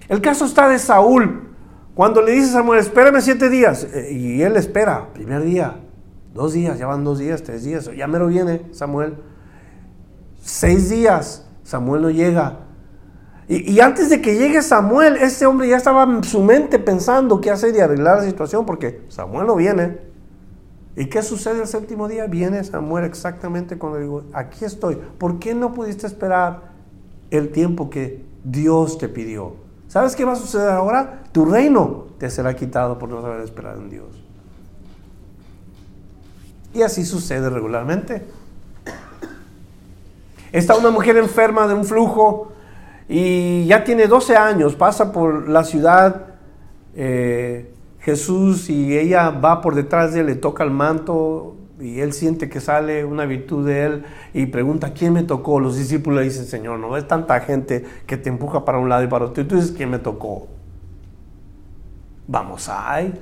El 0.08 0.22
caso 0.22 0.46
está 0.46 0.70
de 0.70 0.80
Saúl. 0.80 1.50
Cuando 1.96 2.22
le 2.22 2.34
dice 2.34 2.50
a 2.50 2.54
Samuel, 2.54 2.80
espérame 2.80 3.22
siete 3.22 3.50
días, 3.50 3.84
eh, 3.84 4.12
y 4.12 4.42
él 4.42 4.56
espera, 4.56 5.14
primer 5.14 5.44
día, 5.44 5.80
dos 6.34 6.54
días, 6.54 6.80
ya 6.80 6.88
van 6.88 7.04
dos 7.04 7.20
días, 7.20 7.44
tres 7.44 7.64
días, 7.64 7.90
ya 7.96 8.08
me 8.08 8.18
lo 8.18 8.28
viene 8.28 8.64
Samuel. 8.72 9.16
Seis 10.42 10.90
días, 10.90 11.46
Samuel 11.64 12.02
no 12.02 12.10
llega. 12.10 12.60
Y, 13.48 13.74
y, 13.74 13.80
antes 13.80 14.10
de 14.10 14.22
que 14.22 14.36
llegue 14.36 14.62
Samuel, 14.62 15.18
este 15.18 15.46
hombre 15.46 15.68
ya 15.68 15.78
estaba 15.78 16.04
en 16.04 16.24
su 16.24 16.42
mente 16.42 16.80
pensando 16.80 17.40
qué 17.42 17.52
hacer 17.52 17.76
y 17.76 17.80
arreglar 17.80 18.18
la 18.18 18.24
situación, 18.24 18.66
porque 18.66 19.04
Samuel 19.10 19.46
no 19.46 19.56
viene. 19.56 20.13
¿Y 20.96 21.08
qué 21.08 21.24
sucede 21.24 21.62
el 21.62 21.68
séptimo 21.68 22.08
día? 22.08 22.28
Viene 22.28 22.64
Samuel 22.64 23.06
exactamente 23.06 23.78
cuando 23.78 24.00
digo, 24.00 24.24
aquí 24.34 24.64
estoy. 24.64 24.98
¿Por 25.18 25.40
qué 25.40 25.56
no 25.56 25.74
pudiste 25.74 26.06
esperar 26.06 26.72
el 27.32 27.52
tiempo 27.52 27.90
que 27.90 28.24
Dios 28.44 28.98
te 29.00 29.10
pidió? 29.10 29.56
¿Sabes 29.88 30.16
qué 30.16 30.24
va 30.24 30.34
a 30.34 30.36
suceder 30.36 30.70
ahora? 30.70 31.24
Tu 31.32 31.46
reino 31.46 32.08
te 32.20 32.30
será 32.30 32.56
quitado 32.56 33.00
por 33.00 33.10
no 33.10 33.22
saber 33.22 33.42
esperar 33.42 33.78
en 33.78 33.90
Dios. 33.90 34.24
Y 36.74 36.82
así 36.82 37.06
sucede 37.06 37.50
regularmente. 37.50 38.24
Está 40.52 40.76
una 40.76 40.92
mujer 40.92 41.18
enferma 41.18 41.68
de 41.68 41.74
un 41.74 41.86
flujo 41.86 42.52
y 43.10 43.66
ya 43.66 43.84
tiene 43.84 44.08
12 44.08 44.36
años, 44.36 44.76
pasa 44.76 45.12
por 45.12 45.50
la 45.50 45.64
ciudad 45.64 46.28
eh, 46.96 47.74
Jesús 48.04 48.70
y 48.70 48.98
ella 48.98 49.30
va 49.30 49.62
por 49.62 49.76
detrás 49.76 50.14
de 50.14 50.20
él, 50.20 50.26
le 50.26 50.36
toca 50.36 50.64
el 50.64 50.72
manto 50.72 51.56
y 51.80 52.02
él 52.02 52.12
siente 52.12 52.50
que 52.50 52.60
sale 52.60 53.06
una 53.06 53.26
virtud 53.26 53.66
de 53.66 53.86
él 53.86 54.06
y 54.34 54.46
pregunta, 54.48 54.94
¿quién 54.94 55.14
me 55.14 55.24
tocó? 55.24 55.62
Los 55.62 55.78
discípulos 55.78 56.20
le 56.20 56.26
dicen, 56.26 56.46
Señor, 56.46 56.80
no 56.80 56.98
es 56.98 57.08
tanta 57.08 57.40
gente 57.40 57.86
que 58.06 58.18
te 58.18 58.30
empuja 58.30 58.66
para 58.66 58.78
un 58.78 58.90
lado 58.90 59.04
y 59.04 59.08
para 59.08 59.26
otro. 59.26 59.44
Y 59.44 59.48
tú 59.48 59.56
dices, 59.56 59.72
¿quién 59.72 59.90
me 59.90 60.00
tocó? 60.00 60.48
Vamos, 62.28 62.70
ay. 62.70 63.14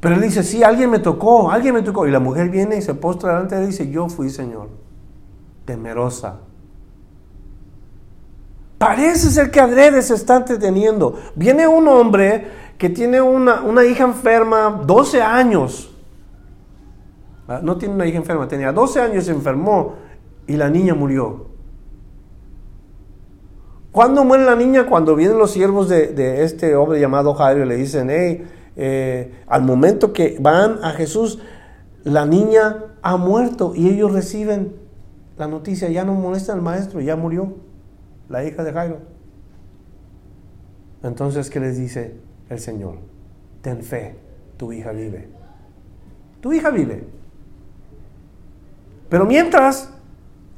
Pero 0.00 0.16
él 0.16 0.22
dice, 0.22 0.42
sí, 0.42 0.64
alguien 0.64 0.90
me 0.90 0.98
tocó, 0.98 1.50
alguien 1.50 1.74
me 1.74 1.82
tocó. 1.82 2.08
Y 2.08 2.10
la 2.10 2.20
mujer 2.20 2.50
viene 2.50 2.76
y 2.76 2.82
se 2.82 2.94
postra 2.94 3.34
delante 3.34 3.54
de 3.54 3.60
él 3.62 3.68
y 3.68 3.70
dice, 3.70 3.88
yo 3.88 4.08
fui, 4.08 4.30
Señor, 4.30 4.68
temerosa. 5.64 6.40
Parece 8.78 9.30
ser 9.30 9.50
que 9.50 9.60
adrede 9.60 10.02
se 10.02 10.14
está 10.14 10.38
entreteniendo. 10.38 11.20
Viene 11.36 11.68
un 11.68 11.86
hombre 11.86 12.69
que 12.80 12.88
tiene 12.88 13.20
una, 13.20 13.60
una 13.60 13.84
hija 13.84 14.04
enferma, 14.04 14.82
12 14.86 15.20
años. 15.20 15.94
Ah, 17.46 17.60
no 17.62 17.76
tiene 17.76 17.94
una 17.94 18.06
hija 18.06 18.16
enferma, 18.16 18.48
tenía 18.48 18.72
12 18.72 19.00
años, 19.02 19.26
se 19.26 19.32
enfermó 19.32 19.96
y 20.46 20.56
la 20.56 20.70
niña 20.70 20.94
murió. 20.94 21.48
¿Cuándo 23.92 24.24
muere 24.24 24.46
la 24.46 24.56
niña? 24.56 24.86
Cuando 24.86 25.14
vienen 25.14 25.36
los 25.36 25.50
siervos 25.50 25.90
de, 25.90 26.42
este 26.42 26.74
hombre 26.74 26.98
llamado 26.98 27.34
Jairo 27.34 27.66
y 27.66 27.68
le 27.68 27.76
dicen, 27.76 28.08
hey, 28.08 28.48
eh, 28.76 29.42
al 29.46 29.60
momento 29.60 30.14
que 30.14 30.38
van 30.40 30.82
a 30.82 30.92
Jesús, 30.92 31.38
la 32.02 32.24
niña 32.24 32.94
ha 33.02 33.18
muerto 33.18 33.74
y 33.74 33.90
ellos 33.90 34.10
reciben 34.10 34.74
la 35.36 35.48
noticia, 35.48 35.90
ya 35.90 36.06
no 36.06 36.14
molesta 36.14 36.54
al 36.54 36.62
maestro, 36.62 37.02
ya 37.02 37.14
murió 37.14 37.56
la 38.30 38.42
hija 38.42 38.64
de 38.64 38.72
Jairo. 38.72 39.00
Entonces, 41.02 41.50
¿qué 41.50 41.60
les 41.60 41.76
dice 41.76 42.29
el 42.50 42.58
Señor? 42.58 42.96
Ten 43.62 43.82
fe, 43.82 44.18
tu 44.58 44.72
hija 44.72 44.92
vive. 44.92 45.30
Tu 46.42 46.52
hija 46.52 46.68
vive. 46.70 47.08
Pero 49.08 49.24
mientras, 49.24 49.90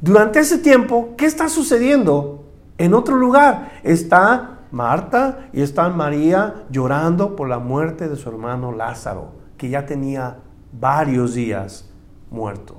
durante 0.01 0.41
ese 0.41 0.59
tiempo, 0.59 1.15
¿qué 1.17 1.27
está 1.27 1.49
sucediendo? 1.49 2.45
En 2.79 2.95
otro 2.95 3.17
lugar 3.17 3.81
está 3.85 4.61
Marta 4.73 5.49
y 5.53 5.63
está 5.63 5.89
María 5.91 6.65
llorando 6.71 7.37
por 7.37 7.49
la 7.49 7.59
muerte 7.59 8.09
de 8.09 8.17
su 8.17 8.29
hermano 8.29 8.73
Lázaro, 8.73 9.33
que 9.57 9.69
ya 9.69 9.87
tenía 9.87 10.39
varios 10.73 11.35
días 11.35 11.89
muerto. 12.31 12.77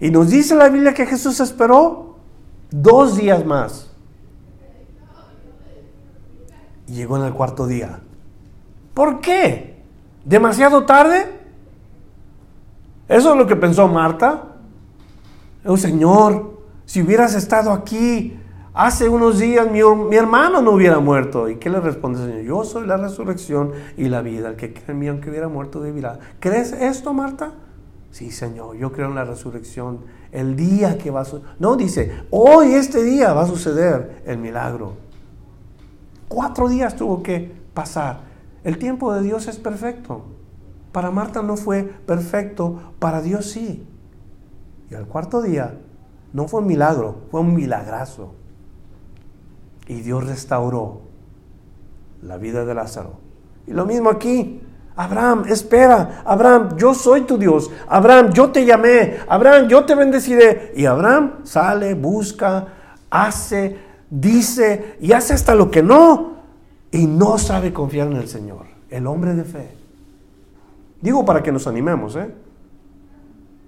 Y 0.00 0.10
nos 0.10 0.30
dice 0.30 0.54
la 0.54 0.68
Biblia 0.68 0.94
que 0.94 1.06
Jesús 1.06 1.40
esperó 1.40 2.16
dos 2.70 3.16
días 3.16 3.44
más. 3.44 3.87
Llegó 6.88 7.16
en 7.16 7.24
el 7.24 7.32
cuarto 7.32 7.66
día. 7.66 8.00
¿Por 8.94 9.20
qué? 9.20 9.82
¿Demasiado 10.24 10.84
tarde? 10.84 11.38
Eso 13.08 13.32
es 13.32 13.38
lo 13.38 13.46
que 13.46 13.56
pensó 13.56 13.88
Marta. 13.88 14.44
Oh 15.64 15.76
Señor, 15.76 16.58
si 16.84 17.02
hubieras 17.02 17.34
estado 17.34 17.72
aquí 17.72 18.38
hace 18.74 19.08
unos 19.08 19.38
días, 19.38 19.70
mi, 19.70 19.80
hermano 20.16 20.62
no 20.62 20.72
hubiera 20.72 20.98
muerto. 21.00 21.48
¿Y 21.48 21.56
qué 21.56 21.70
le 21.70 21.80
responde 21.80 22.22
el 22.22 22.30
Señor? 22.30 22.44
Yo 22.44 22.64
soy 22.64 22.86
la 22.86 22.96
resurrección 22.96 23.72
y 23.96 24.08
la 24.08 24.22
vida. 24.22 24.50
El 24.50 24.56
que 24.56 24.72
cree 24.72 24.84
en 24.88 24.98
mí, 24.98 25.08
aunque 25.08 25.30
hubiera 25.30 25.48
muerto, 25.48 25.80
vivirá. 25.80 26.18
¿Crees 26.40 26.72
esto, 26.72 27.12
Marta? 27.12 27.52
Sí, 28.10 28.30
Señor, 28.30 28.76
yo 28.76 28.92
creo 28.92 29.08
en 29.08 29.14
la 29.14 29.24
resurrección. 29.24 30.00
El 30.32 30.56
día 30.56 30.96
que 30.98 31.10
va 31.10 31.20
a 31.20 31.24
suceder. 31.24 31.56
No, 31.58 31.76
dice, 31.76 32.12
hoy, 32.30 32.74
este 32.74 33.02
día, 33.02 33.32
va 33.32 33.42
a 33.42 33.46
suceder 33.46 34.22
el 34.26 34.38
milagro. 34.38 35.07
Cuatro 36.28 36.68
días 36.68 36.96
tuvo 36.96 37.22
que 37.22 37.52
pasar. 37.74 38.20
El 38.64 38.78
tiempo 38.78 39.12
de 39.12 39.22
Dios 39.22 39.48
es 39.48 39.58
perfecto. 39.58 40.24
Para 40.92 41.10
Marta 41.10 41.42
no 41.42 41.56
fue 41.56 41.84
perfecto, 41.84 42.92
para 42.98 43.22
Dios 43.22 43.46
sí. 43.46 43.86
Y 44.90 44.94
al 44.94 45.06
cuarto 45.06 45.42
día 45.42 45.78
no 46.32 46.48
fue 46.48 46.60
un 46.60 46.66
milagro, 46.66 47.22
fue 47.30 47.40
un 47.40 47.54
milagrazo. 47.54 48.34
Y 49.86 50.00
Dios 50.00 50.26
restauró 50.26 51.02
la 52.22 52.36
vida 52.36 52.64
de 52.64 52.74
Lázaro. 52.74 53.18
Y 53.66 53.72
lo 53.72 53.86
mismo 53.86 54.10
aquí. 54.10 54.62
Abraham, 54.96 55.44
espera, 55.46 56.22
Abraham, 56.24 56.76
yo 56.76 56.92
soy 56.92 57.20
tu 57.20 57.38
Dios. 57.38 57.70
Abraham, 57.86 58.32
yo 58.32 58.50
te 58.50 58.66
llamé. 58.66 59.18
Abraham, 59.28 59.68
yo 59.68 59.84
te 59.84 59.94
bendeciré. 59.94 60.72
Y 60.74 60.86
Abraham 60.86 61.44
sale, 61.44 61.94
busca, 61.94 62.66
hace, 63.08 63.78
dice 64.10 64.96
y 65.00 65.12
hace 65.12 65.34
hasta 65.34 65.54
lo 65.54 65.70
que 65.70 65.82
no. 65.82 66.38
Y 66.90 67.06
no 67.06 67.38
sabe 67.38 67.72
confiar 67.72 68.08
en 68.08 68.16
el 68.16 68.28
Señor. 68.28 68.66
El 68.88 69.06
hombre 69.06 69.34
de 69.34 69.44
fe. 69.44 69.70
Digo 71.00 71.24
para 71.24 71.42
que 71.42 71.52
nos 71.52 71.66
animemos, 71.66 72.16
¿eh? 72.16 72.32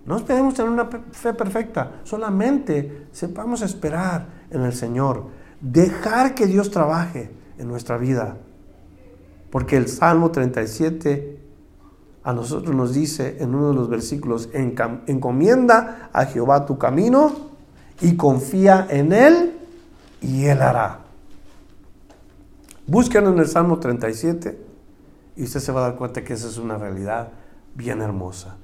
No 0.07 0.17
esperemos 0.17 0.55
tener 0.55 0.71
una 0.73 0.87
fe 1.13 1.35
perfecta, 1.35 2.01
solamente 2.05 3.07
sepamos 3.13 3.63
esperar 3.63 4.27
en 4.51 4.63
el 4.63 4.73
Señor, 4.73 5.27
dejar 5.61 6.35
que 6.35 6.47
Dios 6.47 6.71
trabaje 6.71 7.31
en 7.59 7.69
nuestra 7.69 7.99
vida. 7.99 8.37
Porque 9.51 9.77
el 9.77 9.89
Salmo 9.89 10.31
37 10.31 11.39
a 12.23 12.33
nosotros 12.33 12.75
nos 12.75 12.95
dice 12.95 13.37
en 13.41 13.55
uno 13.55 13.69
de 13.69 13.75
los 13.75 13.89
versículos, 13.89 14.49
encomienda 14.53 16.11
a 16.13 16.25
Jehová 16.25 16.67
tu 16.67 16.79
camino 16.79 17.33
y 18.01 18.17
confía 18.17 18.87
en 18.91 19.13
Él 19.13 19.60
y 20.21 20.47
Él 20.47 20.63
hará. 20.63 21.01
Búsquenlo 22.87 23.31
en 23.31 23.39
el 23.39 23.49
Salmo 23.49 23.79
37 23.79 24.59
y 25.37 25.45
usted 25.45 25.61
se 25.61 25.73
va 25.73 25.81
a 25.81 25.89
dar 25.91 25.97
cuenta 25.97 26.25
que 26.25 26.35
esa 26.35 26.49
es 26.49 26.59
una 26.59 26.77
realidad 26.77 27.29
bien 27.75 28.01
hermosa. 28.03 28.57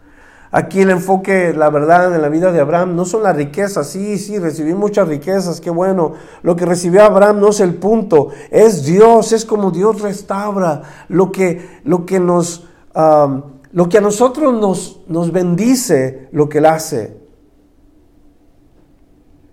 Aquí 0.50 0.80
el 0.80 0.90
enfoque, 0.90 1.52
la 1.52 1.70
verdad, 1.70 2.14
en 2.14 2.22
la 2.22 2.28
vida 2.28 2.52
de 2.52 2.60
Abraham 2.60 2.94
no 2.94 3.04
son 3.04 3.24
las 3.24 3.36
riquezas. 3.36 3.88
Sí, 3.88 4.16
sí, 4.18 4.38
recibí 4.38 4.74
muchas 4.74 5.08
riquezas, 5.08 5.60
qué 5.60 5.70
bueno. 5.70 6.14
Lo 6.42 6.56
que 6.56 6.64
recibió 6.64 7.02
Abraham 7.04 7.40
no 7.40 7.50
es 7.50 7.60
el 7.60 7.74
punto, 7.74 8.28
es 8.50 8.84
Dios, 8.84 9.32
es 9.32 9.44
como 9.44 9.70
Dios 9.70 10.00
restaura 10.00 10.82
lo 11.08 11.32
que, 11.32 11.80
lo 11.84 12.06
que 12.06 12.20
nos, 12.20 12.66
lo 12.94 13.88
que 13.88 13.98
a 13.98 14.00
nosotros 14.00 14.54
nos, 14.54 15.00
nos 15.08 15.32
bendice, 15.32 16.28
lo 16.32 16.48
que 16.48 16.58
Él 16.58 16.66
hace. 16.66 17.25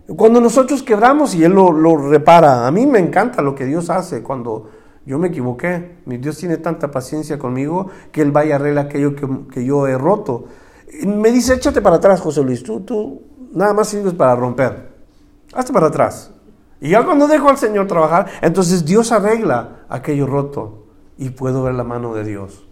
Cuando 0.06 0.40
nosotros 0.40 0.82
quebramos 0.82 1.34
y 1.34 1.44
Él 1.44 1.52
lo, 1.52 1.96
repara, 1.96 2.66
a 2.66 2.70
mí 2.70 2.86
me 2.86 2.98
encanta 2.98 3.40
lo 3.40 3.54
que 3.54 3.64
Dios 3.64 3.88
hace 3.88 4.22
cuando 4.22 4.68
yo 5.06 5.18
me 5.18 5.28
equivoqué. 5.28 5.96
Mi 6.04 6.18
Dios 6.18 6.36
tiene 6.36 6.58
tanta 6.58 6.90
paciencia 6.90 7.38
conmigo 7.38 7.88
que 8.12 8.20
Él 8.22 8.30
vaya 8.30 8.54
a 8.54 8.58
arreglar 8.58 8.86
aquello 8.86 9.14
que, 9.50 9.64
yo 9.64 9.86
he 9.86 9.96
roto 9.96 10.44
me 11.02 11.32
dice, 11.32 11.54
échate 11.54 11.82
para 11.82 11.96
atrás, 11.96 12.20
José 12.20 12.42
Luis, 12.42 12.62
tú, 12.62 12.80
tú 12.80 13.22
nada 13.52 13.72
más 13.72 13.88
sirves 13.88 14.14
para 14.14 14.36
romper. 14.36 14.92
Hazte 15.52 15.72
para 15.72 15.88
atrás. 15.88 16.32
Y 16.80 16.90
ya 16.90 17.04
cuando 17.04 17.26
dejo 17.26 17.48
al 17.48 17.58
Señor 17.58 17.86
trabajar, 17.86 18.26
entonces 18.42 18.84
Dios 18.84 19.12
arregla 19.12 19.84
aquello 19.88 20.26
roto 20.26 20.86
y 21.16 21.30
puedo 21.30 21.62
ver 21.62 21.74
la 21.74 21.84
mano 21.84 22.14
de 22.14 22.24
Dios. 22.24 22.66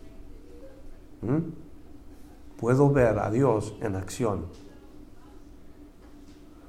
¿Mm? 1.22 1.53
Puedo 2.59 2.91
ver 2.91 3.18
a 3.18 3.30
Dios 3.30 3.74
en 3.80 3.97
acción. 3.97 4.47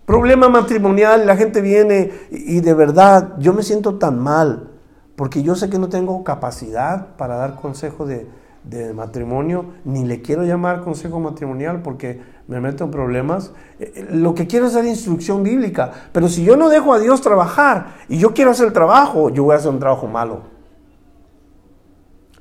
Problema 0.05 0.49
matrimonial, 0.49 1.25
la 1.25 1.37
gente 1.37 1.61
viene 1.61 2.11
y 2.29 2.59
de 2.59 2.73
verdad 2.73 3.35
yo 3.39 3.53
me 3.53 3.63
siento 3.63 3.95
tan 3.95 4.19
mal 4.19 4.69
porque 5.15 5.43
yo 5.43 5.55
sé 5.55 5.69
que 5.69 5.79
no 5.79 5.89
tengo 5.89 6.23
capacidad 6.23 7.15
para 7.15 7.37
dar 7.37 7.55
consejo 7.55 8.05
de, 8.05 8.27
de 8.63 8.93
matrimonio, 8.93 9.65
ni 9.85 10.03
le 10.05 10.21
quiero 10.21 10.43
llamar 10.43 10.81
consejo 10.81 11.19
matrimonial 11.19 11.81
porque 11.81 12.21
me 12.47 12.59
meto 12.59 12.83
en 12.83 12.91
problemas. 12.91 13.51
Eh, 13.79 13.93
eh, 13.95 14.07
lo 14.11 14.33
que 14.35 14.47
quiero 14.47 14.67
es 14.67 14.73
dar 14.73 14.85
instrucción 14.85 15.43
bíblica, 15.43 15.91
pero 16.11 16.27
si 16.27 16.43
yo 16.43 16.57
no 16.57 16.69
dejo 16.69 16.93
a 16.93 16.99
Dios 16.99 17.21
trabajar 17.21 17.95
y 18.09 18.17
yo 18.17 18.33
quiero 18.33 18.51
hacer 18.51 18.67
el 18.67 18.73
trabajo, 18.73 19.29
yo 19.29 19.43
voy 19.43 19.53
a 19.53 19.57
hacer 19.57 19.71
un 19.71 19.79
trabajo 19.79 20.07
malo. 20.07 20.52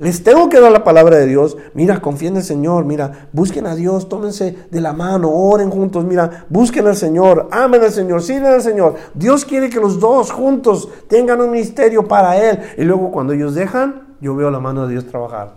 Les 0.03 0.25
tengo 0.25 0.49
que 0.49 0.59
dar 0.59 0.73
la 0.73 0.83
palabra 0.83 1.17
de 1.17 1.27
Dios. 1.27 1.57
Mira, 1.75 2.03
confíen 2.03 2.33
en 2.33 2.39
el 2.39 2.43
Señor. 2.43 2.85
Mira, 2.85 3.29
busquen 3.33 3.69
a 3.69 3.77
Dios, 3.77 4.09
tómense 4.09 4.67
de 4.69 4.81
la 4.81 4.93
mano, 4.93 5.31
oren 5.31 5.71
juntos. 5.71 6.05
Mira, 6.05 6.45
busquen 6.49 6.89
al 6.89 6.97
Señor, 6.97 7.49
amen 7.53 7.81
al 7.85 7.93
Señor, 7.93 8.21
sirven 8.21 8.53
al 8.53 8.63
Señor. 8.63 8.97
Dios 9.15 9.45
quiere 9.45 9.71
que 9.71 9.79
los 9.79 10.01
dos 10.01 10.33
juntos 10.33 10.89
tengan 11.09 11.41
un 11.41 11.53
ministerio 11.53 12.09
para 12.09 12.37
Él. 12.37 12.59
Y 12.77 12.83
luego 12.83 13.13
cuando 13.13 13.33
ellos 13.33 13.55
dejan, 13.55 14.17
yo 14.21 14.35
veo 14.35 14.51
la 14.51 14.59
mano 14.59 14.89
de 14.89 14.95
Dios 14.95 15.07
trabajar. 15.07 15.55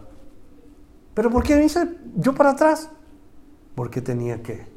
¿Pero 1.15 1.31
por 1.31 1.41
qué 1.41 1.55
me 1.55 1.67
yo 2.15 2.35
para 2.35 2.51
atrás? 2.51 2.91
Porque 3.73 3.99
tenía 3.99 4.43
que. 4.43 4.67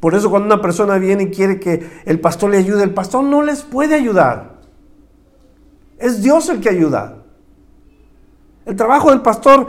Por 0.00 0.14
eso 0.14 0.30
cuando 0.30 0.46
una 0.46 0.62
persona 0.62 0.96
viene 0.96 1.24
y 1.24 1.30
quiere 1.30 1.60
que 1.60 1.90
el 2.06 2.20
pastor 2.20 2.48
le 2.48 2.56
ayude, 2.56 2.82
el 2.84 2.94
pastor 2.94 3.22
no 3.22 3.42
les 3.42 3.64
puede 3.64 3.96
ayudar. 3.96 4.51
Es 6.02 6.20
Dios 6.20 6.48
el 6.48 6.60
que 6.60 6.68
ayuda. 6.68 7.22
El 8.66 8.74
trabajo 8.74 9.10
del 9.10 9.22
pastor, 9.22 9.68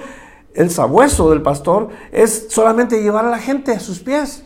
el 0.55 0.71
sabueso 0.71 1.29
del 1.29 1.43
pastor, 1.43 1.89
es 2.11 2.47
solamente 2.49 3.03
llevar 3.03 3.25
a 3.25 3.29
la 3.29 3.37
gente 3.37 3.71
a 3.71 3.79
sus 3.79 3.99
pies. 3.99 4.43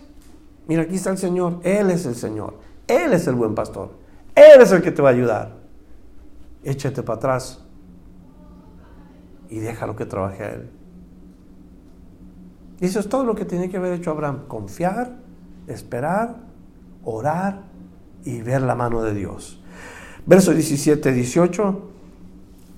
Mira, 0.68 0.82
aquí 0.82 0.96
está 0.96 1.12
el 1.12 1.18
Señor. 1.18 1.62
Él 1.64 1.90
es 1.90 2.06
el 2.06 2.16
Señor. 2.16 2.56
Él 2.88 3.14
es 3.14 3.26
el 3.28 3.36
buen 3.36 3.56
pastor. 3.56 3.92
Él 4.36 4.62
es 4.62 4.74
el 4.74 4.82
que 4.82 4.92
te 4.92 5.02
va 5.02 5.10
a 5.10 5.12
ayudar. 5.14 5.56
Échate 6.62 7.04
para 7.04 7.18
atrás 7.20 7.64
y 9.50 9.60
déjalo 9.60 9.96
que 9.96 10.06
trabaje 10.06 10.44
a 10.44 10.50
Él. 10.56 10.70
Y 12.82 12.86
eso 12.88 13.00
es 13.00 13.08
todo 13.08 13.24
lo 13.24 13.34
que 13.34 13.46
tiene 13.46 13.70
que 13.70 13.78
haber 13.78 13.94
hecho 13.94 14.12
Abraham. 14.12 14.44
Confiar, 14.50 15.16
esperar, 15.68 16.36
orar 17.06 17.62
y 18.26 18.42
ver 18.42 18.62
la 18.62 18.76
mano 18.76 19.02
de 19.04 19.14
Dios. 19.14 19.64
Verso 20.28 20.54
17, 20.54 21.14
18, 21.14 21.82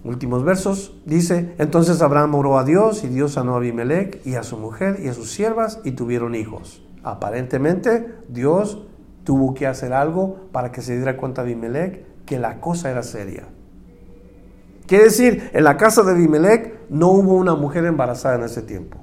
últimos 0.04 0.44
versos, 0.44 0.94
dice, 1.08 1.56
entonces 1.58 2.00
Abraham 2.04 2.36
oró 2.36 2.60
a 2.60 2.64
Dios 2.64 3.04
y 3.04 3.08
Dios 3.08 3.32
sanó 3.32 3.56
a 3.56 3.58
Abimelech 3.58 4.24
y 4.24 4.36
a 4.36 4.44
su 4.44 4.56
mujer 4.56 5.00
y 5.04 5.08
a 5.08 5.16
sus 5.16 5.32
siervas 5.32 5.80
y 5.84 5.94
tuvieron 5.94 6.36
hijos. 6.36 6.84
Aparentemente 7.04 8.14
Dios 8.28 8.86
tuvo 9.24 9.56
que 9.56 9.66
hacer 9.66 9.94
algo 9.94 10.48
para 10.52 10.72
que 10.72 10.84
se 10.84 10.96
diera 10.96 11.18
cuenta 11.18 11.42
Abimelech 11.42 12.06
que 12.28 12.38
la 12.38 12.62
cosa 12.62 12.92
era 12.92 13.02
seria. 13.02 13.48
Quiere 14.86 15.06
decir, 15.06 15.50
en 15.52 15.64
la 15.64 15.76
casa 15.76 16.04
de 16.04 16.12
Abimelech 16.12 16.88
no 16.92 17.08
hubo 17.08 17.34
una 17.34 17.56
mujer 17.56 17.84
embarazada 17.86 18.36
en 18.36 18.44
ese 18.44 18.62
tiempo. 18.62 19.00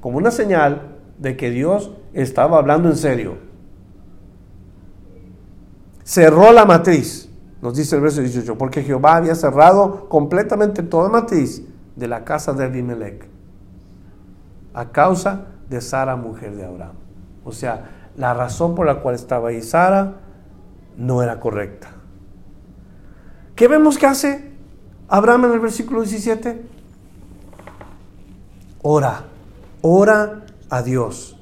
Como 0.00 0.18
una 0.18 0.30
señal 0.30 0.98
de 1.18 1.36
que 1.36 1.50
Dios 1.50 1.90
estaba 2.14 2.58
hablando 2.58 2.88
en 2.88 2.96
serio 2.96 3.49
cerró 6.10 6.50
la 6.50 6.64
matriz, 6.64 7.28
nos 7.62 7.76
dice 7.76 7.94
el 7.94 8.02
verso 8.02 8.20
18, 8.20 8.58
porque 8.58 8.82
Jehová 8.82 9.14
había 9.14 9.36
cerrado 9.36 10.08
completamente 10.08 10.82
toda 10.82 11.08
matriz 11.08 11.62
de 11.94 12.08
la 12.08 12.24
casa 12.24 12.52
de 12.52 12.64
Abimelech 12.64 13.28
a 14.74 14.86
causa 14.90 15.46
de 15.68 15.80
Sara, 15.80 16.16
mujer 16.16 16.56
de 16.56 16.64
Abraham. 16.64 16.96
O 17.44 17.52
sea, 17.52 17.90
la 18.16 18.34
razón 18.34 18.74
por 18.74 18.86
la 18.86 18.96
cual 18.96 19.14
estaba 19.14 19.50
ahí 19.50 19.62
Sara 19.62 20.14
no 20.96 21.22
era 21.22 21.38
correcta. 21.38 21.90
¿Qué 23.54 23.68
vemos 23.68 23.96
que 23.96 24.06
hace 24.06 24.50
Abraham 25.06 25.44
en 25.44 25.52
el 25.52 25.60
versículo 25.60 26.00
17? 26.00 26.60
Ora, 28.82 29.26
ora 29.80 30.42
a 30.70 30.82
Dios. 30.82 31.39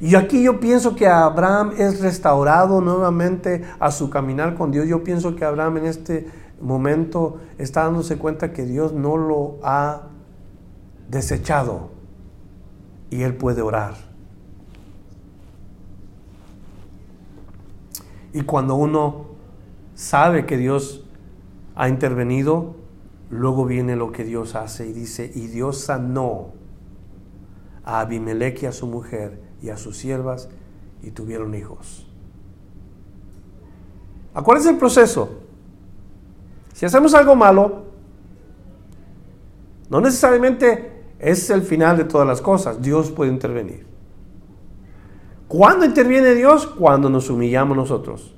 Y 0.00 0.14
aquí 0.14 0.44
yo 0.44 0.60
pienso 0.60 0.94
que 0.94 1.08
Abraham 1.08 1.72
es 1.76 2.00
restaurado 2.00 2.80
nuevamente 2.80 3.64
a 3.80 3.90
su 3.90 4.10
caminar 4.10 4.54
con 4.54 4.70
Dios. 4.70 4.86
Yo 4.86 5.02
pienso 5.02 5.34
que 5.34 5.44
Abraham 5.44 5.78
en 5.78 5.86
este 5.86 6.28
momento 6.60 7.38
está 7.58 7.84
dándose 7.84 8.16
cuenta 8.16 8.52
que 8.52 8.64
Dios 8.64 8.92
no 8.92 9.16
lo 9.16 9.58
ha 9.62 10.02
desechado 11.08 11.90
y 13.10 13.22
él 13.22 13.34
puede 13.34 13.62
orar. 13.62 13.94
Y 18.32 18.42
cuando 18.42 18.76
uno 18.76 19.26
sabe 19.94 20.46
que 20.46 20.56
Dios 20.56 21.04
ha 21.74 21.88
intervenido, 21.88 22.76
luego 23.30 23.64
viene 23.64 23.96
lo 23.96 24.12
que 24.12 24.22
Dios 24.22 24.54
hace 24.54 24.86
y 24.86 24.92
dice, 24.92 25.32
y 25.34 25.48
Dios 25.48 25.80
sanó 25.80 26.50
a 27.84 28.00
Abimelech 28.00 28.62
y 28.62 28.66
a 28.66 28.72
su 28.72 28.86
mujer 28.86 29.47
y 29.62 29.70
a 29.70 29.76
sus 29.76 29.96
siervas 29.96 30.48
y 31.02 31.10
tuvieron 31.10 31.54
hijos. 31.54 32.06
¿Cuál 34.42 34.58
es 34.58 34.66
el 34.66 34.76
proceso? 34.76 35.40
Si 36.72 36.86
hacemos 36.86 37.14
algo 37.14 37.34
malo, 37.34 37.82
no 39.90 40.00
necesariamente 40.00 41.02
es 41.18 41.50
el 41.50 41.62
final 41.62 41.96
de 41.96 42.04
todas 42.04 42.26
las 42.26 42.40
cosas. 42.40 42.80
Dios 42.80 43.10
puede 43.10 43.32
intervenir. 43.32 43.86
¿Cuándo 45.48 45.84
interviene 45.84 46.34
Dios? 46.34 46.66
Cuando 46.66 47.08
nos 47.08 47.30
humillamos 47.30 47.76
nosotros. 47.76 48.34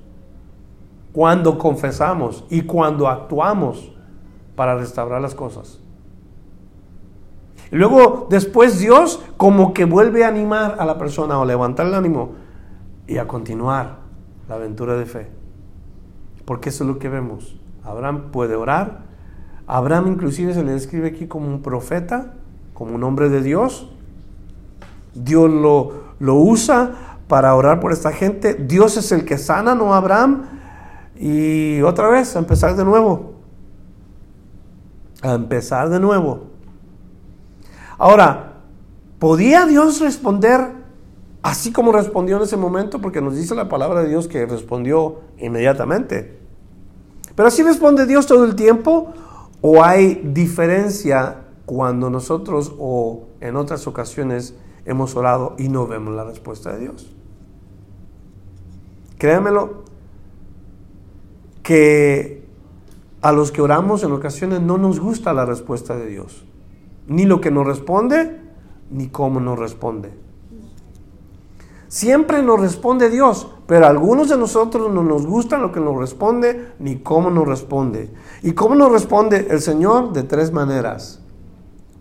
Cuando 1.13 1.59
confesamos 1.59 2.45
y 2.51 2.63
cuando 2.63 3.09
actuamos 3.09 3.93
para 4.55 4.77
restaurar 4.77 5.21
las 5.21 5.35
cosas. 5.35 5.80
Luego 7.71 8.27
después 8.31 8.79
Dios 8.79 9.23
como 9.37 9.73
que 9.73 9.85
vuelve 9.85 10.25
a 10.25 10.29
animar 10.29 10.77
a 10.79 10.85
la 10.85 10.99
persona 10.99 11.39
o 11.39 11.45
levantar 11.45 11.87
el 11.87 11.95
ánimo 11.95 12.33
y 13.07 13.19
a 13.19 13.29
continuar 13.29 13.99
la 14.49 14.57
aventura 14.57 14.97
de 14.97 15.07
fe. 15.07 15.29
Porque 16.45 16.71
eso 16.71 16.85
es 16.85 16.89
lo 16.91 16.99
que 16.99 17.09
vemos. 17.09 17.57
Abraham 17.85 18.31
puede 18.33 18.57
orar. 18.57 19.03
Abraham 19.67 20.09
inclusive 20.09 20.53
se 20.53 20.65
le 20.65 20.73
describe 20.73 21.09
aquí 21.09 21.27
como 21.27 21.47
un 21.47 21.63
profeta, 21.63 22.35
como 22.75 22.97
un 22.97 23.05
hombre 23.05 23.29
de 23.29 23.41
Dios. 23.41 23.93
Dios 25.15 25.49
lo, 25.49 25.93
lo 26.19 26.35
usa 26.35 27.19
para 27.29 27.55
orar 27.55 27.79
por 27.79 27.93
esta 27.93 28.11
gente. 28.11 28.55
Dios 28.55 28.97
es 28.97 29.13
el 29.13 29.25
que 29.25 29.39
sana, 29.39 29.77
no 29.77 29.95
Abraham. 29.95 30.47
Y 31.17 31.83
otra 31.83 32.09
vez, 32.09 32.35
a 32.35 32.41
empezar 32.41 32.75
de 32.75 32.85
nuevo. 32.85 33.35
A 35.23 35.35
empezar 35.35 35.89
de 35.89 36.01
nuevo. 36.01 36.50
Ahora, 38.01 38.55
¿podía 39.19 39.67
Dios 39.67 40.01
responder 40.01 40.73
así 41.43 41.71
como 41.71 41.93
respondió 41.93 42.39
en 42.39 42.45
ese 42.45 42.57
momento? 42.57 43.03
Porque 43.03 43.21
nos 43.21 43.37
dice 43.37 43.55
la 43.55 43.69
palabra 43.69 44.03
de 44.03 44.09
Dios 44.09 44.27
que 44.27 44.47
respondió 44.47 45.21
inmediatamente. 45.37 46.39
Pero 47.35 47.49
así 47.49 47.63
responde 47.63 48.07
Dios 48.07 48.27
todo 48.27 48.47
el 48.47 48.57
tiempo 48.57 49.13
o 49.61 49.85
hay 49.85 50.15
diferencia 50.15 51.43
cuando 51.67 52.09
nosotros 52.09 52.73
o 52.79 53.27
en 53.43 53.57
otras 53.57 53.87
ocasiones 53.87 54.55
hemos 54.87 55.15
orado 55.15 55.55
y 55.59 55.69
no 55.69 55.87
vemos 55.87 56.15
la 56.15 56.25
respuesta 56.25 56.73
de 56.73 56.79
Dios. 56.79 57.15
Créanmelo, 59.19 59.85
que 61.63 62.49
a 63.21 63.31
los 63.33 63.53
que 63.53 63.61
oramos 63.61 64.03
en 64.05 64.13
ocasiones 64.13 64.63
no 64.63 64.79
nos 64.79 64.99
gusta 64.99 65.35
la 65.35 65.45
respuesta 65.45 65.97
de 65.97 66.07
Dios 66.07 66.47
ni 67.11 67.25
lo 67.25 67.41
que 67.41 67.51
nos 67.51 67.67
responde, 67.67 68.41
ni 68.89 69.09
cómo 69.09 69.41
nos 69.41 69.59
responde. 69.59 70.13
Siempre 71.89 72.41
nos 72.41 72.61
responde 72.61 73.11
Dios, 73.11 73.51
pero 73.67 73.85
a 73.85 73.89
algunos 73.89 74.29
de 74.29 74.37
nosotros 74.37 74.93
no 74.93 75.03
nos 75.03 75.27
gusta 75.27 75.59
lo 75.59 75.73
que 75.73 75.81
nos 75.81 75.99
responde, 75.99 76.69
ni 76.79 77.01
cómo 77.01 77.29
nos 77.29 77.49
responde. 77.49 78.13
¿Y 78.43 78.53
cómo 78.53 78.77
nos 78.77 78.93
responde 78.93 79.49
el 79.51 79.61
Señor? 79.61 80.13
De 80.13 80.23
tres 80.23 80.53
maneras. 80.53 81.21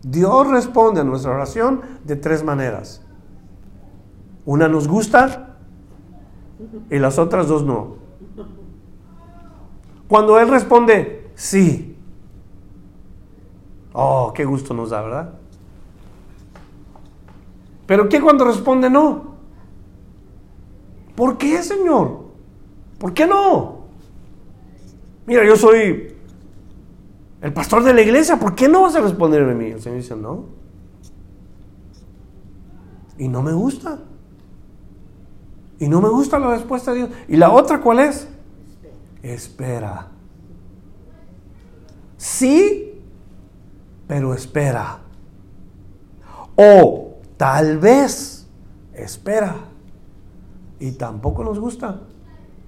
Dios 0.04 0.46
responde 0.46 1.00
a 1.00 1.04
nuestra 1.04 1.32
oración 1.32 1.80
de 2.04 2.14
tres 2.14 2.44
maneras. 2.44 3.02
Una 4.46 4.68
nos 4.68 4.86
gusta 4.86 5.56
y 6.88 7.00
las 7.00 7.18
otras 7.18 7.48
dos 7.48 7.64
no. 7.64 7.96
Cuando 10.06 10.38
Él 10.38 10.48
responde, 10.48 11.32
sí, 11.34 11.89
Oh, 13.92 14.32
qué 14.34 14.44
gusto 14.44 14.72
nos 14.74 14.90
da, 14.90 15.02
¿verdad? 15.02 15.34
Pero 17.86 18.08
¿qué 18.08 18.20
cuando 18.20 18.44
responde 18.44 18.88
no? 18.88 19.34
¿Por 21.16 21.36
qué, 21.36 21.62
Señor? 21.62 22.20
¿Por 22.98 23.12
qué 23.12 23.26
no? 23.26 23.80
Mira, 25.26 25.44
yo 25.44 25.56
soy 25.56 26.14
el 27.40 27.52
pastor 27.52 27.82
de 27.82 27.94
la 27.94 28.02
iglesia, 28.02 28.36
¿por 28.36 28.54
qué 28.54 28.68
no 28.68 28.82
vas 28.82 28.94
a 28.94 29.00
responderme 29.00 29.52
a 29.52 29.54
mí? 29.54 29.66
El 29.66 29.80
Señor 29.80 29.98
dice, 29.98 30.14
no. 30.14 30.44
Y 33.18 33.28
no 33.28 33.42
me 33.42 33.52
gusta. 33.52 33.98
Y 35.78 35.88
no 35.88 36.00
me 36.00 36.08
gusta 36.10 36.38
la 36.38 36.50
respuesta 36.50 36.92
de 36.92 36.98
Dios. 36.98 37.10
¿Y 37.28 37.36
la 37.36 37.50
otra 37.50 37.80
cuál 37.80 38.00
es? 38.00 38.28
Espera. 39.22 40.08
Sí 42.16 42.89
pero 44.10 44.34
espera. 44.34 44.98
O 46.56 47.20
tal 47.36 47.78
vez 47.78 48.44
espera. 48.92 49.54
Y 50.80 50.90
tampoco 50.90 51.44
nos 51.44 51.60
gusta. 51.60 52.00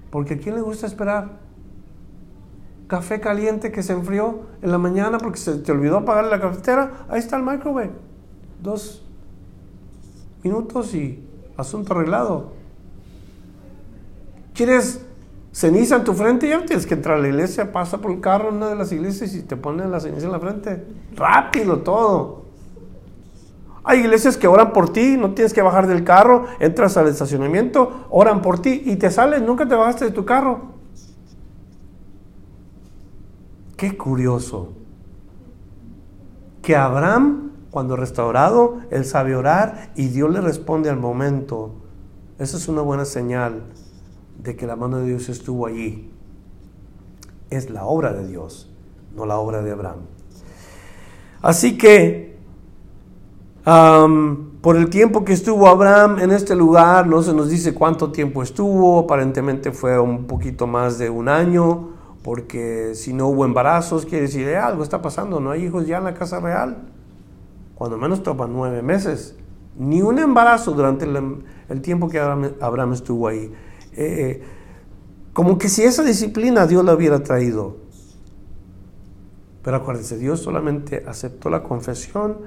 Porque 0.09 0.35
¿a 0.35 0.37
quién 0.37 0.55
le 0.55 0.61
gusta 0.61 0.87
esperar? 0.87 1.39
Café 2.87 3.19
caliente 3.19 3.73
que 3.73 3.83
se 3.83 3.91
enfrió 3.91 4.43
en 4.61 4.71
la 4.71 4.77
mañana 4.77 5.17
porque 5.17 5.37
se 5.37 5.55
te 5.55 5.73
olvidó 5.73 5.97
apagar 5.97 6.23
la 6.27 6.39
cafetera. 6.39 7.05
Ahí 7.09 7.19
está 7.19 7.35
el 7.35 7.43
microwave. 7.43 7.91
Dos 8.61 9.03
minutos 10.43 10.95
y 10.95 11.27
asunto 11.57 11.91
arreglado. 11.91 12.53
¿Quieres 14.53 15.02
ceniza 15.53 15.97
en 15.97 16.03
tu 16.03 16.13
frente, 16.13 16.49
ya 16.49 16.65
tienes 16.65 16.85
que 16.85 16.95
entrar 16.95 17.17
a 17.17 17.21
la 17.21 17.27
iglesia, 17.27 17.71
pasa 17.71 17.99
por 17.99 18.11
el 18.11 18.19
carro 18.19 18.49
en 18.49 18.55
una 18.55 18.69
de 18.69 18.75
las 18.75 18.91
iglesias 18.91 19.33
y 19.35 19.43
te 19.43 19.55
ponen 19.55 19.91
la 19.91 19.99
ceniza 19.99 20.25
en 20.25 20.31
la 20.31 20.39
frente. 20.39 20.83
Rápido 21.15 21.77
todo. 21.79 22.43
Hay 23.85 23.99
iglesias 23.99 24.35
que 24.35 24.47
oran 24.47 24.73
por 24.73 24.91
ti, 24.91 25.15
no 25.17 25.33
tienes 25.33 25.53
que 25.53 25.61
bajar 25.61 25.87
del 25.87 26.03
carro, 26.03 26.45
entras 26.59 26.97
al 26.97 27.07
estacionamiento, 27.07 28.07
oran 28.09 28.41
por 28.41 28.59
ti 28.59 28.81
y 28.85 28.95
te 28.95 29.11
sales, 29.11 29.41
nunca 29.41 29.67
te 29.67 29.75
bajaste 29.75 30.05
de 30.05 30.11
tu 30.11 30.25
carro. 30.25 30.73
Qué 33.77 33.95
curioso. 33.95 34.73
que 36.61 36.77
Abraham, 36.77 37.51
cuando 37.71 37.97
restaurado, 37.97 38.77
él 38.89 39.03
sabe 39.03 39.35
orar 39.35 39.91
y 39.97 40.07
Dios 40.07 40.31
le 40.31 40.39
responde 40.39 40.89
al 40.89 40.95
momento. 40.95 41.73
Esa 42.39 42.55
es 42.55 42.69
una 42.69 42.81
buena 42.81 43.03
señal 43.03 43.63
de 44.37 44.55
que 44.55 44.67
la 44.67 44.75
mano 44.75 44.97
de 44.97 45.07
Dios 45.07 45.29
estuvo 45.29 45.67
allí. 45.67 46.11
Es 47.49 47.69
la 47.69 47.85
obra 47.85 48.13
de 48.13 48.27
Dios, 48.27 48.71
no 49.15 49.25
la 49.25 49.37
obra 49.37 49.61
de 49.61 49.71
Abraham. 49.71 50.01
Así 51.41 51.77
que, 51.77 52.37
por 53.63 54.77
el 54.77 54.89
tiempo 54.89 55.25
que 55.25 55.33
estuvo 55.33 55.67
Abraham 55.67 56.19
en 56.19 56.31
este 56.31 56.55
lugar, 56.55 57.05
no 57.07 57.21
se 57.21 57.33
nos 57.33 57.49
dice 57.49 57.73
cuánto 57.73 58.11
tiempo 58.11 58.41
estuvo, 58.41 58.99
aparentemente 58.99 59.71
fue 59.71 59.99
un 59.99 60.25
poquito 60.25 60.67
más 60.67 60.97
de 60.97 61.09
un 61.09 61.29
año, 61.29 61.89
porque 62.23 62.95
si 62.95 63.13
no 63.13 63.27
hubo 63.27 63.43
embarazos, 63.43 64.05
quiere 64.05 64.23
decir, 64.23 64.47
eh, 64.47 64.57
algo 64.57 64.83
está 64.83 65.01
pasando, 65.01 65.39
no 65.41 65.51
hay 65.51 65.65
hijos 65.65 65.85
ya 65.85 65.97
en 65.97 66.05
la 66.05 66.13
casa 66.13 66.39
real. 66.39 66.77
Cuando 67.75 67.97
menos 67.97 68.23
toman 68.23 68.53
nueve 68.53 68.81
meses. 68.81 69.35
Ni 69.77 70.01
un 70.01 70.19
embarazo 70.19 70.71
durante 70.71 71.05
el, 71.05 71.81
tiempo 71.81 72.07
que 72.07 72.19
Abraham, 72.19 72.93
estuvo 72.93 73.27
ahí. 73.27 73.51
Eh, 73.95 74.43
como 75.33 75.57
que 75.57 75.69
si 75.69 75.83
esa 75.83 76.03
disciplina 76.03 76.67
Dios 76.67 76.85
la 76.85 76.93
hubiera 76.93 77.23
traído. 77.23 77.77
Pero 79.63 79.77
acuérdense, 79.77 80.17
Dios 80.17 80.41
solamente 80.41 81.03
aceptó 81.07 81.49
la 81.49 81.63
confesión 81.63 82.37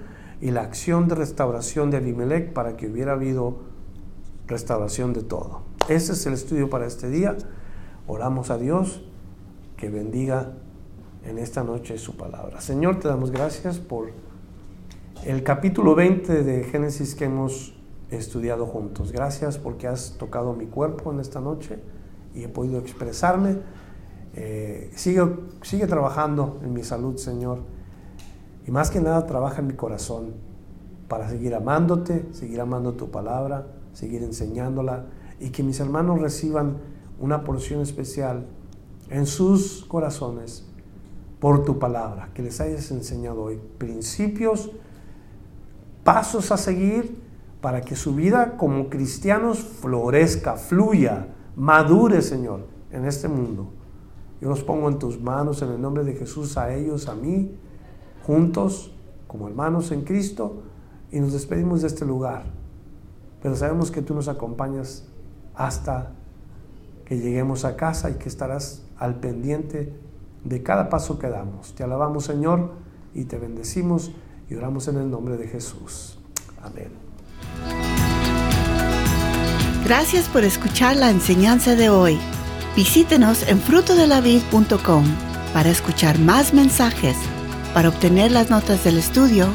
y 0.40 0.50
la 0.50 0.62
acción 0.62 1.08
de 1.08 1.14
restauración 1.14 1.90
de 1.90 1.96
Abimelech 1.96 2.52
para 2.52 2.76
que 2.76 2.88
hubiera 2.88 3.12
habido 3.12 3.58
restauración 4.46 5.12
de 5.12 5.22
todo. 5.22 5.62
Ese 5.88 6.12
es 6.12 6.26
el 6.26 6.34
estudio 6.34 6.68
para 6.68 6.86
este 6.86 7.08
día. 7.08 7.36
Oramos 8.06 8.50
a 8.50 8.58
Dios 8.58 9.02
que 9.76 9.88
bendiga 9.88 10.52
en 11.24 11.38
esta 11.38 11.64
noche 11.64 11.98
su 11.98 12.16
palabra. 12.16 12.60
Señor, 12.60 13.00
te 13.00 13.08
damos 13.08 13.30
gracias 13.30 13.78
por 13.78 14.10
el 15.24 15.42
capítulo 15.42 15.94
20 15.94 16.44
de 16.44 16.64
Génesis 16.64 17.14
que 17.14 17.24
hemos 17.24 17.75
estudiado 18.10 18.66
juntos. 18.66 19.12
Gracias 19.12 19.58
porque 19.58 19.88
has 19.88 20.12
tocado 20.18 20.52
mi 20.54 20.66
cuerpo 20.66 21.12
en 21.12 21.20
esta 21.20 21.40
noche 21.40 21.78
y 22.34 22.44
he 22.44 22.48
podido 22.48 22.78
expresarme. 22.78 23.58
Eh, 24.34 24.90
sigue, 24.94 25.22
sigue 25.62 25.86
trabajando 25.86 26.60
en 26.62 26.72
mi 26.72 26.84
salud, 26.84 27.16
Señor. 27.16 27.60
Y 28.66 28.70
más 28.70 28.90
que 28.90 29.00
nada 29.00 29.26
trabaja 29.26 29.60
en 29.60 29.68
mi 29.68 29.74
corazón 29.74 30.34
para 31.08 31.28
seguir 31.28 31.54
amándote, 31.54 32.26
seguir 32.32 32.60
amando 32.60 32.94
tu 32.94 33.10
palabra, 33.10 33.66
seguir 33.92 34.22
enseñándola 34.22 35.06
y 35.40 35.50
que 35.50 35.62
mis 35.62 35.80
hermanos 35.80 36.20
reciban 36.20 36.78
una 37.20 37.44
porción 37.44 37.80
especial 37.80 38.46
en 39.10 39.26
sus 39.26 39.84
corazones 39.84 40.66
por 41.40 41.64
tu 41.64 41.78
palabra, 41.78 42.30
que 42.34 42.42
les 42.42 42.60
hayas 42.60 42.90
enseñado 42.90 43.42
hoy 43.42 43.60
principios, 43.78 44.70
pasos 46.02 46.50
a 46.50 46.56
seguir 46.56 47.25
para 47.66 47.80
que 47.80 47.96
su 47.96 48.14
vida 48.14 48.56
como 48.56 48.88
cristianos 48.88 49.58
florezca, 49.58 50.54
fluya, 50.54 51.34
madure, 51.56 52.22
Señor, 52.22 52.60
en 52.92 53.04
este 53.06 53.26
mundo. 53.26 53.72
Yo 54.40 54.48
los 54.48 54.62
pongo 54.62 54.88
en 54.88 55.00
tus 55.00 55.20
manos 55.20 55.62
en 55.62 55.70
el 55.70 55.82
nombre 55.82 56.04
de 56.04 56.14
Jesús, 56.14 56.58
a 56.58 56.72
ellos, 56.72 57.08
a 57.08 57.16
mí, 57.16 57.58
juntos, 58.24 58.94
como 59.26 59.48
hermanos 59.48 59.90
en 59.90 60.02
Cristo, 60.02 60.62
y 61.10 61.18
nos 61.18 61.32
despedimos 61.32 61.80
de 61.80 61.88
este 61.88 62.06
lugar. 62.06 62.44
Pero 63.42 63.56
sabemos 63.56 63.90
que 63.90 64.00
tú 64.00 64.14
nos 64.14 64.28
acompañas 64.28 65.08
hasta 65.56 66.12
que 67.04 67.18
lleguemos 67.18 67.64
a 67.64 67.74
casa 67.74 68.10
y 68.10 68.14
que 68.14 68.28
estarás 68.28 68.84
al 68.96 69.16
pendiente 69.16 69.92
de 70.44 70.62
cada 70.62 70.88
paso 70.88 71.18
que 71.18 71.28
damos. 71.28 71.74
Te 71.74 71.82
alabamos 71.82 72.26
Señor 72.26 72.70
y 73.12 73.24
te 73.24 73.38
bendecimos 73.38 74.12
y 74.48 74.54
oramos 74.54 74.86
en 74.86 74.98
el 74.98 75.10
nombre 75.10 75.36
de 75.36 75.48
Jesús. 75.48 76.20
Amén. 76.62 77.05
Gracias 79.84 80.28
por 80.28 80.42
escuchar 80.42 80.96
la 80.96 81.10
enseñanza 81.10 81.76
de 81.76 81.90
hoy. 81.90 82.18
Visítenos 82.74 83.42
en 83.46 83.60
frutodelavid.com 83.60 85.04
para 85.54 85.70
escuchar 85.70 86.18
más 86.18 86.52
mensajes, 86.52 87.16
para 87.72 87.88
obtener 87.88 88.32
las 88.32 88.50
notas 88.50 88.82
del 88.84 88.98
estudio 88.98 89.48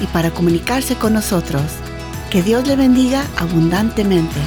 y 0.00 0.06
para 0.06 0.30
comunicarse 0.30 0.96
con 0.96 1.12
nosotros. 1.12 1.62
Que 2.30 2.42
Dios 2.42 2.66
le 2.66 2.76
bendiga 2.76 3.26
abundantemente. 3.36 4.40